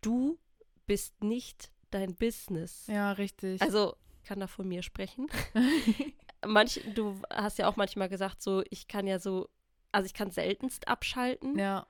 du 0.00 0.38
bist 0.86 1.22
nicht 1.22 1.70
dein 1.90 2.14
Business. 2.14 2.86
Ja, 2.86 3.12
richtig. 3.12 3.62
Also, 3.62 3.96
ich 4.22 4.28
kann 4.28 4.40
da 4.40 4.46
von 4.46 4.68
mir 4.68 4.82
sprechen. 4.82 5.28
Manch, 6.46 6.80
du 6.94 7.20
hast 7.30 7.58
ja 7.58 7.66
auch 7.66 7.76
manchmal 7.76 8.08
gesagt, 8.08 8.42
so, 8.42 8.62
ich 8.70 8.88
kann 8.88 9.06
ja 9.06 9.18
so, 9.18 9.48
also 9.92 10.06
ich 10.06 10.14
kann 10.14 10.30
seltenst 10.30 10.88
abschalten. 10.88 11.58
ja, 11.58 11.86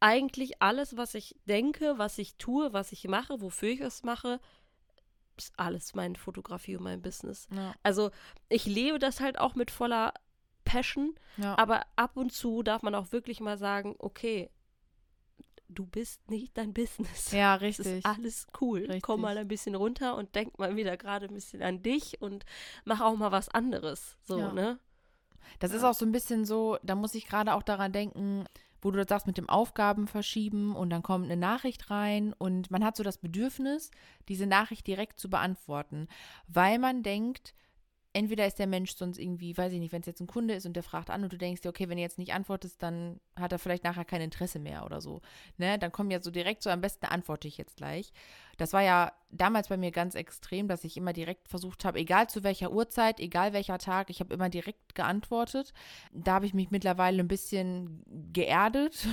Eigentlich 0.00 0.62
alles, 0.62 0.96
was 0.96 1.14
ich 1.14 1.34
denke, 1.46 1.94
was 1.98 2.18
ich 2.18 2.36
tue, 2.36 2.72
was 2.72 2.92
ich 2.92 3.08
mache, 3.08 3.40
wofür 3.40 3.70
ich 3.70 3.80
es 3.80 4.04
mache, 4.04 4.38
ist 5.36 5.52
alles 5.56 5.94
meine 5.94 6.14
Fotografie 6.16 6.76
und 6.76 6.84
mein 6.84 7.02
Business. 7.02 7.48
ja, 7.52 7.74
Also, 7.82 8.10
ich 8.48 8.64
lebe 8.66 8.98
das 9.00 9.18
halt 9.20 9.38
auch 9.38 9.54
mit 9.56 9.70
voller 9.72 10.14
Passion, 10.64 11.14
ja. 11.36 11.58
aber 11.58 11.84
ab 11.96 12.16
und 12.16 12.32
zu 12.32 12.62
darf 12.62 12.82
man 12.82 12.94
auch 12.94 13.10
wirklich 13.10 13.40
mal 13.40 13.58
sagen, 13.58 13.96
okay, 13.98 14.50
du 15.68 15.84
bist 15.86 16.30
nicht 16.30 16.56
dein 16.56 16.72
Business. 16.74 17.32
ja, 17.32 17.54
richtig. 17.56 17.86
ist 17.86 18.06
alles 18.06 18.46
cool. 18.60 18.80
Richtig. 18.80 19.02
Komm 19.02 19.22
mal 19.22 19.36
ein 19.36 19.48
bisschen 19.48 19.74
runter 19.74 20.16
und 20.16 20.34
denk 20.34 20.58
mal 20.58 20.76
wieder 20.76 20.96
gerade 20.96 21.26
ein 21.26 21.34
bisschen 21.34 21.62
an 21.62 21.82
dich 21.82 22.20
und 22.22 22.44
mach 22.84 23.00
auch 23.00 23.16
mal 23.16 23.32
was 23.32 23.48
anderes. 23.48 24.16
So, 24.22 24.38
Ja. 24.38 24.52
ne? 24.52 24.78
Das 25.58 25.72
ist 25.72 25.84
auch 25.84 25.94
so 25.94 26.04
ein 26.04 26.12
bisschen 26.12 26.44
so, 26.44 26.78
da 26.82 26.94
muss 26.94 27.14
ich 27.14 27.26
gerade 27.26 27.54
auch 27.54 27.62
daran 27.62 27.92
denken, 27.92 28.44
wo 28.80 28.90
du 28.90 28.98
das 28.98 29.08
sagst 29.08 29.26
mit 29.26 29.38
dem 29.38 29.48
Aufgaben 29.48 30.06
verschieben 30.06 30.76
und 30.76 30.90
dann 30.90 31.02
kommt 31.02 31.24
eine 31.24 31.36
Nachricht 31.36 31.90
rein 31.90 32.32
und 32.32 32.70
man 32.70 32.84
hat 32.84 32.96
so 32.96 33.02
das 33.02 33.18
Bedürfnis, 33.18 33.90
diese 34.28 34.46
Nachricht 34.46 34.86
direkt 34.86 35.18
zu 35.18 35.28
beantworten, 35.28 36.08
weil 36.46 36.78
man 36.78 37.02
denkt, 37.02 37.54
entweder 38.18 38.46
ist 38.46 38.58
der 38.58 38.66
Mensch 38.66 38.96
sonst 38.96 39.18
irgendwie, 39.18 39.56
weiß 39.56 39.72
ich 39.72 39.78
nicht, 39.78 39.92
wenn 39.92 40.00
es 40.00 40.06
jetzt 40.06 40.20
ein 40.20 40.26
Kunde 40.26 40.54
ist 40.54 40.66
und 40.66 40.74
der 40.74 40.82
fragt 40.82 41.08
an 41.08 41.22
und 41.22 41.32
du 41.32 41.38
denkst 41.38 41.60
dir, 41.60 41.68
okay, 41.68 41.88
wenn 41.88 41.96
du 41.96 42.02
jetzt 42.02 42.18
nicht 42.18 42.34
antwortest, 42.34 42.82
dann 42.82 43.20
hat 43.36 43.52
er 43.52 43.60
vielleicht 43.60 43.84
nachher 43.84 44.04
kein 44.04 44.20
Interesse 44.20 44.58
mehr 44.58 44.84
oder 44.84 45.00
so. 45.00 45.20
Ne? 45.56 45.78
Dann 45.78 45.92
kommen 45.92 46.10
ja 46.10 46.20
so 46.20 46.32
direkt 46.32 46.64
so, 46.64 46.70
am 46.70 46.80
besten 46.80 47.06
antworte 47.06 47.46
ich 47.46 47.58
jetzt 47.58 47.76
gleich. 47.76 48.12
Das 48.56 48.72
war 48.72 48.82
ja 48.82 49.12
damals 49.30 49.68
bei 49.68 49.76
mir 49.76 49.92
ganz 49.92 50.16
extrem, 50.16 50.66
dass 50.66 50.82
ich 50.82 50.96
immer 50.96 51.12
direkt 51.12 51.48
versucht 51.48 51.84
habe, 51.84 52.00
egal 52.00 52.28
zu 52.28 52.42
welcher 52.42 52.72
Uhrzeit, 52.72 53.20
egal 53.20 53.52
welcher 53.52 53.78
Tag, 53.78 54.10
ich 54.10 54.18
habe 54.18 54.34
immer 54.34 54.48
direkt 54.48 54.96
geantwortet. 54.96 55.72
Da 56.12 56.34
habe 56.34 56.46
ich 56.46 56.54
mich 56.54 56.72
mittlerweile 56.72 57.20
ein 57.20 57.28
bisschen 57.28 58.02
geerdet 58.32 59.06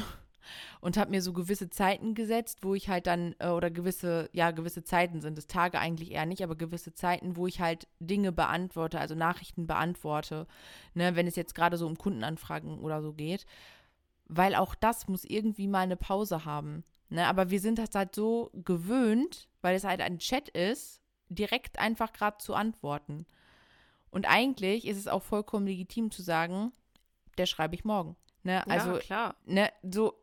und 0.81 0.97
habe 0.97 1.11
mir 1.11 1.21
so 1.21 1.33
gewisse 1.33 1.69
Zeiten 1.69 2.13
gesetzt, 2.13 2.59
wo 2.61 2.75
ich 2.75 2.89
halt 2.89 3.07
dann, 3.07 3.35
äh, 3.39 3.49
oder 3.49 3.71
gewisse, 3.71 4.29
ja, 4.33 4.51
gewisse 4.51 4.83
Zeiten 4.83 5.21
sind 5.21 5.37
es, 5.37 5.47
Tage 5.47 5.79
eigentlich 5.79 6.11
eher 6.11 6.25
nicht, 6.25 6.43
aber 6.43 6.55
gewisse 6.55 6.93
Zeiten, 6.93 7.35
wo 7.35 7.47
ich 7.47 7.61
halt 7.61 7.87
Dinge 7.99 8.31
beantworte, 8.31 8.99
also 8.99 9.15
Nachrichten 9.15 9.67
beantworte, 9.67 10.47
ne, 10.93 11.15
wenn 11.15 11.27
es 11.27 11.35
jetzt 11.35 11.55
gerade 11.55 11.77
so 11.77 11.87
um 11.87 11.97
Kundenanfragen 11.97 12.79
oder 12.79 13.01
so 13.01 13.13
geht. 13.13 13.45
Weil 14.27 14.55
auch 14.55 14.73
das 14.75 15.07
muss 15.07 15.23
irgendwie 15.23 15.67
mal 15.67 15.81
eine 15.81 15.97
Pause 15.97 16.45
haben. 16.45 16.83
Ne? 17.09 17.27
Aber 17.27 17.49
wir 17.49 17.59
sind 17.59 17.77
das 17.77 17.93
halt 17.93 18.15
so 18.15 18.49
gewöhnt, 18.53 19.47
weil 19.61 19.75
es 19.75 19.83
halt 19.83 20.01
ein 20.01 20.19
Chat 20.19 20.49
ist, 20.49 21.01
direkt 21.29 21.79
einfach 21.79 22.13
gerade 22.13 22.37
zu 22.37 22.55
antworten. 22.55 23.25
Und 24.09 24.27
eigentlich 24.27 24.87
ist 24.87 24.97
es 24.97 25.07
auch 25.07 25.23
vollkommen 25.23 25.67
legitim 25.67 26.11
zu 26.11 26.21
sagen, 26.21 26.71
der 27.37 27.45
schreibe 27.45 27.75
ich 27.75 27.83
morgen. 27.83 28.15
Ne? 28.43 28.65
Also, 28.67 28.93
ja, 28.93 28.99
klar. 28.99 29.35
ne, 29.45 29.69
so, 29.83 30.13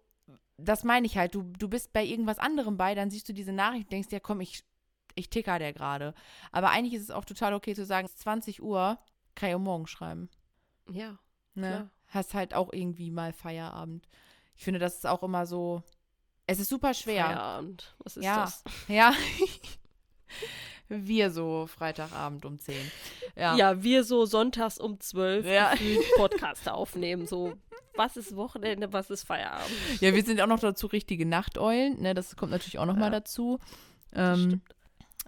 das 0.62 0.84
meine 0.84 1.06
ich 1.06 1.16
halt. 1.16 1.34
Du, 1.34 1.42
du 1.58 1.68
bist 1.68 1.92
bei 1.92 2.04
irgendwas 2.04 2.38
anderem 2.38 2.76
bei, 2.76 2.94
dann 2.94 3.10
siehst 3.10 3.28
du 3.28 3.32
diese 3.32 3.52
Nachricht, 3.52 3.90
denkst 3.92 4.08
dir, 4.08 4.20
komm, 4.20 4.40
ich, 4.40 4.62
ich 5.14 5.28
ticker 5.30 5.58
der 5.58 5.72
gerade. 5.72 6.14
Aber 6.52 6.70
eigentlich 6.70 6.94
ist 6.94 7.02
es 7.02 7.10
auch 7.10 7.24
total 7.24 7.54
okay 7.54 7.74
zu 7.74 7.84
sagen, 7.84 8.06
es 8.06 8.12
ist 8.12 8.20
20 8.22 8.62
Uhr, 8.62 8.98
kann 9.34 9.48
ich 9.50 9.54
auch 9.54 9.60
morgen 9.60 9.86
schreiben. 9.86 10.28
Ja, 10.90 11.18
Ne? 11.54 11.68
Klar. 11.68 11.90
Hast 12.08 12.34
halt 12.34 12.54
auch 12.54 12.72
irgendwie 12.72 13.10
mal 13.10 13.32
Feierabend. 13.32 14.06
Ich 14.56 14.64
finde, 14.64 14.80
das 14.80 14.96
ist 14.96 15.06
auch 15.06 15.22
immer 15.22 15.44
so. 15.46 15.82
Es 16.46 16.60
ist 16.60 16.68
super 16.70 16.92
schwer. 16.94 17.24
Feierabend. 17.26 17.94
Was 17.98 18.16
ist 18.16 18.24
Ja. 18.24 18.40
das? 18.44 18.64
Ja. 18.88 19.14
Wir 20.88 21.30
so 21.30 21.66
Freitagabend 21.66 22.44
um 22.44 22.58
10. 22.58 22.74
Ja. 23.36 23.56
Ja. 23.56 23.82
wir 23.82 24.04
so 24.04 24.26
sonntags 24.26 24.78
um 24.78 25.00
12 25.00 25.46
Ja. 25.46 25.70
gefühlt 25.72 26.04
Podcast 26.16 26.68
aufnehmen. 26.68 27.26
So, 27.26 27.54
was 27.94 28.16
ist 28.16 28.36
Wochenende, 28.36 28.92
was 28.92 29.10
ist 29.10 29.24
Feierabend? 29.24 29.70
Ja, 30.00 30.14
wir 30.14 30.24
sind 30.24 30.40
auch 30.40 30.46
noch 30.46 30.60
dazu 30.60 30.86
richtige 30.86 31.26
Nachteulen. 31.26 32.00
Ne? 32.00 32.14
Das 32.14 32.36
kommt 32.36 32.52
natürlich 32.52 32.78
auch 32.78 32.86
noch 32.86 32.96
mal 32.96 33.06
Ja. 33.06 33.10
dazu. 33.20 33.58
Das 34.10 34.38
Ähm, 34.38 34.44
stimmt. 34.44 34.62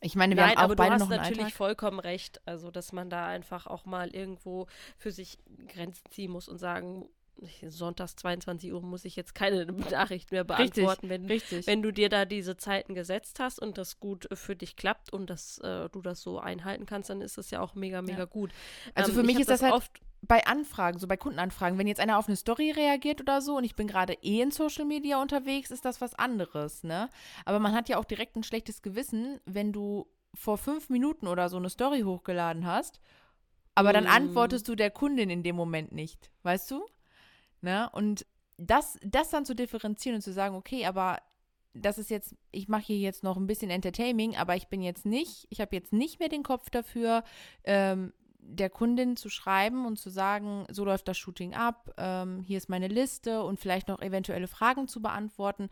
ich 0.00 0.14
meine, 0.16 0.34
wir 0.36 0.42
Nein, 0.42 0.50
haben 0.52 0.58
auch 0.58 0.62
aber 0.64 0.74
du 0.76 0.82
beide 0.82 0.94
hast 0.94 1.00
noch 1.00 1.10
einen 1.10 1.20
natürlich 1.20 1.38
Alltag. 1.44 1.56
vollkommen 1.56 1.98
recht. 2.00 2.40
Also, 2.46 2.70
dass 2.70 2.92
man 2.92 3.10
da 3.10 3.26
einfach 3.26 3.66
auch 3.66 3.84
mal 3.86 4.08
irgendwo 4.14 4.66
für 4.98 5.10
sich 5.12 5.38
Grenzen 5.68 6.04
ziehen 6.10 6.30
muss 6.30 6.48
und 6.48 6.58
sagen, 6.58 7.08
sonntags 7.66 8.14
22 8.16 8.72
Uhr 8.72 8.80
muss 8.80 9.04
ich 9.04 9.16
jetzt 9.16 9.34
keine 9.34 9.66
Nachricht 9.66 10.30
mehr 10.30 10.44
beantworten, 10.44 11.08
wenn, 11.08 11.26
Richtig. 11.26 11.66
wenn 11.66 11.82
du 11.82 11.90
dir 11.92 12.08
da 12.08 12.24
diese 12.26 12.56
Zeiten 12.56 12.94
gesetzt 12.94 13.40
hast 13.40 13.58
und 13.58 13.76
das 13.76 13.98
gut 13.98 14.28
für 14.34 14.54
dich 14.54 14.76
klappt 14.76 15.12
und 15.12 15.28
dass 15.30 15.58
äh, 15.58 15.88
du 15.90 16.00
das 16.00 16.20
so 16.22 16.38
einhalten 16.38 16.86
kannst, 16.86 17.10
dann 17.10 17.20
ist 17.20 17.36
das 17.36 17.50
ja 17.50 17.60
auch 17.60 17.74
mega, 17.74 18.02
mega 18.02 18.18
Ja. 18.20 18.24
gut. 18.26 18.52
Also 18.94 19.10
Ähm, 19.10 19.14
für 19.16 19.20
ich 19.22 19.26
mich 19.26 19.40
ist 19.40 19.50
das 19.50 19.62
halt- 19.62 19.72
oft 19.74 19.90
bei 20.26 20.46
Anfragen, 20.46 20.98
so 20.98 21.06
bei 21.06 21.16
Kundenanfragen, 21.16 21.78
wenn 21.78 21.86
jetzt 21.86 22.00
einer 22.00 22.18
auf 22.18 22.28
eine 22.28 22.36
Story 22.36 22.70
reagiert 22.70 23.20
oder 23.20 23.40
so 23.40 23.56
und 23.56 23.64
ich 23.64 23.74
bin 23.76 23.86
gerade 23.86 24.14
eh 24.22 24.40
in 24.40 24.50
Social 24.50 24.84
Media 24.84 25.20
unterwegs, 25.20 25.70
ist 25.70 25.84
das 25.84 26.00
was 26.00 26.14
anderes, 26.14 26.82
ne? 26.84 27.10
Aber 27.44 27.58
man 27.58 27.72
hat 27.72 27.88
ja 27.88 27.98
auch 27.98 28.04
direkt 28.04 28.36
ein 28.36 28.42
schlechtes 28.42 28.82
Gewissen, 28.82 29.40
wenn 29.44 29.72
du 29.72 30.06
vor 30.34 30.58
fünf 30.58 30.88
Minuten 30.88 31.26
oder 31.26 31.48
so 31.48 31.56
eine 31.56 31.70
Story 31.70 32.00
hochgeladen 32.02 32.66
hast, 32.66 33.00
aber 33.74 33.92
dann 33.92 34.04
Mm. 34.04 34.08
antwortest 34.08 34.68
du 34.68 34.74
der 34.74 34.90
Kundin 34.90 35.30
in 35.30 35.42
dem 35.42 35.56
Moment 35.56 35.92
nicht, 35.92 36.30
weißt 36.42 36.70
du? 36.70 36.86
Ne? 37.60 37.88
Und 37.92 38.26
das, 38.56 38.98
das 39.02 39.30
dann 39.30 39.44
zu 39.44 39.54
differenzieren 39.54 40.16
und 40.16 40.22
zu 40.22 40.32
sagen, 40.32 40.54
okay, 40.54 40.86
aber 40.86 41.18
das 41.72 41.98
ist 41.98 42.10
jetzt, 42.10 42.36
ich 42.52 42.68
mache 42.68 42.84
hier 42.84 42.98
jetzt 42.98 43.24
noch 43.24 43.36
ein 43.36 43.48
bisschen 43.48 43.70
Entertaining, 43.70 44.36
aber 44.36 44.54
ich 44.54 44.68
bin 44.68 44.80
jetzt 44.80 45.06
nicht, 45.06 45.46
ich 45.50 45.60
habe 45.60 45.74
jetzt 45.74 45.92
nicht 45.92 46.20
mehr 46.20 46.28
den 46.28 46.44
Kopf 46.44 46.70
dafür, 46.70 47.24
ähm, 47.64 48.12
der 48.46 48.70
Kundin 48.70 49.16
zu 49.16 49.28
schreiben 49.28 49.86
und 49.86 49.98
zu 49.98 50.10
sagen, 50.10 50.66
so 50.70 50.84
läuft 50.84 51.08
das 51.08 51.18
Shooting 51.18 51.54
ab, 51.54 51.92
ähm, 51.96 52.42
hier 52.42 52.58
ist 52.58 52.68
meine 52.68 52.88
Liste 52.88 53.42
und 53.42 53.58
vielleicht 53.58 53.88
noch 53.88 54.00
eventuelle 54.00 54.48
Fragen 54.48 54.86
zu 54.88 55.00
beantworten, 55.00 55.68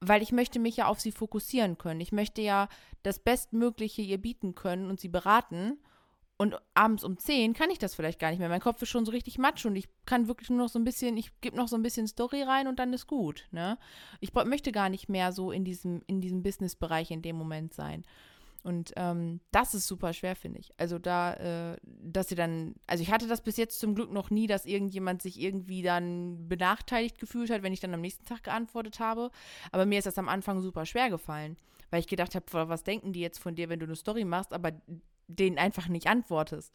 weil 0.00 0.22
ich 0.22 0.32
möchte 0.32 0.58
mich 0.58 0.76
ja 0.76 0.86
auf 0.86 1.00
sie 1.00 1.12
fokussieren 1.12 1.78
können. 1.78 2.00
Ich 2.00 2.12
möchte 2.12 2.42
ja 2.42 2.68
das 3.02 3.18
Bestmögliche 3.18 4.02
ihr 4.02 4.18
bieten 4.18 4.54
können 4.54 4.90
und 4.90 5.00
sie 5.00 5.08
beraten. 5.08 5.78
Und 6.36 6.56
abends 6.74 7.04
um 7.04 7.16
10 7.16 7.54
kann 7.54 7.70
ich 7.70 7.78
das 7.78 7.94
vielleicht 7.94 8.18
gar 8.18 8.30
nicht 8.30 8.40
mehr. 8.40 8.48
Mein 8.48 8.60
Kopf 8.60 8.82
ist 8.82 8.88
schon 8.88 9.04
so 9.04 9.12
richtig 9.12 9.38
matsch 9.38 9.64
und 9.66 9.76
ich 9.76 9.88
kann 10.04 10.26
wirklich 10.26 10.50
nur 10.50 10.58
noch 10.58 10.68
so 10.68 10.80
ein 10.80 10.84
bisschen, 10.84 11.16
ich 11.16 11.30
gebe 11.40 11.56
noch 11.56 11.68
so 11.68 11.76
ein 11.76 11.82
bisschen 11.82 12.08
Story 12.08 12.42
rein 12.42 12.66
und 12.66 12.80
dann 12.80 12.92
ist 12.92 13.06
gut. 13.06 13.46
Ne? 13.52 13.78
Ich 14.20 14.34
möchte 14.34 14.72
gar 14.72 14.88
nicht 14.88 15.08
mehr 15.08 15.32
so 15.32 15.52
in 15.52 15.64
diesem, 15.64 16.02
in 16.08 16.20
diesem 16.20 16.42
Business-Bereich 16.42 17.12
in 17.12 17.22
dem 17.22 17.36
Moment 17.36 17.72
sein. 17.72 18.04
Und 18.64 18.92
ähm, 18.96 19.40
das 19.50 19.74
ist 19.74 19.86
super 19.86 20.14
schwer, 20.14 20.34
finde 20.34 20.58
ich. 20.58 20.72
Also 20.78 20.98
da, 20.98 21.34
äh, 21.34 21.76
dass 21.84 22.28
sie 22.30 22.34
dann, 22.34 22.74
also 22.86 23.02
ich 23.02 23.12
hatte 23.12 23.28
das 23.28 23.42
bis 23.42 23.58
jetzt 23.58 23.78
zum 23.78 23.94
Glück 23.94 24.10
noch 24.10 24.30
nie, 24.30 24.46
dass 24.46 24.64
irgendjemand 24.64 25.20
sich 25.20 25.38
irgendwie 25.38 25.82
dann 25.82 26.48
benachteiligt 26.48 27.18
gefühlt 27.18 27.50
hat, 27.50 27.62
wenn 27.62 27.74
ich 27.74 27.80
dann 27.80 27.92
am 27.92 28.00
nächsten 28.00 28.24
Tag 28.24 28.42
geantwortet 28.42 29.00
habe. 29.00 29.30
Aber 29.70 29.84
mir 29.84 29.98
ist 29.98 30.06
das 30.06 30.16
am 30.16 30.30
Anfang 30.30 30.62
super 30.62 30.86
schwer 30.86 31.10
gefallen, 31.10 31.58
weil 31.90 32.00
ich 32.00 32.06
gedacht 32.06 32.34
habe, 32.34 32.68
was 32.70 32.82
denken 32.84 33.12
die 33.12 33.20
jetzt 33.20 33.38
von 33.38 33.54
dir, 33.54 33.68
wenn 33.68 33.80
du 33.80 33.84
eine 33.84 33.96
Story 33.96 34.24
machst, 34.24 34.54
aber 34.54 34.72
denen 35.28 35.58
einfach 35.58 35.88
nicht 35.88 36.06
antwortest. 36.06 36.72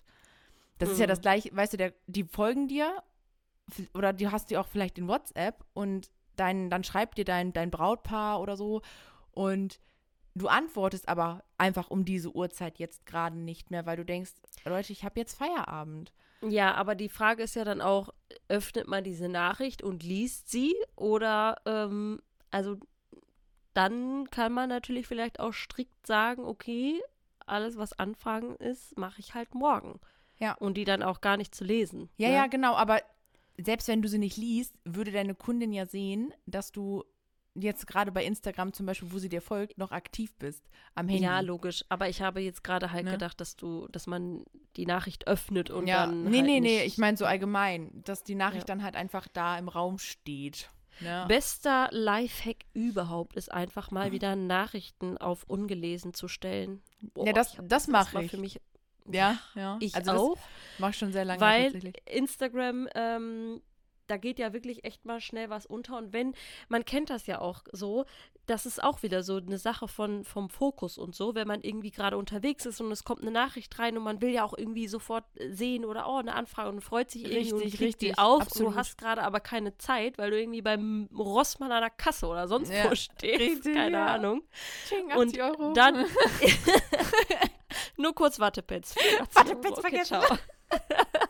Das 0.77 0.89
ist 0.89 0.99
ja 0.99 1.07
Mhm. 1.07 1.09
das 1.09 1.21
gleiche, 1.21 1.55
weißt 1.55 1.73
du, 1.73 1.77
der, 1.77 1.93
die 2.05 2.23
folgen 2.23 2.67
dir 2.67 3.01
oder 3.95 4.13
du 4.13 4.31
hast 4.31 4.51
die 4.51 4.57
auch 4.57 4.67
vielleicht 4.67 4.99
in 4.99 5.07
WhatsApp 5.07 5.65
und 5.73 6.11
dein, 6.35 6.69
dann 6.69 6.83
schreibt 6.83 7.17
dir 7.17 7.25
dein, 7.25 7.51
dein 7.51 7.71
Brautpaar 7.71 8.39
oder 8.41 8.55
so 8.55 8.81
und 9.31 9.79
du 10.35 10.47
antwortest 10.47 11.07
aber 11.07 11.43
einfach 11.57 11.89
um 11.89 12.05
diese 12.05 12.35
Uhrzeit 12.35 12.79
jetzt 12.79 13.05
gerade 13.05 13.37
nicht 13.37 13.71
mehr, 13.71 13.85
weil 13.85 13.97
du 13.97 14.05
denkst, 14.05 14.31
Leute, 14.65 14.93
ich 14.93 15.03
habe 15.03 15.19
jetzt 15.19 15.37
Feierabend. 15.37 16.13
Ja, 16.41 16.75
aber 16.75 16.95
die 16.95 17.09
Frage 17.09 17.43
ist 17.43 17.55
ja 17.55 17.65
dann 17.65 17.81
auch, 17.81 18.09
öffnet 18.47 18.87
man 18.87 19.03
diese 19.03 19.27
Nachricht 19.27 19.83
und 19.83 20.03
liest 20.03 20.49
sie 20.49 20.73
oder, 20.95 21.57
ähm, 21.65 22.21
also 22.51 22.77
dann 23.73 24.29
kann 24.29 24.53
man 24.53 24.69
natürlich 24.69 25.07
vielleicht 25.07 25.39
auch 25.39 25.53
strikt 25.53 26.07
sagen, 26.07 26.43
okay, 26.43 27.01
alles, 27.45 27.77
was 27.77 27.93
Anfragen 27.93 28.55
ist, 28.55 28.97
mache 28.97 29.19
ich 29.19 29.33
halt 29.33 29.53
morgen. 29.53 29.99
Ja. 30.37 30.53
Und 30.53 30.75
die 30.75 30.85
dann 30.85 31.03
auch 31.03 31.21
gar 31.21 31.35
nicht 31.37 31.53
zu 31.53 31.65
lesen. 31.65 32.09
Ja, 32.17 32.29
ne? 32.29 32.35
ja, 32.35 32.47
genau, 32.47 32.75
aber 32.75 33.01
selbst 33.57 33.87
wenn 33.87 34.01
du 34.01 34.07
sie 34.07 34.19
nicht 34.19 34.37
liest, 34.37 34.75
würde 34.85 35.11
deine 35.11 35.35
Kundin 35.35 35.73
ja 35.73 35.85
sehen, 35.85 36.33
dass 36.45 36.71
du 36.71 37.03
jetzt 37.55 37.87
gerade 37.87 38.11
bei 38.11 38.23
Instagram 38.23 38.73
zum 38.73 38.85
Beispiel, 38.85 39.11
wo 39.11 39.17
sie 39.19 39.29
dir 39.29 39.41
folgt, 39.41 39.77
noch 39.77 39.91
aktiv 39.91 40.33
bist 40.37 40.63
am 40.95 41.07
Handy. 41.07 41.23
Ja, 41.23 41.39
logisch. 41.41 41.83
Aber 41.89 42.07
ich 42.09 42.21
habe 42.21 42.39
jetzt 42.41 42.63
gerade 42.63 42.91
halt 42.91 43.05
Ne? 43.05 43.11
gedacht, 43.11 43.39
dass 43.41 43.55
du, 43.55 43.87
dass 43.91 44.07
man 44.07 44.43
die 44.77 44.85
Nachricht 44.85 45.27
öffnet 45.27 45.69
und 45.69 45.87
ja. 45.87 46.05
dann. 46.05 46.23
nee, 46.25 46.37
halt 46.37 46.45
nee, 46.47 46.59
nee, 46.59 46.83
ich 46.83 46.97
meine 46.97 47.17
so 47.17 47.25
allgemein, 47.25 47.89
dass 48.05 48.23
die 48.23 48.35
Nachricht 48.35 48.69
Ja. 48.69 48.75
dann 48.75 48.83
halt 48.83 48.95
einfach 48.95 49.27
da 49.27 49.57
im 49.57 49.67
Raum 49.67 49.97
steht. 49.99 50.69
Ne? 51.01 51.25
Bester 51.29 51.87
Lifehack 51.91 52.65
überhaupt 52.73 53.35
ist 53.37 53.51
einfach 53.51 53.89
mal 53.89 54.11
wieder 54.11 54.35
Nachrichten 54.35 55.17
auf 55.17 55.43
ungelesen 55.45 56.13
zu 56.13 56.27
stellen. 56.27 56.81
Boah, 57.13 57.25
ja, 57.27 57.33
das, 57.33 57.57
hab- 57.57 57.69
das 57.69 57.87
mache 57.87 58.23
ich. 58.23 58.31
für 58.31 58.37
mich 58.37 58.59
ja, 59.11 59.37
ja. 59.55 59.77
ich 59.79 59.95
also 59.95 60.11
auch, 60.11 60.35
das 60.35 60.79
mache 60.79 60.91
ich 60.91 60.97
schon 60.97 61.11
sehr 61.13 61.25
lange 61.25 61.39
weil 61.41 61.63
tatsächlich. 61.71 61.95
Instagram 62.05 62.87
ähm, 62.93 63.61
da 64.09 64.17
geht 64.17 64.39
ja 64.39 64.53
wirklich 64.53 64.83
echt 64.83 65.05
mal 65.05 65.21
schnell 65.21 65.49
was 65.49 65.65
unter 65.65 65.97
und 65.97 66.13
wenn 66.13 66.33
man 66.67 66.85
kennt 66.85 67.09
das 67.09 67.27
ja 67.27 67.39
auch 67.39 67.61
so, 67.71 68.05
das 68.45 68.65
ist 68.65 68.83
auch 68.83 69.03
wieder 69.03 69.21
so 69.23 69.37
eine 69.37 69.57
Sache 69.57 69.87
von 69.87 70.23
vom 70.23 70.49
Fokus 70.49 70.97
und 70.97 71.15
so, 71.15 71.35
wenn 71.35 71.47
man 71.47 71.61
irgendwie 71.61 71.91
gerade 71.91 72.17
unterwegs 72.17 72.65
ist 72.65 72.81
und 72.81 72.91
es 72.91 73.03
kommt 73.03 73.21
eine 73.21 73.31
Nachricht 73.31 73.77
rein 73.79 73.97
und 73.97 74.03
man 74.03 74.21
will 74.21 74.29
ja 74.31 74.43
auch 74.43 74.57
irgendwie 74.57 74.87
sofort 74.87 75.23
äh, 75.35 75.51
sehen 75.51 75.85
oder 75.85 76.09
oh 76.09 76.17
eine 76.17 76.33
Anfrage 76.33 76.69
und 76.69 76.81
freut 76.81 77.11
sich 77.11 77.23
irgendwie 77.25 77.53
und 77.53 77.61
Richtig, 77.61 77.79
die 77.79 77.85
richtig, 77.85 78.19
auf 78.19 78.35
und 78.37 78.41
absolut. 78.47 78.73
du 78.73 78.75
hast 78.77 78.97
gerade 78.97 79.21
aber 79.23 79.39
keine 79.39 79.77
Zeit, 79.77 80.17
weil 80.17 80.31
du 80.31 80.39
irgendwie 80.39 80.61
beim 80.61 81.09
Rossmann 81.15 81.71
an 81.71 81.81
der 81.81 81.89
Kasse 81.89 82.27
oder 82.27 82.47
sonst 82.47 82.71
Ja, 82.71 82.89
wo 82.89 82.95
stehst, 82.95 83.39
richtig, 83.39 83.75
keine 83.75 83.97
ja. 83.97 84.05
Ahnung. 84.15 84.41
Tsching, 84.87 85.11
Und 85.11 85.39
80 85.39 85.43
Euro. 85.43 85.73
dann 85.73 86.05
nur 87.97 88.13
kurz 88.15 88.39
80 88.39 88.41
Wattepads 88.41 88.95
Euro. 89.69 89.81
vergessen. 89.81 90.17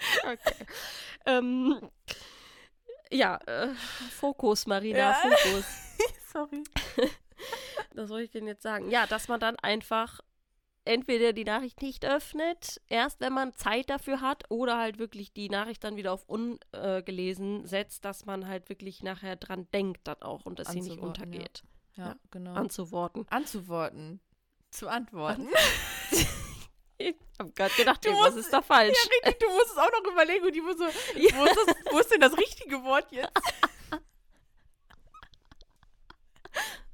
okay. 0.24 0.66
Ähm, 1.26 1.80
ja, 3.10 3.36
äh, 3.46 3.68
Fokus, 4.10 4.66
Marina, 4.66 4.98
Ja. 4.98 5.14
Fokus. 5.14 5.64
Sorry. 6.32 6.64
Was 7.94 8.08
soll 8.08 8.20
ich 8.20 8.30
denn 8.30 8.46
jetzt 8.46 8.62
sagen? 8.62 8.90
Ja, 8.90 9.06
dass 9.06 9.28
man 9.28 9.40
dann 9.40 9.56
einfach 9.56 10.20
entweder 10.84 11.32
die 11.32 11.44
Nachricht 11.44 11.82
nicht 11.82 12.04
öffnet, 12.04 12.80
erst 12.88 13.20
wenn 13.20 13.32
man 13.32 13.54
Zeit 13.54 13.90
dafür 13.90 14.20
hat, 14.20 14.44
oder 14.48 14.78
halt 14.78 14.98
wirklich 14.98 15.32
die 15.32 15.48
Nachricht 15.48 15.84
dann 15.84 15.96
wieder 15.96 16.12
auf 16.12 16.24
ungelesen 16.28 17.66
setzt, 17.66 18.04
dass 18.04 18.26
man 18.26 18.46
halt 18.46 18.68
wirklich 18.68 19.02
nachher 19.02 19.36
dran 19.36 19.66
denkt 19.72 20.00
dann 20.04 20.22
auch 20.22 20.46
und 20.46 20.58
dass 20.58 20.68
sie 20.68 20.80
nicht 20.80 20.92
Anzuworten, 20.92 21.20
ja. 21.22 21.26
untergeht. 21.28 21.62
Ja, 21.96 22.06
Ja. 22.08 22.16
genau. 22.30 22.54
Anzuworten. 22.54 23.26
Anzuworten. 23.30 24.20
Zu 24.70 24.88
antworten. 24.88 25.48
Ich 27.00 27.14
hab 27.38 27.54
gerade 27.56 27.74
gedacht, 27.74 28.04
Du 28.04 28.10
was 28.10 28.34
musst- 28.34 28.46
ist 28.46 28.52
da 28.52 28.60
falsch? 28.60 28.96
Ja, 28.96 29.28
richtig, 29.28 29.40
du 29.40 29.52
musst 29.54 29.70
es 29.70 29.76
auch 29.78 29.90
noch 29.90 30.12
überlegen 30.12 30.44
und 30.44 30.54
die 30.54 30.60
muss 30.60 30.76
so, 30.76 30.84
wo, 31.34 31.44
ist 31.44 31.56
das, 31.56 31.74
wo 31.92 31.98
ist 31.98 32.10
denn 32.12 32.20
das 32.20 32.36
richtige 32.36 32.82
Wort 32.84 33.10
jetzt? 33.10 33.30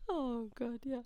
Oh 0.09 0.49
Gott, 0.55 0.85
ja. 0.87 1.03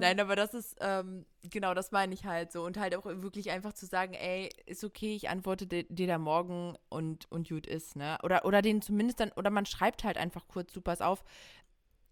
Nein, 0.00 0.18
aber 0.18 0.34
das 0.34 0.54
ist, 0.54 0.76
ähm, 0.80 1.24
genau, 1.44 1.72
das 1.74 1.92
meine 1.92 2.12
ich 2.14 2.24
halt 2.24 2.50
so. 2.52 2.64
Und 2.64 2.76
halt 2.78 2.94
auch 2.96 3.04
wirklich 3.04 3.50
einfach 3.50 3.72
zu 3.72 3.86
sagen, 3.86 4.14
ey, 4.14 4.50
ist 4.66 4.82
okay, 4.82 5.14
ich 5.14 5.28
antworte 5.28 5.66
dir, 5.66 5.84
dir 5.84 6.06
da 6.08 6.18
morgen 6.18 6.76
und, 6.88 7.30
und 7.30 7.48
gut 7.48 7.66
ist, 7.66 7.94
ne? 7.96 8.18
Oder, 8.24 8.44
oder 8.44 8.60
den 8.62 8.82
zumindest 8.82 9.20
dann, 9.20 9.30
oder 9.32 9.50
man 9.50 9.66
schreibt 9.66 10.02
halt 10.04 10.16
einfach 10.16 10.48
kurz, 10.48 10.72
pass 10.82 11.00
auf, 11.00 11.22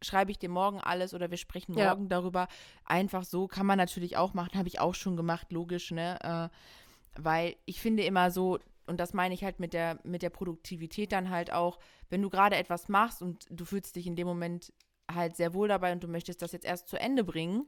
schreibe 0.07 0.31
ich 0.31 0.39
dir 0.39 0.49
morgen 0.49 0.81
alles 0.81 1.15
oder 1.15 1.31
wir 1.31 1.39
sprechen 1.39 1.77
Ja. 1.77 1.91
morgen 1.91 2.09
darüber. 2.09 2.49
Einfach 2.85 3.25
so 3.25 3.47
kann 3.49 3.67
man 3.67 3.79
natürlich 3.79 4.17
auch 4.17 4.35
machen, 4.35 4.59
habe 4.59 4.69
ich 4.69 4.81
auch 4.81 4.95
schon 4.95 5.17
gemacht, 5.17 5.53
logisch, 5.53 5.91
ne? 5.91 6.19
Äh, 6.23 7.21
weil 7.21 7.57
ich 7.65 7.81
finde 7.81 8.05
immer 8.05 8.31
so, 8.31 8.59
und 8.87 8.99
das 9.01 9.13
meine 9.15 9.35
ich 9.35 9.43
halt 9.43 9.59
mit 9.59 9.73
der, 9.73 9.99
mit 10.05 10.23
der 10.23 10.31
Produktivität 10.31 11.13
dann 11.13 11.31
halt 11.31 11.53
auch, 11.53 11.79
wenn 12.09 12.23
du 12.23 12.31
gerade 12.31 12.57
etwas 12.57 12.89
machst 12.89 13.23
und 13.23 13.47
du 13.51 13.65
fühlst 13.65 13.97
dich 13.97 14.07
in 14.07 14.17
dem 14.17 14.27
Moment 14.27 14.73
halt 15.13 15.37
sehr 15.37 15.55
wohl 15.55 15.69
dabei 15.69 15.93
und 15.93 16.03
du 16.05 16.09
möchtest 16.09 16.43
das 16.43 16.53
jetzt 16.53 16.67
erst 16.67 16.89
zu 16.89 16.99
Ende 16.99 17.25
bringen 17.25 17.67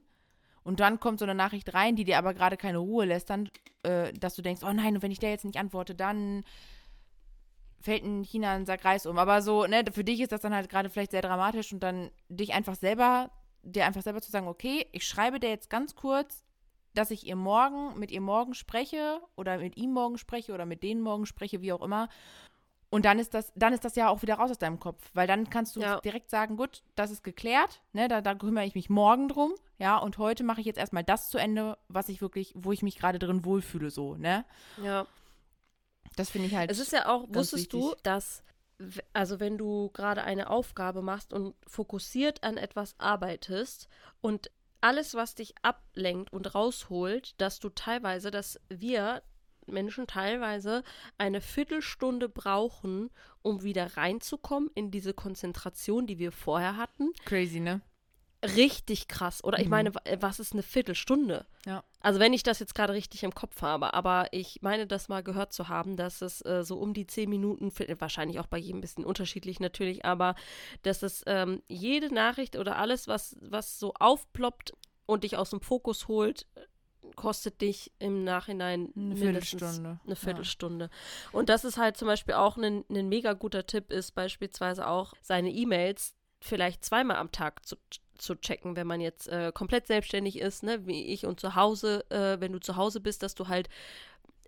und 0.65 0.81
dann 0.81 1.01
kommt 1.01 1.19
so 1.19 1.25
eine 1.25 1.35
Nachricht 1.35 1.73
rein, 1.73 1.97
die 1.97 2.05
dir 2.05 2.19
aber 2.19 2.35
gerade 2.35 2.57
keine 2.57 2.79
Ruhe 2.79 3.05
lässt, 3.07 3.31
dann, 3.31 3.49
äh, 3.85 4.13
dass 4.13 4.35
du 4.35 4.43
denkst, 4.43 4.63
oh 4.65 4.73
nein, 4.73 4.95
und 4.97 5.03
wenn 5.03 5.11
ich 5.11 5.19
der 5.19 5.31
jetzt 5.31 5.45
nicht 5.45 5.59
antworte, 5.59 5.95
dann 5.95 6.45
fällt 7.81 8.03
in 8.03 8.23
China 8.25 8.53
ein 8.53 8.67
Sack 8.67 8.85
Reis 8.85 9.07
um. 9.07 9.19
Aber 9.19 9.43
so, 9.43 9.67
ne, 9.67 9.85
für 9.93 10.05
dich 10.05 10.21
ist 10.21 10.33
das 10.33 10.41
dann 10.41 10.55
halt 10.55 10.69
gerade 10.69 10.91
vielleicht 10.91 11.13
sehr 11.13 11.23
dramatisch 11.23 11.73
und 11.73 11.81
dann 11.81 12.11
dich 12.29 12.53
einfach 12.53 12.75
selber, 12.75 13.31
dir 13.63 13.87
einfach 13.87 14.03
selber 14.03 14.21
zu 14.21 14.31
sagen, 14.31 14.49
okay, 14.49 14.87
ich 14.93 15.07
schreibe 15.07 15.41
dir 15.41 15.51
jetzt 15.51 15.71
ganz 15.71 15.95
kurz, 15.95 16.45
dass 16.95 17.11
ich 17.11 17.27
ihr 17.27 17.37
morgen, 17.37 17.99
mit 17.99 18.11
ihr 18.11 18.21
morgen 18.21 18.55
spreche 18.55 19.21
oder 19.37 19.59
mit 19.59 19.77
ihm 19.77 19.93
morgen 19.93 20.19
spreche 20.19 20.53
oder 20.53 20.67
mit 20.67 20.83
denen 20.83 21.01
morgen 21.01 21.27
spreche, 21.27 21.61
wie 21.61 21.73
auch 21.73 21.83
immer. 21.83 22.09
Und 22.91 23.05
dann 23.05 23.19
ist 23.19 23.35
das, 23.35 23.53
dann 23.55 23.75
ist 23.75 23.85
das 23.85 23.97
ja 23.97 24.09
auch 24.09 24.23
wieder 24.23 24.37
raus 24.37 24.51
aus 24.51 24.59
deinem 24.59 24.81
Kopf, 24.81 25.11
weil 25.13 25.27
dann 25.27 25.51
kannst 25.51 25.77
du 25.77 25.81
Ja. 25.81 26.01
direkt 26.01 26.31
sagen, 26.31 26.57
gut, 26.57 26.83
das 26.95 27.11
ist 27.11 27.23
geklärt, 27.23 27.83
ne, 27.93 28.09
da, 28.09 28.23
da 28.23 28.35
kümmere 28.35 28.65
ich 28.65 28.75
mich 28.75 28.89
morgen 28.89 29.29
drum, 29.29 29.53
ja, 29.79 29.99
und 29.99 30.17
heute 30.17 30.43
mache 30.43 30.61
ich 30.61 30.67
jetzt 30.67 30.79
erstmal 30.79 31.05
das 31.05 31.29
zu 31.29 31.37
Ende, 31.37 31.77
was 31.89 32.09
ich 32.09 32.23
wirklich, 32.23 32.55
wo 32.57 32.73
ich 32.73 32.83
mich 32.83 32.97
gerade 32.99 33.19
drin 33.19 33.45
wohlfühle, 33.45 33.91
so, 33.91 34.15
ne? 34.17 34.47
Ja. 34.83 35.07
Das 36.19 36.31
finde 36.31 36.49
ich 36.49 36.55
halt. 36.55 36.71
Es 36.71 36.79
ist 36.79 36.93
ja 36.93 37.07
auch, 37.09 37.27
wusstest 37.29 37.73
du, 37.73 37.89
wichtig. 37.89 38.03
dass, 38.03 38.43
w- 38.79 39.01
also 39.13 39.41
wenn 39.41 39.57
du 39.59 39.91
gerade 39.91 40.23
eine 40.23 40.51
Aufgabe 40.51 41.03
machst 41.03 41.33
und 41.33 41.55
fokussiert 41.67 42.43
an 42.43 42.57
etwas 42.57 42.95
arbeitest 42.99 43.89
und 44.21 44.51
alles, 44.81 45.15
was 45.15 45.35
dich 45.35 45.55
ablenkt 45.63 46.33
und 46.33 46.55
rausholt, 46.55 47.41
dass 47.41 47.59
du 47.59 47.69
teilweise, 47.69 48.31
dass 48.31 48.61
wir 48.69 49.23
Menschen 49.67 50.07
teilweise 50.07 50.83
eine 51.19 51.41
Viertelstunde 51.41 52.29
brauchen, 52.29 53.11
um 53.43 53.63
wieder 53.63 53.97
reinzukommen 53.97 54.71
in 54.75 54.91
diese 54.91 55.13
Konzentration, 55.15 56.07
die 56.07 56.19
wir 56.19 56.33
vorher 56.33 56.77
hatten. 56.77 57.13
crazy, 57.25 57.61
ne? 57.61 57.81
Richtig 58.43 59.09
krass. 59.09 59.43
Oder 59.43 59.59
ich 59.59 59.65
Mhm. 59.67 59.71
meine, 59.71 59.95
wa- 59.95 60.03
was 60.21 60.39
ist 60.41 60.53
eine 60.53 60.63
Viertelstunde? 60.63 61.47
Ja. 61.67 61.83
Also 62.01 62.21
wenn 62.21 62.33
ich 62.33 62.43
das 62.45 62.61
jetzt 62.61 62.75
gerade 62.75 62.93
richtig 62.93 63.23
im 63.25 63.35
Kopf 63.35 63.63
habe, 63.63 63.93
aber 63.95 64.29
ich 64.33 64.61
meine, 64.63 64.87
das 64.87 65.09
mal 65.09 65.23
gehört 65.23 65.53
zu 65.53 65.69
haben, 65.69 65.97
dass 65.97 66.23
es 66.23 66.45
äh, 66.45 66.63
so 66.63 66.79
um 66.79 66.95
die 66.95 67.07
zehn 67.07 67.29
Minuten, 67.29 67.73
wahrscheinlich 68.01 68.39
auch 68.39 68.47
bei 68.47 68.59
jedem 68.59 68.79
ein 68.79 68.81
bisschen 68.81 69.05
unterschiedlich 69.05 69.59
natürlich, 69.61 70.05
aber 70.05 70.35
dass 70.83 71.03
es 71.03 71.23
ähm, 71.27 71.63
jede 71.69 72.15
Nachricht 72.15 72.57
oder 72.57 72.77
alles, 72.77 73.09
was, 73.09 73.37
was 73.41 73.79
so 73.81 73.93
aufploppt 73.95 74.73
und 75.07 75.25
dich 75.25 75.37
aus 75.37 75.51
dem 75.51 75.61
Fokus 75.61 76.07
holt, 76.07 76.47
kostet 77.17 77.61
dich 77.63 77.91
im 77.99 78.23
Nachhinein 78.23 78.93
Eine 78.95 79.17
Viertelstunde. 79.17 79.99
eine 80.05 80.17
Viertelstunde. 80.17 80.91
Und 81.33 81.49
das 81.49 81.65
ist 81.65 81.79
halt 81.79 81.97
zum 81.97 82.07
Beispiel 82.07 82.35
auch 82.35 82.57
ein, 82.57 82.85
ein 82.91 83.09
mega 83.09 83.33
guter 83.33 83.67
Tipp, 83.67 83.91
ist 83.91 84.15
beispielsweise 84.15 84.87
auch 84.87 85.15
seine 85.23 85.51
E-Mails 85.51 86.15
vielleicht 86.41 86.85
zweimal 86.85 87.17
am 87.17 87.33
Tag 87.33 87.65
zu, 87.67 87.77
zu 88.17 88.35
checken, 88.37 88.77
wenn 88.77 88.87
man 88.87 89.01
jetzt 89.01 89.29
äh, 89.29 89.53
komplett 89.53 89.87
selbstständig 89.87 90.39
ist, 90.39 90.63
ne, 90.63 90.87
wie 90.87 91.07
ich 91.07 91.27
und 91.27 91.41
zu 91.41 91.55
Hause, 91.55 92.05
äh, 92.11 92.41
wenn 92.41 92.53
du 92.53 92.61
zu 92.61 92.77
Hause 92.77 93.01
bist, 93.01 93.23
dass 93.23 93.35
du 93.35 93.49
halt 93.49 93.69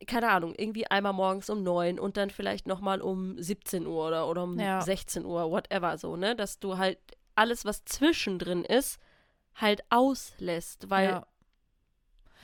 keine 0.07 0.31
Ahnung, 0.31 0.55
irgendwie 0.57 0.87
einmal 0.87 1.13
morgens 1.13 1.51
um 1.51 1.63
9 1.63 1.99
und 2.01 2.17
dann 2.17 2.31
vielleicht 2.31 2.67
nochmal 2.67 3.03
um 3.03 3.41
17 3.41 3.87
Uhr 3.87 4.09
oder, 4.09 4.29
oder 4.29 4.45
um 4.45 4.59
Ja. 4.59 4.81
16 4.81 5.25
Uhr, 5.25 5.51
whatever 5.51 5.99
so, 5.99 6.17
ne? 6.17 6.35
Dass 6.35 6.59
du 6.59 6.79
halt 6.79 6.99
alles, 7.35 7.65
was 7.65 7.85
zwischendrin 7.85 8.65
ist, 8.65 8.99
halt 9.55 9.83
auslässt, 9.91 10.89
weil 10.91 11.09
ja. 11.11 11.27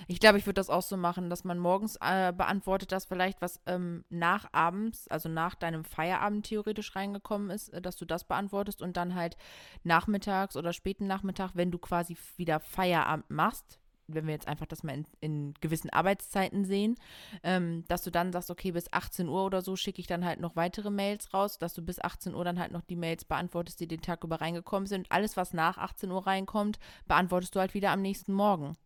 Ich 0.08 0.20
glaube, 0.20 0.38
ich 0.38 0.46
würde 0.46 0.54
das 0.54 0.70
auch 0.70 0.82
so 0.82 0.96
machen, 0.96 1.30
dass 1.30 1.44
man 1.44 1.58
morgens 1.58 1.96
äh, 2.00 2.32
beantwortet 2.32 2.92
das 2.92 3.04
vielleicht, 3.04 3.40
was 3.40 3.60
ähm, 3.66 4.04
nach 4.10 4.46
abends, 4.52 5.08
also 5.08 5.28
nach 5.28 5.54
deinem 5.54 5.84
Feierabend 5.84 6.46
theoretisch 6.46 6.94
reingekommen 6.94 7.50
ist, 7.50 7.70
äh, 7.70 7.80
dass 7.80 7.96
du 7.96 8.04
das 8.04 8.24
beantwortest 8.24 8.82
und 8.82 8.96
dann 8.96 9.14
halt 9.14 9.36
nachmittags 9.84 10.56
oder 10.56 10.72
späten 10.72 11.06
Nachmittag, 11.06 11.52
wenn 11.54 11.70
du 11.70 11.78
quasi 11.78 12.16
wieder 12.36 12.60
Feierabend 12.60 13.30
machst, 13.30 13.80
wenn 14.08 14.26
wir 14.26 14.34
jetzt 14.34 14.48
einfach 14.48 14.66
das 14.66 14.82
mal 14.82 14.94
in, 14.94 15.06
in 15.20 15.54
gewissen 15.60 15.90
Arbeitszeiten 15.90 16.64
sehen, 16.64 16.96
ähm, 17.42 17.84
dass 17.88 18.02
du 18.02 18.10
dann 18.10 18.32
sagst, 18.32 18.50
okay, 18.50 18.72
bis 18.72 18.92
18 18.92 19.28
Uhr 19.28 19.44
oder 19.44 19.62
so 19.62 19.76
schicke 19.76 20.00
ich 20.00 20.06
dann 20.06 20.24
halt 20.24 20.40
noch 20.40 20.56
weitere 20.56 20.90
Mails 20.90 21.34
raus, 21.34 21.58
dass 21.58 21.74
du 21.74 21.82
bis 21.82 22.00
18 22.00 22.34
Uhr 22.34 22.44
dann 22.44 22.58
halt 22.58 22.72
noch 22.72 22.82
die 22.82 22.96
Mails 22.96 23.24
beantwortest, 23.24 23.80
die 23.80 23.88
den 23.88 24.02
Tag 24.02 24.24
über 24.24 24.40
reingekommen 24.40 24.86
sind. 24.86 25.10
Alles, 25.10 25.36
was 25.36 25.52
nach 25.52 25.78
18 25.78 26.10
Uhr 26.10 26.26
reinkommt, 26.26 26.78
beantwortest 27.06 27.54
du 27.54 27.60
halt 27.60 27.74
wieder 27.74 27.90
am 27.90 28.02
nächsten 28.02 28.32
Morgen. 28.32 28.76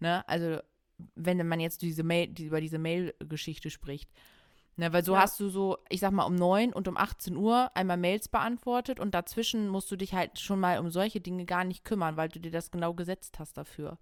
Ne? 0.00 0.26
Also, 0.28 0.58
wenn 1.14 1.46
man 1.46 1.60
jetzt 1.60 1.82
diese 1.82 2.02
Mail, 2.02 2.28
die, 2.28 2.46
über 2.46 2.60
diese 2.60 2.78
Mail-Geschichte 2.78 3.70
spricht. 3.70 4.10
Ne, 4.78 4.92
weil 4.92 5.02
so 5.04 5.14
Ja. 5.14 5.20
hast 5.20 5.40
du 5.40 5.48
so, 5.48 5.78
ich 5.88 6.00
sag 6.00 6.12
mal, 6.12 6.24
um 6.24 6.34
9 6.34 6.72
und 6.74 6.86
um 6.86 6.98
18 6.98 7.34
Uhr 7.34 7.70
einmal 7.74 7.96
Mails 7.96 8.28
beantwortet 8.28 9.00
und 9.00 9.14
dazwischen 9.14 9.68
musst 9.68 9.90
du 9.90 9.96
dich 9.96 10.12
halt 10.12 10.38
schon 10.38 10.60
mal 10.60 10.78
um 10.80 10.90
solche 10.90 11.18
Dinge 11.20 11.46
gar 11.46 11.64
nicht 11.64 11.82
kümmern, 11.82 12.18
weil 12.18 12.28
du 12.28 12.40
dir 12.40 12.50
das 12.50 12.70
genau 12.70 12.92
gesetzt 12.92 13.38
hast 13.38 13.56
dafür. 13.56 13.98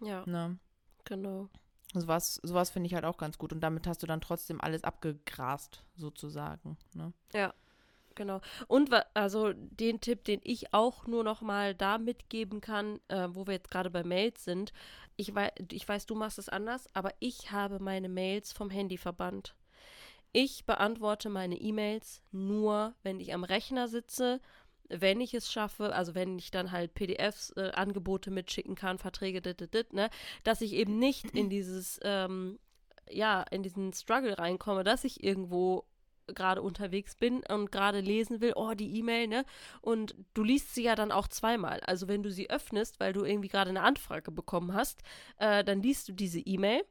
ja, 0.00 0.22
Ne? 0.26 0.58
genau. 1.04 1.48
Sowas, 1.94 2.40
sowas 2.42 2.68
finde 2.70 2.88
ich 2.88 2.94
halt 2.94 3.04
auch 3.06 3.16
ganz 3.16 3.38
gut. 3.38 3.52
Und 3.52 3.60
damit 3.60 3.86
hast 3.86 4.02
du 4.02 4.06
dann 4.06 4.20
trotzdem 4.20 4.60
alles 4.60 4.84
abgegrast, 4.84 5.82
sozusagen. 5.96 6.76
Ne? 6.92 7.12
Genau. 8.14 8.40
Und 8.68 8.90
also 9.14 9.52
den 9.54 10.00
Tipp, 10.00 10.24
den 10.24 10.40
ich 10.44 10.72
auch 10.72 11.06
nur 11.06 11.24
noch 11.24 11.40
mal 11.40 11.74
da 11.74 11.98
mitgeben 11.98 12.60
kann, 12.60 13.00
äh, 13.08 13.28
wo 13.30 13.46
wir 13.46 13.54
jetzt 13.54 13.70
gerade 13.70 13.90
bei 13.90 14.04
Mails 14.04 14.44
sind. 14.44 14.72
Ich, 15.16 15.34
wei 15.34 15.52
ich 15.70 15.88
weiß, 15.88 16.06
du 16.06 16.14
machst 16.14 16.38
es 16.38 16.48
anders, 16.48 16.88
aber 16.92 17.12
ich 17.20 17.52
habe 17.52 17.78
meine 17.80 18.08
Mails 18.08 18.52
vom 18.52 18.70
Handy 18.70 18.98
verbannt. 18.98 19.54
Ich 20.32 20.64
beantworte 20.66 21.28
meine 21.30 21.56
E-Mails 21.56 22.20
nur, 22.32 22.94
wenn 23.04 23.20
ich 23.20 23.32
am 23.32 23.44
Rechner 23.44 23.86
sitze, 23.86 24.40
wenn 24.88 25.20
ich 25.20 25.32
es 25.34 25.50
schaffe, 25.50 25.94
also 25.94 26.14
wenn 26.14 26.38
ich 26.38 26.50
dann 26.50 26.72
halt 26.72 26.94
PDFs, 26.94 27.50
äh, 27.56 27.70
Angebote 27.74 28.30
mitschicken 28.30 28.74
kann, 28.74 28.98
Verträge, 28.98 29.40
dit, 29.40 29.60
dit, 29.60 29.72
dit, 29.72 29.92
ne, 29.92 30.10
dass 30.42 30.60
ich 30.60 30.72
eben 30.72 30.98
nicht 30.98 31.30
in 31.30 31.48
dieses, 31.50 32.00
ähm, 32.02 32.58
ja, 33.08 33.42
in 33.50 33.62
diesen 33.62 33.92
Struggle 33.92 34.38
reinkomme, 34.38 34.84
dass 34.84 35.04
ich 35.04 35.22
irgendwo 35.22 35.84
gerade 36.26 36.62
unterwegs 36.62 37.14
bin 37.16 37.42
und 37.48 37.70
gerade 37.72 38.00
lesen 38.00 38.40
will, 38.40 38.52
oh, 38.56 38.72
die 38.74 38.98
E-Mail, 38.98 39.28
ne? 39.28 39.44
Und 39.80 40.14
du 40.34 40.42
liest 40.42 40.74
sie 40.74 40.84
ja 40.84 40.94
dann 40.94 41.12
auch 41.12 41.28
zweimal. 41.28 41.80
Also 41.80 42.08
wenn 42.08 42.22
du 42.22 42.30
sie 42.30 42.50
öffnest, 42.50 43.00
weil 43.00 43.12
du 43.12 43.24
irgendwie 43.24 43.48
gerade 43.48 43.70
eine 43.70 43.82
Anfrage 43.82 44.30
bekommen 44.30 44.74
hast, 44.74 45.02
äh, 45.38 45.64
dann 45.64 45.82
liest 45.82 46.08
du 46.08 46.12
diese 46.12 46.40
E-Mail. 46.40 46.82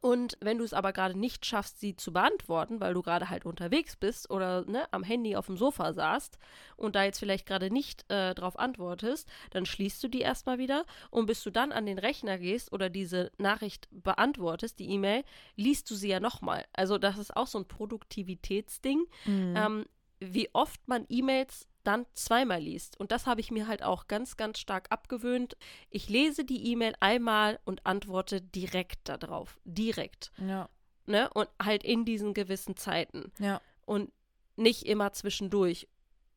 Und 0.00 0.36
wenn 0.40 0.58
du 0.58 0.64
es 0.64 0.72
aber 0.72 0.92
gerade 0.92 1.18
nicht 1.18 1.44
schaffst, 1.44 1.80
sie 1.80 1.96
zu 1.96 2.12
beantworten, 2.12 2.80
weil 2.80 2.94
du 2.94 3.02
gerade 3.02 3.30
halt 3.30 3.44
unterwegs 3.44 3.96
bist 3.96 4.30
oder 4.30 4.64
ne, 4.64 4.86
am 4.92 5.02
Handy 5.02 5.34
auf 5.34 5.46
dem 5.46 5.56
Sofa 5.56 5.92
saßt 5.92 6.38
und 6.76 6.94
da 6.94 7.02
jetzt 7.04 7.18
vielleicht 7.18 7.46
gerade 7.46 7.70
nicht 7.70 8.04
äh, 8.10 8.34
drauf 8.34 8.58
antwortest, 8.58 9.28
dann 9.50 9.66
schließt 9.66 10.02
du 10.04 10.08
die 10.08 10.20
erstmal 10.20 10.58
wieder 10.58 10.84
und 11.10 11.26
bis 11.26 11.42
du 11.42 11.50
dann 11.50 11.72
an 11.72 11.86
den 11.86 11.98
Rechner 11.98 12.38
gehst 12.38 12.72
oder 12.72 12.90
diese 12.90 13.32
Nachricht 13.38 13.88
beantwortest, 13.90 14.78
die 14.78 14.88
E-Mail, 14.90 15.24
liest 15.56 15.90
du 15.90 15.94
sie 15.96 16.08
ja 16.08 16.20
nochmal. 16.20 16.64
Also 16.72 16.98
das 16.98 17.18
ist 17.18 17.36
auch 17.36 17.46
so 17.48 17.58
ein 17.58 17.66
Produktivitätsding, 17.68 19.04
Mhm. 19.26 19.54
ähm, 19.56 19.84
wie 20.20 20.48
oft 20.52 20.86
man 20.86 21.06
E-Mails 21.08 21.66
dann 21.88 22.06
zweimal 22.14 22.60
liest. 22.60 23.00
Und 23.00 23.10
das 23.10 23.26
habe 23.26 23.40
ich 23.40 23.50
mir 23.50 23.66
halt 23.66 23.82
auch 23.82 24.06
ganz, 24.06 24.36
ganz 24.36 24.58
stark 24.60 24.86
abgewöhnt. 24.90 25.56
Ich 25.90 26.08
lese 26.08 26.44
die 26.44 26.70
E-Mail 26.70 26.94
einmal 27.00 27.58
und 27.64 27.84
antworte 27.86 28.40
direkt 28.40 29.08
darauf. 29.08 29.58
Direkt. 29.64 30.30
ja, 30.38 30.68
Ne? 31.06 31.30
Und 31.32 31.48
halt 31.62 31.82
in 31.84 32.04
diesen 32.04 32.34
gewissen 32.34 32.76
Zeiten. 32.76 33.32
ja. 33.38 33.60
Und 33.86 34.12
nicht 34.56 34.82
immer 34.86 35.12
zwischendurch. 35.12 35.88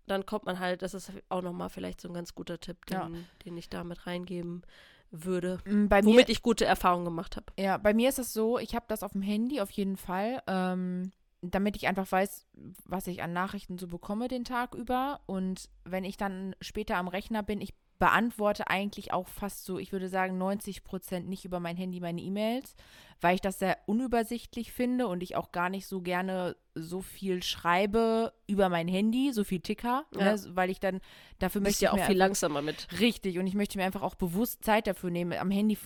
Dann 0.08 0.26
kommt 0.26 0.46
man 0.46 0.60
halt, 0.60 0.82
das 0.84 0.94
ist 0.94 1.12
auch 1.30 1.42
nochmal 1.42 1.70
vielleicht 1.70 2.00
so 2.00 2.08
ein 2.08 2.14
ganz 2.14 2.34
guter 2.36 2.60
Tipp, 2.60 2.86
den, 2.86 2.98
Ja. 2.98 3.10
den 3.46 3.58
ich 3.58 3.70
damit 3.70 4.08
reingeben 4.08 4.62
würde. 5.10 5.60
Mm, 5.66 5.88
Bei 5.88 6.02
mir, 6.02 6.08
Womit 6.14 6.30
ich 6.30 6.42
gute 6.42 6.64
Erfahrungen 6.66 7.04
gemacht 7.06 7.36
habe. 7.36 7.48
Ja, 7.60 7.78
bei 7.78 7.94
mir 7.94 8.08
ist 8.10 8.20
es 8.20 8.32
so, 8.32 8.58
ich 8.60 8.76
habe 8.76 8.86
das 8.88 9.04
auf 9.04 9.12
dem 9.12 9.22
Handy 9.22 9.60
auf 9.60 9.72
jeden 9.72 9.98
Fall, 9.98 10.42
ähm, 10.48 11.12
damit 11.42 11.76
ich 11.76 11.88
einfach 11.88 12.12
weiß, 12.12 12.46
was 12.86 13.08
ich 13.08 13.24
an 13.24 13.34
Nachrichten 13.34 13.78
so 13.78 13.88
bekomme 13.88 14.28
den 14.28 14.44
Tag 14.44 14.76
über. 14.76 15.22
Und 15.26 15.70
wenn 15.84 16.04
ich 16.04 16.18
dann 16.18 16.56
später 16.62 16.98
am 16.98 17.08
Rechner 17.08 17.44
bin, 17.44 17.62
ich 17.62 17.74
beantworte 17.98 18.68
eigentlich 18.68 19.14
auch 19.14 19.28
fast 19.28 19.64
so, 19.64 19.78
ich 19.78 19.92
würde 19.92 20.10
sagen, 20.10 20.38
90 20.40 20.84
Prozent 20.84 21.30
nicht 21.30 21.46
über 21.46 21.60
mein 21.60 21.78
Handy 21.78 22.00
meine 22.00 22.20
E-Mails, 22.20 22.74
weil 23.22 23.36
ich 23.36 23.42
das 23.42 23.60
sehr 23.60 23.78
unübersichtlich 23.86 24.72
finde 24.72 25.08
und 25.08 25.22
ich 25.22 25.36
auch 25.36 25.52
gar 25.52 25.70
nicht 25.70 25.86
so 25.86 26.02
gerne 26.02 26.56
so 26.74 27.02
viel 27.02 27.44
schreibe 27.44 28.34
über 28.48 28.70
mein 28.70 28.88
Handy, 28.88 29.32
so 29.34 29.44
viel 29.44 29.60
Ticker, 29.60 30.06
Ja. 30.16 30.34
ne, 30.34 30.44
weil 30.56 30.72
ich 30.72 30.80
dann 30.80 31.00
dafür 31.38 31.62
Bist 31.62 31.74
möchte 31.82 31.86
ja 31.86 31.90
ich 31.92 31.94
auch 31.94 31.98
mir 32.04 32.08
viel 32.08 32.18
langsamer 32.18 32.64
mit. 32.64 32.88
Richtig, 33.00 33.38
und 33.38 33.46
ich 33.46 33.54
möchte 33.54 33.78
mir 33.78 33.84
einfach 33.86 34.02
auch 34.02 34.16
bewusst 34.16 34.64
Zeit 34.66 34.88
dafür 34.88 35.12
nehmen. 35.12 35.34
Am 35.38 35.52
Handy, 35.52 35.78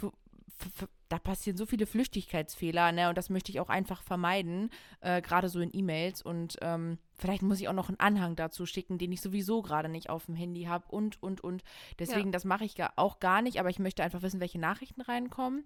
da 1.09 1.19
passieren 1.19 1.57
so 1.57 1.65
viele 1.65 1.85
Flüchtigkeitsfehler, 1.85 2.91
ne? 2.91 3.09
Und 3.09 3.17
das 3.17 3.29
möchte 3.29 3.51
ich 3.51 3.59
auch 3.59 3.69
einfach 3.69 4.01
vermeiden, 4.01 4.69
äh, 5.01 5.21
gerade 5.21 5.49
so 5.49 5.59
in 5.59 5.69
E-Mails. 5.73 6.21
Und 6.21 6.57
ähm, 6.61 6.97
vielleicht 7.13 7.41
muss 7.41 7.59
ich 7.59 7.67
auch 7.67 7.73
noch 7.73 7.89
einen 7.89 7.99
Anhang 7.99 8.35
dazu 8.35 8.65
schicken, 8.65 8.97
den 8.97 9.11
ich 9.11 9.21
sowieso 9.21 9.61
gerade 9.61 9.89
nicht 9.89 10.09
auf 10.09 10.25
dem 10.25 10.35
Handy 10.35 10.63
habe 10.63 10.85
und, 10.89 11.21
und, 11.21 11.41
und. 11.41 11.63
Deswegen, 11.99 12.31
das 12.31 12.45
mache 12.45 12.65
ich 12.65 12.75
auch 12.95 13.19
gar 13.19 13.41
nicht, 13.41 13.59
aber 13.59 13.69
ich 13.69 13.79
möchte 13.79 14.03
einfach 14.03 14.21
wissen, 14.21 14.39
welche 14.39 14.59
Nachrichten 14.59 15.01
reinkommen. 15.01 15.65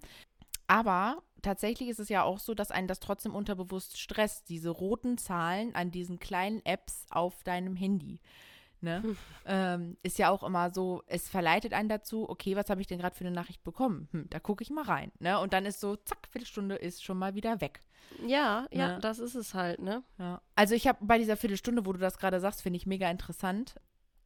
Aber 0.68 1.24
tatsächlich 1.42 1.90
ist 1.90 2.00
es 2.00 2.10
ja 2.10 2.24
auch 2.24 2.40
so, 2.40 2.54
dass 2.54 2.70
einen 2.70 2.88
das 2.88 3.00
trotzdem 3.00 3.34
unterbewusst 3.34 4.00
stresst, 4.00 4.50
diese 4.50 4.70
roten 4.70 5.18
Zahlen 5.18 5.74
an 5.74 5.90
diesen 5.90 6.20
kleinen 6.20 6.64
Apps 6.64 7.06
auf 7.10 7.44
deinem 7.44 7.76
Handy. 7.76 8.20
Ne? 8.82 9.16
Ähm, 9.46 9.98
ist 10.04 10.18
ja 10.20 10.30
auch 10.30 10.44
immer 10.44 10.70
so, 10.74 11.04
es 11.08 11.28
verleitet 11.28 11.74
einen 11.74 11.90
dazu, 11.90 12.30
okay, 12.30 12.56
was 12.56 12.70
habe 12.70 12.82
ich 12.82 12.88
denn 12.88 13.00
gerade 13.00 13.16
für 13.16 13.26
eine 13.26 13.36
Nachricht 13.36 13.64
bekommen? 13.64 14.08
Hm, 14.12 14.28
da 14.30 14.40
gucke 14.40 14.64
ich 14.64 14.70
mal 14.70 14.84
rein. 14.86 15.12
Ne? 15.20 15.40
Und 15.40 15.54
dann 15.54 15.66
ist 15.66 15.80
so, 15.82 15.96
zack, 15.98 16.28
Viertelstunde 16.32 16.76
ist 16.76 17.04
schon 17.04 17.18
mal 17.18 17.36
wieder 17.36 17.60
weg. 17.62 17.82
Ja, 18.26 18.68
ja, 18.72 18.92
Ja. 18.92 19.00
das 19.00 19.20
ist 19.20 19.36
es 19.36 19.54
halt, 19.54 19.80
ne? 19.82 20.04
Ja. 20.18 20.42
Also 20.56 20.76
ich 20.76 20.88
habe 20.88 20.98
bei 21.02 21.18
dieser 21.18 21.38
Viertelstunde, 21.38 21.86
wo 21.86 21.94
du 21.94 22.00
das 22.00 22.18
gerade 22.18 22.40
sagst, 22.40 22.62
finde 22.62 22.78
ich 22.78 22.86
mega 22.86 23.10
interessant. 23.12 23.76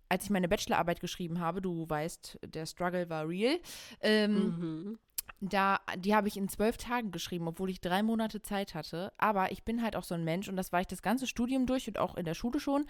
Als 0.10 0.26
ich 0.26 0.30
meine 0.30 0.48
Bachelorarbeit 0.48 1.00
geschrieben 1.00 1.40
habe, 1.40 1.62
du 1.62 1.90
weißt, 1.90 2.40
der 2.46 2.66
Struggle 2.68 3.10
war 3.10 3.28
real. 3.28 3.58
Ähm, 4.02 4.36
Mhm. 4.36 5.00
Da, 5.42 5.80
die 5.98 6.16
habe 6.16 6.28
ich 6.28 6.38
in 6.38 6.48
zwölf 6.48 6.78
Tagen 6.78 7.12
geschrieben, 7.12 7.48
obwohl 7.48 7.70
ich 7.70 7.82
drei 7.82 8.02
Monate 8.02 8.42
Zeit 8.42 8.76
hatte. 8.76 9.12
Aber 9.18 9.52
ich 9.52 9.64
bin 9.64 9.82
halt 9.82 9.96
auch 9.96 10.04
so 10.04 10.16
ein 10.16 10.24
Mensch, 10.24 10.48
und 10.48 10.56
das 10.56 10.72
war 10.72 10.82
ich 10.82 10.88
das 10.88 11.02
ganze 11.02 11.28
Studium 11.28 11.66
durch 11.66 11.88
und 11.88 12.00
auch 12.00 12.16
in 12.16 12.26
der 12.26 12.34
Schule 12.34 12.60
schon, 12.60 12.86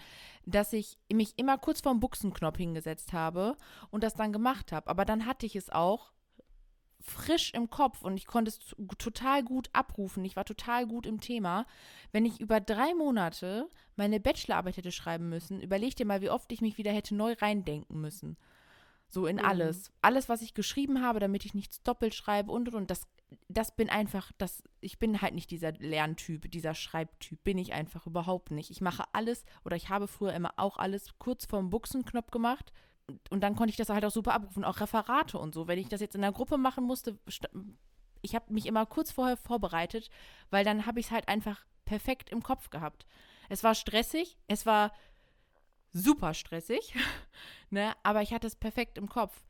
dass 0.46 0.72
ich 0.72 0.98
mich 1.12 1.34
immer 1.36 1.58
kurz 1.58 1.80
vorm 1.80 2.00
Buchsenknopf 2.00 2.56
hingesetzt 2.56 3.12
habe 3.12 3.56
und 3.90 4.04
das 4.04 4.14
dann 4.14 4.32
gemacht 4.32 4.72
habe. 4.72 4.88
Aber 4.88 5.04
dann 5.04 5.26
hatte 5.26 5.46
ich 5.46 5.56
es 5.56 5.70
auch 5.70 6.12
frisch 7.00 7.52
im 7.52 7.68
Kopf 7.68 8.02
und 8.02 8.16
ich 8.16 8.26
konnte 8.26 8.50
es 8.50 8.58
total 8.98 9.42
gut 9.42 9.68
abrufen. 9.72 10.24
Ich 10.24 10.36
war 10.36 10.44
total 10.44 10.86
gut 10.86 11.06
im 11.06 11.20
Thema. 11.20 11.66
Wenn 12.12 12.24
ich 12.24 12.40
über 12.40 12.60
drei 12.60 12.94
Monate 12.94 13.68
meine 13.96 14.20
Bachelorarbeit 14.20 14.78
hätte 14.78 14.92
schreiben 14.92 15.28
müssen, 15.28 15.60
überleg 15.60 15.96
dir 15.96 16.06
mal, 16.06 16.22
wie 16.22 16.30
oft 16.30 16.50
ich 16.50 16.62
mich 16.62 16.78
wieder 16.78 16.92
hätte 16.92 17.14
neu 17.14 17.34
reindenken 17.34 18.00
müssen. 18.00 18.36
So 19.14 19.26
in 19.26 19.36
Mhm. 19.36 19.44
alles. 19.44 19.92
Alles, 20.02 20.28
was 20.28 20.42
ich 20.42 20.52
geschrieben 20.52 21.00
habe, 21.00 21.20
damit 21.20 21.44
ich 21.44 21.54
nichts 21.54 21.82
doppelt 21.82 22.14
schreibe 22.14 22.52
und 22.52 22.68
und 22.68 22.74
und. 22.74 22.90
Das, 22.90 23.06
das 23.48 23.74
bin 23.74 23.88
einfach, 23.88 24.32
das, 24.38 24.62
ich 24.80 24.98
bin 24.98 25.22
halt 25.22 25.34
nicht 25.34 25.50
dieser 25.50 25.72
Lerntyp, 25.72 26.50
dieser 26.50 26.74
Schreibtyp. 26.74 27.42
Bin 27.44 27.56
ich 27.56 27.72
einfach 27.72 28.06
überhaupt 28.06 28.50
nicht. 28.50 28.70
Ich 28.70 28.80
mache 28.80 29.04
alles 29.12 29.44
oder 29.64 29.76
ich 29.76 29.88
habe 29.88 30.08
früher 30.08 30.34
immer 30.34 30.52
auch 30.56 30.76
alles 30.76 31.18
kurz 31.18 31.46
vorm 31.46 31.70
Buchsenknopf 31.70 32.30
gemacht, 32.30 32.72
und 33.28 33.42
dann 33.42 33.54
konnte 33.54 33.70
ich 33.70 33.76
das 33.76 33.90
halt 33.90 34.02
auch 34.04 34.10
super 34.10 34.32
abrufen, 34.32 34.64
auch 34.64 34.80
Referate 34.80 35.38
und 35.38 35.54
so. 35.54 35.68
Wenn 35.68 35.78
ich 35.78 35.88
das 35.88 36.00
jetzt 36.00 36.14
in 36.14 36.22
der 36.22 36.32
Gruppe 36.32 36.56
machen 36.56 36.84
musste, 36.84 37.18
ich 38.22 38.34
habe 38.34 38.50
mich 38.52 38.64
immer 38.64 38.86
kurz 38.86 39.12
vorher 39.12 39.36
vorbereitet, 39.36 40.08
weil 40.50 40.64
dann 40.64 40.86
habe 40.86 41.00
ich 41.00 41.06
es 41.06 41.12
halt 41.12 41.28
einfach 41.28 41.66
perfekt 41.84 42.30
im 42.30 42.42
Kopf 42.42 42.70
gehabt. 42.70 43.04
Es 43.50 43.62
war 43.62 43.74
stressig, 43.74 44.38
es 44.48 44.64
war 44.64 44.90
super 45.94 46.34
stressig, 46.34 46.94
ne? 47.70 47.94
aber 48.02 48.20
ich 48.20 48.34
hatte 48.34 48.46
es 48.46 48.56
perfekt 48.56 48.98
im 48.98 49.08
Kopf. 49.08 49.42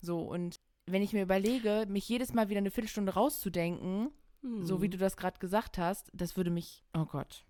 So, 0.00 0.20
und 0.20 0.60
wenn 0.86 1.02
ich 1.02 1.12
mir 1.12 1.22
überlege, 1.22 1.84
mich 1.88 2.08
jedes 2.08 2.32
Mal 2.32 2.48
wieder 2.48 2.58
eine 2.58 2.70
Viertelstunde 2.70 3.12
rauszudenken, 3.12 4.10
hm. 4.40 4.64
so 4.64 4.80
wie 4.80 4.88
du 4.88 4.96
das 4.96 5.16
gerade 5.16 5.38
gesagt 5.38 5.76
hast, 5.76 6.10
das 6.14 6.36
würde 6.36 6.50
mich, 6.50 6.84
oh 6.96 7.04
Gott. 7.04 7.44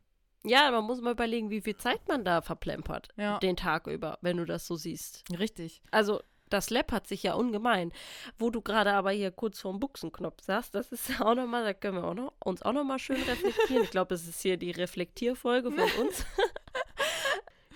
Ja, 0.47 0.71
man 0.71 0.85
muss 0.85 1.01
mal 1.01 1.13
überlegen, 1.13 1.51
wie 1.51 1.63
viel 1.63 1.77
Zeit 1.77 2.07
man 2.07 2.25
da 2.25 2.43
verplempert, 2.43 3.09
ja. 3.17 3.39
den 3.39 3.57
Tag 3.57 3.87
über, 3.87 4.19
wenn 4.21 4.37
du 4.37 4.45
das 4.45 4.67
so 4.67 4.77
siehst. 4.77 5.25
Richtig. 5.39 5.83
Also, 5.91 6.21
das 6.51 6.71
läppert 6.71 7.07
sich 7.07 7.23
ja 7.23 7.35
ungemein. 7.35 7.93
Wo 8.39 8.51
du 8.51 8.61
gerade 8.61 8.93
aber 8.93 9.11
hier 9.11 9.31
kurz 9.31 9.61
vorm 9.61 9.81
Buchsenknopf 9.81 10.43
sagst, 10.43 10.75
das 10.75 10.93
ist 10.93 11.09
auch 11.21 11.35
nochmal, 11.35 11.65
da 11.65 11.73
können 11.73 11.97
wir 11.97 12.05
auch 12.05 12.15
noch, 12.15 12.35
uns 12.45 12.63
auch 12.63 12.73
nochmal 12.73 12.99
schön 12.99 13.21
reflektieren. 13.23 13.85
Ich 13.85 13.91
glaube, 13.91 14.09
das 14.09 14.27
ist 14.27 14.41
hier 14.41 14.57
die 14.57 14.71
Reflektierfolge 14.71 15.73
von 15.73 15.91
uns. 16.07 16.27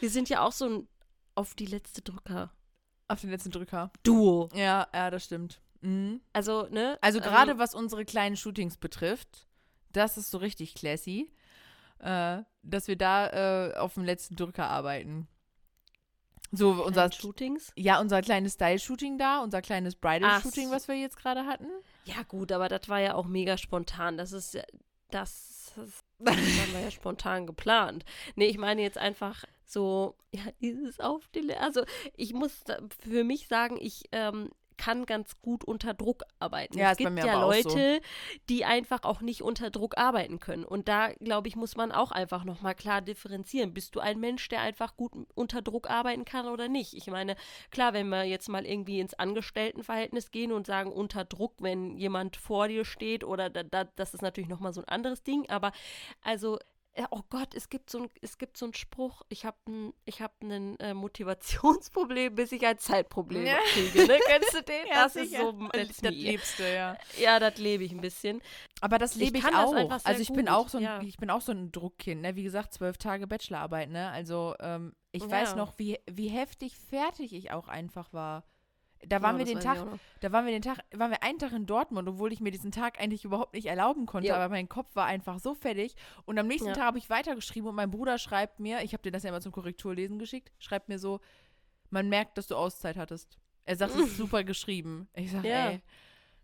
Wir 0.01 0.11
sind 0.11 0.29
ja 0.29 0.45
auch 0.45 0.53
so 0.53 0.69
ein 0.69 0.89
auf 1.35 1.55
die 1.55 1.67
letzte 1.67 2.03
Drücker 2.03 2.51
auf 3.09 3.23
den 3.23 3.31
letzten 3.31 3.51
Drücker. 3.51 3.91
Duo. 4.03 4.49
Ja, 4.55 4.87
ja, 4.93 5.11
das 5.11 5.25
stimmt. 5.25 5.61
Mhm. 5.81 6.21
Also, 6.33 6.69
ne? 6.71 6.99
Also 7.01 7.21
gerade 7.21 7.53
ähm, 7.53 7.59
was 7.59 7.75
unsere 7.75 8.05
kleinen 8.05 8.37
Shootings 8.37 8.77
betrifft, 8.77 9.47
das 9.93 10.19
ist 10.19 10.31
so 10.31 10.39
richtig 10.39 10.75
classy, 10.75 11.33
äh, 12.01 12.43
dass 12.63 12.87
wir 12.87 12.97
da 12.97 13.71
äh, 13.71 13.77
auf 13.77 13.95
dem 13.95 14.05
letzten 14.05 14.37
Drücker 14.37 14.69
arbeiten. 14.69 15.27
So 16.51 16.85
unser 16.85 17.11
Shootings? 17.13 17.73
Ja, 17.77 18.01
unser 18.01 18.23
kleines 18.23 18.55
Style-Shooting 18.55 19.19
da, 19.19 19.41
unser 19.43 19.61
kleines 19.61 19.97
Bridal-Shooting, 19.97 20.71
was 20.71 20.89
wir 20.89 20.95
jetzt 20.95 21.19
gerade 21.19 21.45
hatten. 21.45 21.69
Ja, 22.05 22.23
gut, 22.23 22.53
aber 22.53 22.69
das 22.69 22.89
war 22.89 23.01
ja 23.01 23.15
auch 23.15 23.27
mega 23.27 23.59
spontan. 23.59 24.17
Das 24.17 24.33
ist 24.33 24.55
das, 25.11 25.75
das, 25.77 26.05
das 26.19 26.37
haben 26.37 26.73
wir 26.73 26.81
ja 26.81 26.91
spontan 26.91 27.47
geplant. 27.47 28.07
Nee, 28.35 28.47
ich 28.47 28.57
meine 28.57 28.81
jetzt 28.81 28.97
einfach, 28.97 29.45
so, 29.69 30.17
ja, 30.33 30.43
dieses 30.61 31.01
auf 31.01 31.29
die, 31.29 31.55
also 31.55 31.85
ich 32.17 32.35
muss 32.35 32.65
für 33.01 33.25
mich 33.25 33.49
sagen, 33.49 33.79
ich 33.81 34.05
ähm, 34.13 34.51
kann 34.79 35.05
ganz 35.05 35.43
gut 35.43 35.65
unter 35.65 35.93
Druck 35.93 36.23
arbeiten. 36.39 36.79
Ja, 36.79 36.93
es 36.93 36.99
gibt 36.99 37.19
ja 37.19 37.43
Leute, 37.43 38.01
so. 38.01 38.39
die 38.49 38.65
einfach 38.65 39.03
auch 39.03 39.21
nicht 39.21 39.43
unter 39.43 39.71
Druck 39.71 39.99
arbeiten 39.99 40.39
können. 40.39 40.65
Und 40.65 40.89
da, 40.89 41.09
glaube 41.15 41.49
ich, 41.49 41.57
muss 41.57 41.77
man 41.77 41.93
auch 41.93 42.13
einfach 42.13 42.45
nochmal 42.45 42.75
klar 42.75 43.03
differenzieren. 43.03 43.75
Bist 43.75 43.95
du 43.97 44.01
ein 44.01 44.21
Mensch, 44.21 44.49
der 44.49 44.61
einfach 44.61 44.97
gut 44.97 45.13
unter 45.35 45.61
Druck 45.61 45.91
arbeiten 45.91 46.25
kann 46.25 46.47
oder 46.47 46.69
nicht? 46.69 46.95
Ich 46.95 47.09
meine, 47.09 47.37
klar, 47.71 47.93
wenn 47.93 48.09
wir 48.09 48.25
jetzt 48.25 48.49
mal 48.49 48.65
irgendwie 48.65 49.01
ins 49.01 49.15
Angestelltenverhältnis 49.15 50.31
gehen 50.31 50.53
und 50.53 50.67
sagen, 50.67 50.93
unter 50.93 51.25
Druck, 51.25 51.57
wenn 51.59 51.97
jemand 51.97 52.37
vor 52.37 52.69
dir 52.69 52.85
steht 52.85 53.25
oder 53.25 53.51
da, 53.51 53.65
da, 53.65 53.85
das 53.85 54.15
ist 54.15 54.23
natürlich 54.23 54.49
nochmal 54.49 54.73
so 54.73 54.81
ein 54.81 54.89
anderes 54.89 55.25
Ding. 55.25 55.51
Aber 55.51 55.73
also 56.23 56.59
oh 57.11 57.23
Gott, 57.31 57.55
es 57.55 57.69
gibt 57.69 57.91
so 57.91 58.03
ein, 58.03 58.11
es 58.23 58.39
gibt 58.39 58.57
so 58.57 58.67
einen 58.67 58.75
Spruch, 58.75 59.23
ich 59.29 59.45
habe 59.45 59.57
ein, 59.69 59.93
ich 60.05 60.21
hab 60.21 60.43
ein 60.43 60.79
äh, 60.81 60.95
Motivationsproblem, 60.95 62.35
bis 62.35 62.53
ich 62.53 62.67
ein 62.67 62.79
Zeitproblem 62.79 63.47
ja. 63.47 63.57
kriege. 63.73 64.07
Ne? 64.07 64.19
Kennst 64.27 64.55
du 64.55 64.63
den? 64.63 64.87
ja, 64.89 65.05
das 65.05 65.13
sicher. 65.13 65.39
ist 65.39 65.39
so 65.39 65.69
das, 65.73 65.97
das 65.97 66.13
Liebste, 66.13 66.69
ja. 66.69 66.97
Ja, 67.19 67.39
das 67.39 67.59
lebe 67.59 67.85
ich 67.85 67.93
ein 67.93 68.01
bisschen. 68.01 68.43
Aber 68.81 68.99
das 68.99 69.15
lebe 69.15 69.39
ich, 69.39 69.45
ich 69.45 69.55
auch. 69.55 69.75
Also 70.05 70.21
ich 70.21 70.29
gut. 70.29 70.37
bin 70.37 70.49
auch 70.49 70.69
so 70.69 70.79
ein, 70.79 70.85
ja. 70.85 71.01
ich 71.03 71.17
bin 71.17 71.31
auch 71.31 71.41
so 71.41 71.53
ein 71.53 71.71
Druckkind, 71.73 72.23
ne? 72.23 72.37
Wie 72.37 72.43
gesagt, 72.43 72.75
zwölf 72.75 72.99
Tage 72.99 73.27
Bachelorarbeit, 73.27 73.91
ne? 73.91 74.11
Also 74.11 74.55
ähm, 74.61 74.95
ich 75.13 75.29
weiß 75.29 75.57
noch, 75.57 75.79
wie, 75.79 75.99
wie 76.11 76.29
heftig 76.29 76.77
fertig 76.77 77.33
ich 77.33 77.51
auch 77.51 77.69
einfach 77.69 78.13
war. 78.13 78.45
Da 79.07 79.23
waren 79.23 79.39
ja, 79.39 79.47
wir 79.47 79.55
den 79.55 79.61
Tag, 79.61 79.79
da 80.21 80.33
waren 80.33 80.45
wir 80.45 80.53
den 80.53 80.63
Tag, 80.63 80.79
waren 80.93 81.11
wir 81.11 81.23
einen 81.23 81.39
Tag 81.39 81.53
in 81.53 81.67
Dortmund, 81.67 82.09
obwohl 82.09 82.33
ich 82.33 82.41
mir 82.41 82.51
diesen 82.51 82.73
Tag 82.73 83.01
eigentlich 83.01 83.25
überhaupt 83.25 83.55
nicht 83.55 83.67
erlauben 83.67 84.07
konnte, 84.07 84.29
ja. 84.29 84.37
aber 84.37 84.49
mein 84.49 84.69
Kopf 84.69 84.95
war 84.95 85.07
einfach 85.07 85.39
so 85.39 85.55
fertig. 85.55 85.95
Und 86.25 86.39
am 86.39 86.47
nächsten 86.47 86.69
ja. 86.69 86.75
Tag 86.75 86.85
habe 86.85 86.99
ich 86.99 87.09
weitergeschrieben 87.09 87.69
und 87.69 87.77
mein 87.77 87.91
Bruder 87.91 88.19
schreibt 88.19 88.61
mir, 88.61 88.83
ich 88.83 88.93
habe 88.93 89.03
dir 89.03 89.13
das 89.13 89.23
ja 89.23 89.31
immer 89.31 89.41
zum 89.41 89.53
Korrekturlesen 89.53 90.19
geschickt, 90.19 90.53
schreibt 90.59 90.89
mir 90.89 90.99
so, 90.99 91.21
man 91.91 92.09
merkt, 92.09 92.39
dass 92.39 92.49
du 92.49 92.57
Auszeit 92.57 92.97
hattest. 92.97 93.39
Er 93.65 93.77
sagt, 93.77 93.95
es 93.95 94.01
ist 94.01 94.17
super 94.17 94.45
geschrieben. 94.45 95.09
Ich 95.15 95.31
sage, 95.31 95.49
ey, 95.49 95.81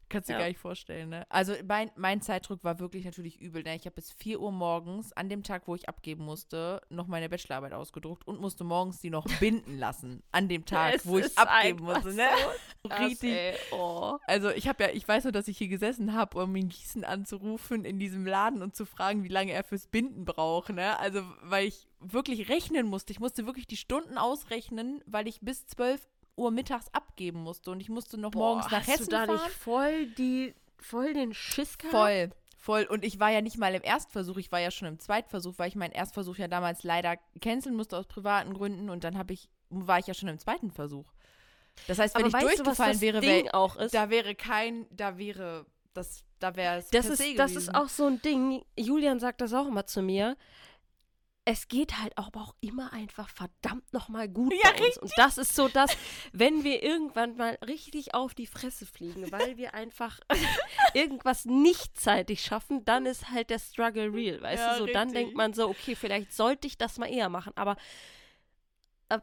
Kannst 0.09 0.28
du 0.28 0.32
ja. 0.32 0.38
gar 0.38 0.48
nicht 0.48 0.59
vorstellen, 0.59 1.11
ne? 1.11 1.26
Also 1.28 1.55
mein, 1.66 1.90
mein 1.96 2.20
Zeitdruck 2.20 2.62
war 2.62 2.78
wirklich 2.78 3.05
natürlich 3.05 3.40
übel. 3.40 3.62
Ne? 3.62 3.74
Ich 3.76 3.86
habe 3.86 3.94
bis 3.94 4.12
4 4.12 4.40
Uhr 4.40 4.52
morgens, 4.52 5.12
an 5.12 5.28
dem 5.28 5.42
Tag, 5.42 5.66
wo 5.66 5.74
ich 5.74 5.88
abgeben 5.88 6.24
musste, 6.24 6.80
noch 6.88 7.07
meine 7.07 7.28
Bachelorarbeit 7.28 7.72
ausgedruckt 7.72 8.26
und 8.26 8.40
musste 8.40 8.64
morgens 8.64 9.00
die 9.00 9.11
noch 9.11 9.26
binden 9.40 9.78
lassen. 9.78 10.22
An 10.32 10.48
dem 10.48 10.64
Tag, 10.66 11.00
wo 11.05 11.18
ich 11.18 11.36
abgeben 11.36 11.84
musste, 11.84 12.14
ne? 12.14 12.28
So 12.82 12.88
Richtig. 12.94 13.57
Oh. 13.72 14.18
Also 14.26 14.50
ich 14.50 14.68
habe 14.68 14.84
ja, 14.84 14.90
ich 14.90 15.07
weiß 15.07 15.24
nur, 15.24 15.32
dass 15.32 15.48
ich 15.48 15.59
hier 15.59 15.68
gesessen 15.68 16.14
habe, 16.14 16.42
um 16.42 16.55
ihn 16.57 16.68
Gießen 16.68 17.05
anzurufen 17.05 17.84
in 17.84 17.98
diesem 17.98 18.26
Laden 18.26 18.62
und 18.62 18.76
zu 18.76 18.86
fragen, 18.86 19.24
wie 19.24 19.28
lange 19.28 19.52
er 19.52 19.64
fürs 19.64 19.86
Binden 19.86 20.24
braucht, 20.24 20.70
ne? 20.70 20.98
Also 20.98 21.22
weil 21.42 21.66
ich 21.66 21.86
wirklich 22.00 22.48
rechnen 22.48 22.86
musste. 22.86 23.12
Ich 23.12 23.20
musste 23.20 23.46
wirklich 23.46 23.66
die 23.66 23.76
Stunden 23.76 24.18
ausrechnen, 24.18 25.02
weil 25.07 25.26
ich 25.26 25.40
bis 25.40 25.66
12 25.66 26.07
Uhr 26.37 26.51
mittags 26.51 26.87
abgeben 26.93 27.43
musste 27.43 27.70
und 27.70 27.80
ich 27.80 27.89
musste 27.89 28.18
noch 28.18 28.30
Boah, 28.30 28.57
morgens 28.57 28.70
nach 28.70 28.87
Hessen 28.87 29.11
fahren. 29.11 29.28
Hast 29.28 29.28
du 29.28 29.32
da 29.32 29.39
fahren. 29.39 29.49
nicht 29.49 29.57
voll 29.57 30.07
die 30.07 30.55
voll 30.78 31.14
den 31.14 31.35
Schiss 31.35 31.78
gehabt? 31.78 31.95
Voll. 31.95 32.30
Voll. 32.59 32.85
Und 32.85 33.05
ich 33.05 33.20
war 33.20 33.30
ja 33.30 33.43
nicht 33.43 33.59
mal 33.59 33.74
im 33.74 33.82
Erstversuch, 33.82 34.39
ich 34.39 34.51
war 34.51 34.59
ja 34.59 34.70
schon 34.70 34.89
im 34.89 34.99
Zweitversuch, 34.99 35.55
weil 35.59 35.68
ich 35.68 35.76
meinen 35.76 35.93
Erstversuch 35.93 36.39
ja 36.39 36.49
damals 36.49 36.82
leider 36.82 37.18
canceln 37.43 37.74
musste 37.74 37.99
aus 37.99 38.07
privaten 38.07 38.55
Gründen 38.55 38.89
und 38.89 39.05
dann 39.05 39.18
habe 39.18 39.35
ich, 39.35 39.51
war 39.68 39.99
ich 39.99 40.07
ja 40.07 40.14
schon 40.14 40.30
im 40.30 40.39
zweiten 40.39 40.70
Versuch. 40.70 41.12
Das 41.89 41.99
heißt, 41.99 42.16
wenn 42.16 42.24
Aber 42.24 42.39
ich 42.39 42.45
durchgefallen 42.45 42.95
du, 42.95 43.01
wäre, 43.03 43.20
wär, 43.20 43.55
auch 43.55 43.76
ist? 43.76 43.95
da 43.95 44.09
wäre 44.09 44.35
kein, 44.35 44.87
da 44.91 45.18
wäre, 45.18 45.66
das, 45.93 46.24
da 46.39 46.57
wäre 46.57 46.78
es 46.78 46.89
das 46.89 47.07
ist, 47.07 47.39
Das 47.39 47.55
ist 47.55 47.74
auch 47.74 47.89
so 47.89 48.07
ein 48.07 48.22
Ding, 48.22 48.64
Julian 48.78 49.20
sagt 49.20 49.43
das 49.43 49.53
auch 49.53 49.66
immer 49.66 49.85
zu 49.87 50.01
mir, 50.01 50.37
es 51.47 51.68
geht 51.68 51.99
halt 51.99 52.16
aber 52.16 52.40
auch 52.40 52.55
immer 52.61 52.92
einfach 52.92 53.28
verdammt 53.28 53.92
nochmal 53.92 54.28
gut 54.28 54.53
ja, 54.53 54.70
bei 54.70 54.76
uns. 54.76 54.80
Richtig. 54.80 55.03
Und 55.03 55.12
das 55.16 55.38
ist 55.38 55.55
so 55.55 55.68
das, 55.68 55.95
wenn 56.32 56.64
wir 56.64 56.82
irgendwann 56.82 57.36
mal 57.36 57.59
richtig 57.66 58.14
auf 58.14 58.34
die 58.34 58.47
Fresse 58.47 58.86
fliegen, 58.86 59.30
weil 59.30 59.59
wir 59.59 59.74
einfach 59.74 60.20
irgendwas 60.95 61.45
nicht 61.45 61.99
zeitig 62.01 62.42
schaffen, 62.42 62.84
dann 62.84 63.05
ist 63.05 63.30
halt 63.30 63.51
der 63.51 63.59
Struggle 63.59 64.12
real, 64.12 64.40
weißt 64.40 64.62
ja, 64.62 64.72
du? 64.72 64.78
So, 64.78 64.84
richtig. 64.84 65.01
dann 65.01 65.12
denkt 65.12 65.36
man 65.36 65.53
so, 65.53 65.68
okay, 65.68 65.95
vielleicht 65.95 66.32
sollte 66.32 66.66
ich 66.66 66.78
das 66.78 66.99
mal 66.99 67.11
eher 67.11 67.28
machen, 67.28 67.53
aber 67.57 67.76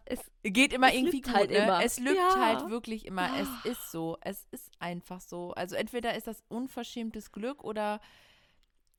es 0.06 0.20
geht 0.44 0.74
immer 0.74 0.90
es 0.90 0.94
irgendwie 0.94 1.22
gut, 1.22 1.34
halt 1.34 1.50
ne? 1.50 1.58
immer. 1.58 1.84
Es 1.84 2.00
lügt 2.00 2.18
ja. 2.18 2.40
halt 2.40 2.70
wirklich 2.70 3.06
immer. 3.06 3.30
Es 3.40 3.72
ist 3.72 3.92
so. 3.92 4.18
Es 4.22 4.46
ist 4.52 4.72
einfach 4.80 5.20
so. 5.20 5.54
Also 5.54 5.76
entweder 5.76 6.16
ist 6.16 6.28
das 6.28 6.44
unverschämtes 6.48 7.32
Glück 7.32 7.64
oder 7.64 8.00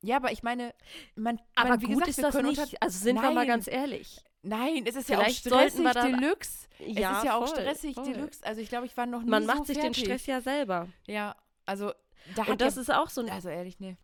ja, 0.03 0.17
aber 0.17 0.33
ich 0.33 0.43
meine, 0.43 0.75
man, 1.15 1.39
aber 1.55 1.69
man, 1.69 1.81
wie 1.81 1.85
gut 1.85 2.03
gesagt, 2.03 2.09
ist 2.09 2.21
das 2.21 2.43
nicht. 2.43 2.81
Also 2.83 2.99
sind 2.99 3.15
Nein. 3.15 3.23
wir 3.23 3.31
mal 3.31 3.47
ganz 3.47 3.67
ehrlich. 3.67 4.21
Nein, 4.41 4.83
es 4.85 4.97
ist 4.97 5.07
Vielleicht 5.07 5.45
ja 5.45 5.53
auch 5.53 5.69
stressig 5.69 5.93
Deluxe. 5.93 6.67
Ja, 6.79 7.11
es 7.11 7.17
ist 7.19 7.23
ja 7.23 7.35
auch 7.37 7.47
voll, 7.47 7.61
stressig 7.61 7.95
voll. 7.95 8.03
Deluxe. 8.03 8.45
Also 8.45 8.59
ich 8.59 8.67
glaube, 8.67 8.85
ich 8.85 8.97
war 8.97 9.05
noch 9.05 9.21
nie 9.21 9.29
Man 9.29 9.43
so 9.43 9.47
macht 9.47 9.65
sich 9.65 9.77
fertig. 9.77 10.03
den 10.03 10.05
Stress 10.05 10.25
ja 10.25 10.41
selber. 10.41 10.89
Ja, 11.07 11.37
also 11.65 11.93
da 12.35 12.43
Und 12.43 12.59
das 12.59 12.75
ja, 12.75 12.81
ist 12.81 12.91
auch 12.91 13.09
so 13.09 13.21
ein 13.21 13.29
Also 13.29 13.47
ehrlich, 13.47 13.79
nee. 13.79 13.95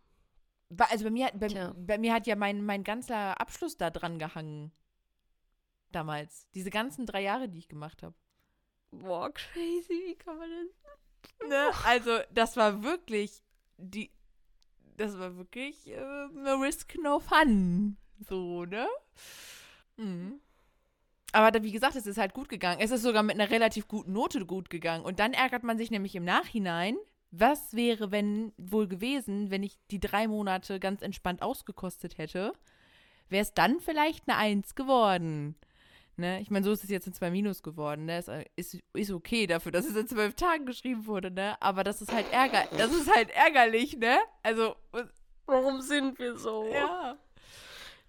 Also 0.78 1.04
bei 1.04 1.10
mir, 1.10 1.30
bei, 1.34 1.48
bei, 1.76 1.98
mir 1.98 2.14
hat 2.14 2.26
ja 2.26 2.34
mein, 2.34 2.64
mein 2.64 2.82
ganzer 2.82 3.38
Abschluss 3.38 3.76
da 3.76 3.90
dran 3.90 4.18
gehangen. 4.18 4.72
Damals. 5.92 6.48
Diese 6.54 6.70
ganzen 6.70 7.04
drei 7.04 7.20
Jahre, 7.22 7.50
die 7.50 7.58
ich 7.58 7.68
gemacht 7.68 8.02
habe. 8.02 8.14
Boah, 8.92 9.30
crazy, 9.34 10.02
wie 10.06 10.16
kann 10.16 10.38
man 10.38 10.48
das? 10.48 11.48
Ne? 11.48 11.70
Also, 11.84 12.20
das 12.32 12.56
war 12.56 12.82
wirklich 12.82 13.42
die 13.76 14.10
das 15.00 15.18
war 15.18 15.36
wirklich 15.36 15.88
äh, 15.88 16.28
no 16.34 16.56
risk, 16.56 16.96
no 17.02 17.20
fun. 17.20 17.96
So, 18.28 18.64
ne? 18.66 18.86
Mhm. 19.96 20.40
Aber 21.32 21.62
wie 21.62 21.72
gesagt, 21.72 21.96
es 21.96 22.06
ist 22.06 22.18
halt 22.18 22.34
gut 22.34 22.48
gegangen. 22.48 22.80
Es 22.80 22.90
ist 22.90 23.02
sogar 23.02 23.22
mit 23.22 23.36
einer 23.36 23.50
relativ 23.50 23.88
guten 23.88 24.12
Note 24.12 24.44
gut 24.44 24.68
gegangen. 24.68 25.04
Und 25.04 25.18
dann 25.20 25.32
ärgert 25.32 25.62
man 25.62 25.78
sich 25.78 25.90
nämlich 25.90 26.14
im 26.16 26.24
Nachhinein, 26.24 26.96
was 27.30 27.74
wäre, 27.74 28.10
wenn 28.10 28.52
wohl 28.56 28.88
gewesen, 28.88 29.50
wenn 29.50 29.62
ich 29.62 29.78
die 29.90 30.00
drei 30.00 30.26
Monate 30.26 30.80
ganz 30.80 31.02
entspannt 31.02 31.42
ausgekostet 31.42 32.18
hätte, 32.18 32.52
wäre 33.28 33.42
es 33.42 33.54
dann 33.54 33.80
vielleicht 33.80 34.28
eine 34.28 34.36
Eins 34.36 34.74
geworden. 34.74 35.54
Ne? 36.20 36.40
Ich 36.40 36.50
meine, 36.50 36.64
so 36.64 36.72
ist 36.72 36.84
es 36.84 36.90
jetzt 36.90 37.06
in 37.06 37.12
zwei 37.12 37.30
Minus 37.30 37.62
geworden. 37.62 38.04
Ne? 38.04 38.18
Es 38.18 38.28
äh, 38.28 38.44
ist, 38.56 38.78
ist 38.92 39.10
okay 39.10 39.46
dafür, 39.46 39.72
dass 39.72 39.86
es 39.86 39.96
in 39.96 40.06
zwölf 40.06 40.34
Tagen 40.34 40.66
geschrieben 40.66 41.06
wurde, 41.06 41.30
ne? 41.30 41.60
Aber 41.60 41.82
das 41.82 42.02
ist 42.02 42.12
halt 42.12 42.30
ärger 42.32 42.66
das 42.76 42.92
ist 42.92 43.12
halt 43.12 43.30
ärgerlich, 43.30 43.96
ne? 43.96 44.18
Also. 44.42 44.76
Warum 45.46 45.80
sind 45.80 46.18
wir 46.18 46.36
so? 46.36 46.70
Ja. 46.72 47.16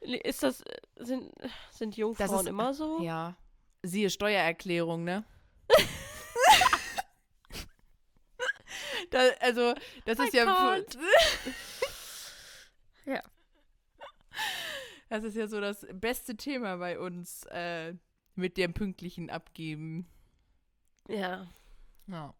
Ist 0.01 0.43
das. 0.43 0.64
Sind, 0.97 1.32
sind 1.72 1.97
Jungfrauen 1.97 2.41
ist, 2.41 2.47
immer 2.47 2.74
so? 2.74 3.01
Ja. 3.01 3.36
Siehe 3.84 4.09
Steuererklärung, 4.09 5.03
ne? 5.03 5.24
da, 9.09 9.20
also, 9.39 9.74
das 10.05 10.20
ist 10.20 10.34
ja. 10.34 10.45
ja. 13.05 13.22
Das 15.12 15.26
ist 15.26 15.36
ja 15.36 15.45
so 15.49 15.59
das 15.59 15.86
beste 15.91 16.38
Thema 16.38 16.78
bei 16.78 16.97
uns 16.97 17.45
äh, 17.47 17.95
mit 18.36 18.55
dem 18.55 18.74
pünktlichen 18.74 19.30
Abgeben. 19.30 20.07
Ja. 21.09 21.49
Ja. 22.07 22.34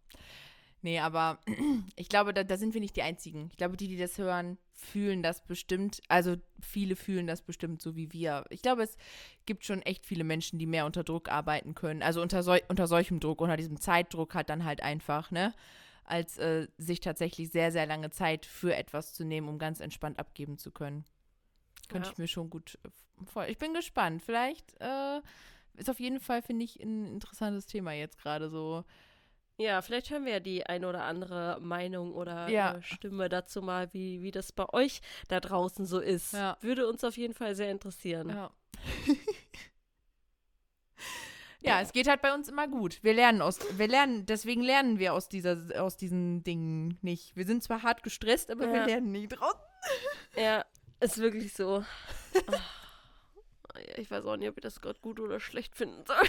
Nee, 0.82 1.00
aber 1.00 1.42
ich 1.98 2.08
glaube, 2.08 2.34
da, 2.34 2.46
da 2.46 2.56
sind 2.56 2.74
wir 2.74 2.80
nicht 2.80 2.96
die 2.96 3.02
Einzigen. 3.02 3.50
Ich 3.52 3.58
glaube, 3.58 3.76
die, 3.76 3.90
die 3.90 3.98
das 3.98 4.18
hören, 4.18 4.58
fühlen 4.74 5.22
das 5.22 5.46
bestimmt. 5.46 6.00
Also 6.08 6.38
viele 6.62 6.96
fühlen 6.96 7.28
das 7.28 7.42
bestimmt 7.42 7.82
so 7.82 7.98
wie 7.98 8.14
wir. 8.14 8.46
Ich 8.50 8.62
glaube, 8.62 8.84
es 8.84 8.96
gibt 9.46 9.66
schon 9.66 9.82
echt 9.82 10.06
viele 10.06 10.24
Menschen, 10.24 10.58
die 10.58 10.66
mehr 10.66 10.86
unter 10.86 11.04
Druck 11.04 11.28
arbeiten 11.28 11.76
können. 11.76 12.02
Also 12.02 12.22
unter, 12.22 12.42
sol 12.42 12.62
unter 12.70 12.88
solchem 12.88 13.20
Druck, 13.20 13.42
unter 13.42 13.58
diesem 13.58 13.82
Zeitdruck 13.82 14.34
hat 14.34 14.50
dann 14.50 14.64
halt 14.64 14.82
einfach, 14.82 15.30
ne? 15.30 15.54
Als 16.06 16.38
äh, 16.38 16.70
sich 16.78 17.02
tatsächlich 17.02 17.52
sehr, 17.52 17.74
sehr 17.74 17.86
lange 17.86 18.12
Zeit 18.12 18.46
für 18.46 18.74
etwas 18.74 19.14
zu 19.14 19.26
nehmen, 19.26 19.50
um 19.50 19.60
ganz 19.60 19.82
entspannt 19.82 20.20
abgeben 20.20 20.58
zu 20.58 20.72
können. 20.72 21.04
Könnte 21.92 22.08
Ja. 22.08 22.12
ich 22.14 22.18
mir 22.18 22.28
schon 22.28 22.50
gut 22.50 22.78
äh, 22.86 23.26
vor. 23.26 23.46
Ich 23.48 23.58
bin 23.58 23.74
gespannt. 23.74 24.22
Vielleicht 24.24 24.74
äh, 24.80 25.22
ist 25.76 25.90
auf 25.90 26.00
jeden 26.00 26.20
Fall, 26.20 26.42
finde 26.42 26.66
ich, 26.66 26.80
ein 26.82 27.06
interessantes 27.14 27.66
Thema 27.68 27.92
jetzt 27.94 28.18
gerade 28.18 28.50
so. 28.50 28.84
Ja, 29.58 29.82
vielleicht 29.84 30.10
hören 30.10 30.26
wir 30.26 30.32
ja 30.34 30.40
die 30.40 30.66
ein 30.66 30.86
oder 30.86 31.04
andere 31.04 31.60
Meinung 31.62 32.14
oder 32.14 32.50
Ja. 32.50 32.76
äh, 32.78 32.82
Stimme 32.82 33.30
dazu 33.30 33.62
mal, 33.62 33.94
wie, 33.94 34.22
wie 34.22 34.32
das 34.32 34.52
bei 34.52 34.68
euch 34.74 35.02
da 35.28 35.40
draußen 35.40 35.86
so 35.86 36.00
ist. 36.00 36.34
Ja. 36.34 36.58
Würde 36.62 36.88
uns 36.88 37.04
auf 37.04 37.16
jeden 37.18 37.34
Fall 37.36 37.54
sehr 37.56 37.70
interessieren. 37.72 38.30
Ja. 41.64 41.76
ja, 41.76 41.82
es 41.82 41.92
geht 41.94 42.08
halt 42.08 42.22
bei 42.24 42.34
uns 42.34 42.50
immer 42.50 42.68
gut. 42.68 43.04
Wir 43.04 43.14
lernen 43.14 43.42
aus, 43.42 43.60
wir 43.78 43.88
lernen, 43.88 44.26
deswegen 44.26 44.62
lernen 44.64 44.98
wir 44.98 45.14
aus 45.14 45.30
dieser, 45.30 45.58
aus 45.80 45.96
diesen 45.98 46.44
Dingen 46.44 46.98
nicht. 47.02 47.36
Wir 47.36 47.46
sind 47.46 47.62
zwar 47.64 47.84
hart 47.84 48.02
gestresst, 48.02 48.50
aber 48.50 48.68
wir 48.68 48.78
Ja. 48.80 48.86
lernen 48.86 49.12
nie 49.12 49.28
draus. 49.28 49.54
Ja, 50.36 50.66
ist 51.02 51.18
wirklich 51.18 51.54
so. 51.54 51.84
Ja, 52.34 52.52
ich 53.98 54.10
weiß 54.12 54.26
auch 54.26 54.38
nicht, 54.38 54.50
ob 54.50 54.58
ich 54.58 54.62
das 54.62 54.82
gerade 54.82 55.00
gut 55.00 55.20
oder 55.20 55.40
schlecht 55.40 55.76
finden 55.76 56.04
soll. 56.06 56.18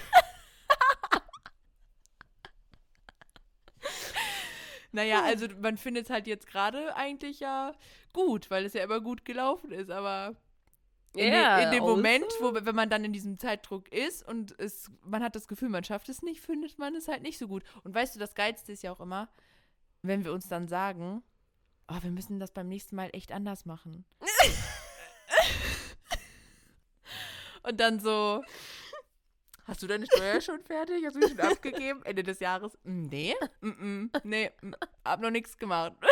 Naja, 4.94 5.22
also 5.24 5.46
man 5.60 5.78
findet 5.78 6.04
es 6.04 6.10
halt 6.10 6.26
jetzt 6.26 6.46
gerade 6.46 6.94
eigentlich 6.96 7.40
ja 7.40 7.72
gut, 8.12 8.50
weil 8.50 8.66
es 8.66 8.74
ja 8.74 8.84
immer 8.84 9.00
gut 9.00 9.24
gelaufen 9.24 9.70
ist, 9.72 9.90
aber 9.90 10.34
in, 11.14 11.32
Ja, 11.32 11.56
de, 11.56 11.64
in 11.64 11.70
dem 11.72 11.82
außer- 11.82 11.96
Moment, 11.96 12.26
wo, 12.40 12.52
wenn 12.54 12.74
man 12.74 12.90
dann 12.90 13.02
in 13.04 13.12
diesem 13.14 13.38
Zeitdruck 13.38 13.90
ist 13.90 14.22
und 14.26 14.54
es, 14.60 14.90
man 15.02 15.22
hat 15.22 15.34
das 15.34 15.48
Gefühl, 15.48 15.70
man 15.70 15.82
schafft 15.84 16.10
es 16.10 16.20
nicht, 16.20 16.42
findet 16.42 16.78
man 16.78 16.94
es 16.94 17.08
halt 17.08 17.22
nicht 17.22 17.38
so 17.38 17.48
gut. 17.48 17.64
Und 17.84 17.94
weißt 17.94 18.14
du, 18.14 18.18
das 18.18 18.34
Geilste 18.34 18.72
ist 18.72 18.82
ja 18.82 18.92
auch 18.92 19.00
immer, 19.00 19.30
wenn 20.02 20.24
wir 20.26 20.32
uns 20.34 20.48
dann 20.48 20.68
sagen, 20.68 21.22
oh, 21.88 21.98
wir 22.02 22.10
müssen 22.10 22.38
das 22.40 22.52
beim 22.52 22.68
nächsten 22.68 22.96
Mal 22.96 23.10
echt 23.12 23.32
anders 23.32 23.64
machen. 23.66 24.04
und 27.62 27.80
dann 27.80 28.00
so, 28.00 28.42
hast 29.64 29.82
du 29.82 29.86
deine 29.86 30.06
Steuer 30.06 30.40
schon 30.40 30.62
fertig? 30.64 31.04
Hast 31.06 31.16
du 31.16 31.20
die 31.20 31.28
schon 31.28 31.40
abgegeben? 31.40 32.02
Ende 32.04 32.22
des 32.22 32.40
Jahres? 32.40 32.72
"Mm, 32.84 33.02
Nee, 33.08 33.34
mm, 33.60 33.68
mm, 33.68 34.10
nee, 34.24 34.50
mm, 34.62 34.72
hab 35.04 35.20
noch 35.20 35.30
nichts 35.30 35.56
gemacht. 35.56 35.92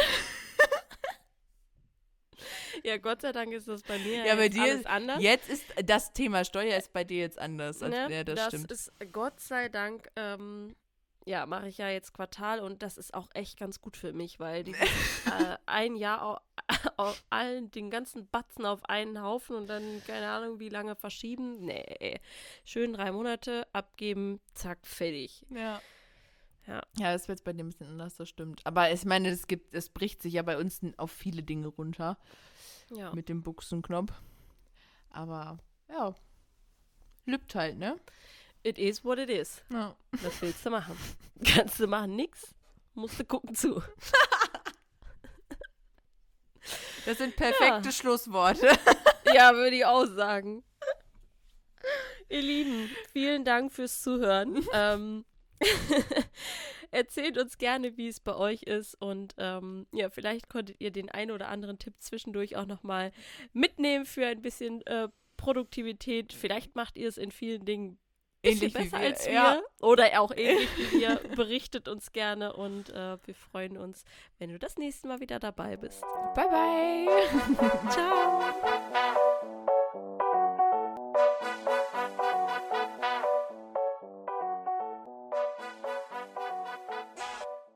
Ja, 2.83 2.97
Gott 2.97 3.21
sei 3.21 3.33
Dank 3.33 3.53
ist 3.53 3.69
das 3.69 3.83
bei 3.83 3.99
mir 3.99 4.25
Ja, 4.25 4.35
bei 4.37 4.49
dir 4.49 4.63
alles 4.63 4.77
ist- 4.81 4.87
anders. 4.87 5.21
Jetzt 5.21 5.51
ist 5.51 5.65
das 5.85 6.15
Thema 6.15 6.47
Steuer 6.47 6.79
ist 6.79 6.91
bei 6.95 7.05
dir 7.05 7.19
jetzt 7.19 7.39
anders. 7.39 7.83
Als, 7.83 7.91
Ne? 7.93 8.09
ja, 8.11 8.25
das, 8.25 8.47
stimmt. 8.47 8.71
ist 8.71 8.91
Gott 9.13 9.39
sei 9.39 9.69
Dank, 9.69 10.09
ähm, 10.17 10.75
ja, 11.27 11.47
mache 11.47 11.69
ich 11.69 11.79
ja 11.79 11.89
jetzt 11.89 12.13
Quartal 12.15 12.61
und 12.61 12.83
das 12.83 12.97
ist 12.99 13.15
auch 13.15 13.29
echt 13.35 13.59
ganz 13.59 13.81
gut 13.81 13.97
für 13.97 14.13
mich, 14.13 14.41
weil 14.41 14.65
dieses, 14.65 14.81
äh, 15.27 15.57
ein 15.67 15.97
Jahr 15.97 16.23
au- 16.23 16.41
auf 16.97 17.23
allen, 17.31 17.71
den 17.71 17.91
ganzen 17.91 18.29
Batzen 18.29 18.65
auf 18.67 18.85
einen 18.89 19.21
Haufen 19.23 19.57
und 19.57 19.67
dann, 19.69 20.03
keine 20.07 20.29
Ahnung, 20.31 20.59
wie 20.61 20.69
lange 20.69 20.97
verschieben. 20.97 21.65
Nee, 21.65 22.21
schön 22.65 22.93
drei 22.93 23.13
Monate 23.13 23.67
abgeben, 23.73 24.41
zack, 24.55 24.79
fertig. 24.87 25.45
Ja. 25.51 25.81
Ja. 26.67 26.83
Ja, 26.99 27.13
das 27.13 27.27
wird 27.27 27.39
jetzt 27.41 27.45
bei 27.45 27.53
dir 27.53 27.65
ein 27.65 27.69
bisschen 27.71 27.89
anders, 27.89 28.17
das 28.17 28.29
stimmt. 28.29 28.61
Aber 28.65 28.93
ich 28.93 29.05
meine, 29.05 29.29
es 29.31 29.47
gibt, 29.47 29.75
es 29.75 29.89
bricht 29.89 30.23
sich 30.23 30.35
ja 30.35 30.43
bei 30.43 30.57
uns 30.59 30.81
auf 30.99 31.11
viele 31.11 31.43
Dinge 31.43 31.67
runter 31.69 32.17
Ja. 32.91 33.13
mit 33.15 33.29
dem 33.29 33.43
Buchsenknopf. 33.43 34.13
Aber 35.11 35.59
ja, 35.89 36.15
lübt 37.27 37.55
halt, 37.55 37.79
ne? 37.79 37.97
It 38.63 38.79
is 38.79 39.05
what 39.05 39.19
it 39.19 39.31
is. 39.31 39.63
Ja. 39.71 39.95
Was 40.11 40.43
willst 40.43 40.65
du 40.67 40.71
machen? 40.71 40.97
Kannst 41.45 41.81
du 41.81 41.87
machen 41.87 42.17
nix? 42.17 42.55
Musst 42.95 43.19
du 43.19 43.25
gucken 43.25 43.55
zu. 43.55 43.83
Das 47.07 47.17
sind 47.19 47.35
perfekte 47.35 47.89
Ja. 47.89 47.93
Schlussworte. 47.93 48.69
Ja, 49.35 49.55
würde 49.55 49.77
ich 49.77 49.85
auch 49.85 50.07
sagen. 50.07 50.63
Ihr 52.29 52.43
Lieben, 52.43 52.91
vielen 53.13 53.45
Dank 53.45 53.73
fürs 53.73 54.03
Zuhören. 54.03 54.67
ähm, 54.73 55.25
erzählt 56.91 57.39
uns 57.39 57.57
gerne, 57.59 57.97
wie 57.97 58.09
es 58.09 58.19
bei 58.21 58.35
euch 58.35 58.65
ist 58.65 59.01
und 59.01 59.35
ähm, 59.39 59.87
ja, 59.93 60.11
vielleicht 60.11 60.49
konntet 60.49 60.81
ihr 60.81 60.91
den 60.91 61.11
einen 61.11 61.31
oder 61.31 61.49
anderen 61.49 61.79
Tipp 61.79 61.95
zwischendurch 62.01 62.57
auch 62.57 62.67
nochmal 62.67 63.13
mitnehmen 63.53 64.05
für 64.05 64.27
ein 64.27 64.43
bisschen 64.43 64.85
äh, 64.87 65.09
Produktivität. 65.37 66.33
Vielleicht 66.33 66.75
macht 66.75 66.99
ihr 66.99 67.09
es 67.09 67.17
in 67.17 67.31
vielen 67.31 67.65
Dingen 67.65 67.91
bisschen 67.93 68.10
Ähnlich 68.43 68.75
wie 68.75 68.79
besser 68.79 69.01
wir, 69.01 69.07
als 69.07 69.27
wir 69.27 69.33
ja. 69.35 69.63
oder 69.83 70.21
auch 70.21 70.33
ähnlich 70.37 70.69
wie 70.77 71.01
wir. 71.01 71.21
Berichtet 71.37 71.89
uns 71.89 72.13
gerne 72.13 72.53
und 72.55 72.91
äh, 72.91 73.19
wir 73.25 73.35
freuen 73.35 73.77
uns, 73.77 74.05
wenn 74.39 74.51
du 74.51 74.59
das 74.59 74.79
nächste 74.79 75.09
Mal 75.09 75.21
wieder 75.21 75.39
dabei 75.39 75.77
bist. 75.77 76.03
Bye, 76.35 76.49
bye. 76.49 77.91
Ciao! 77.91 79.20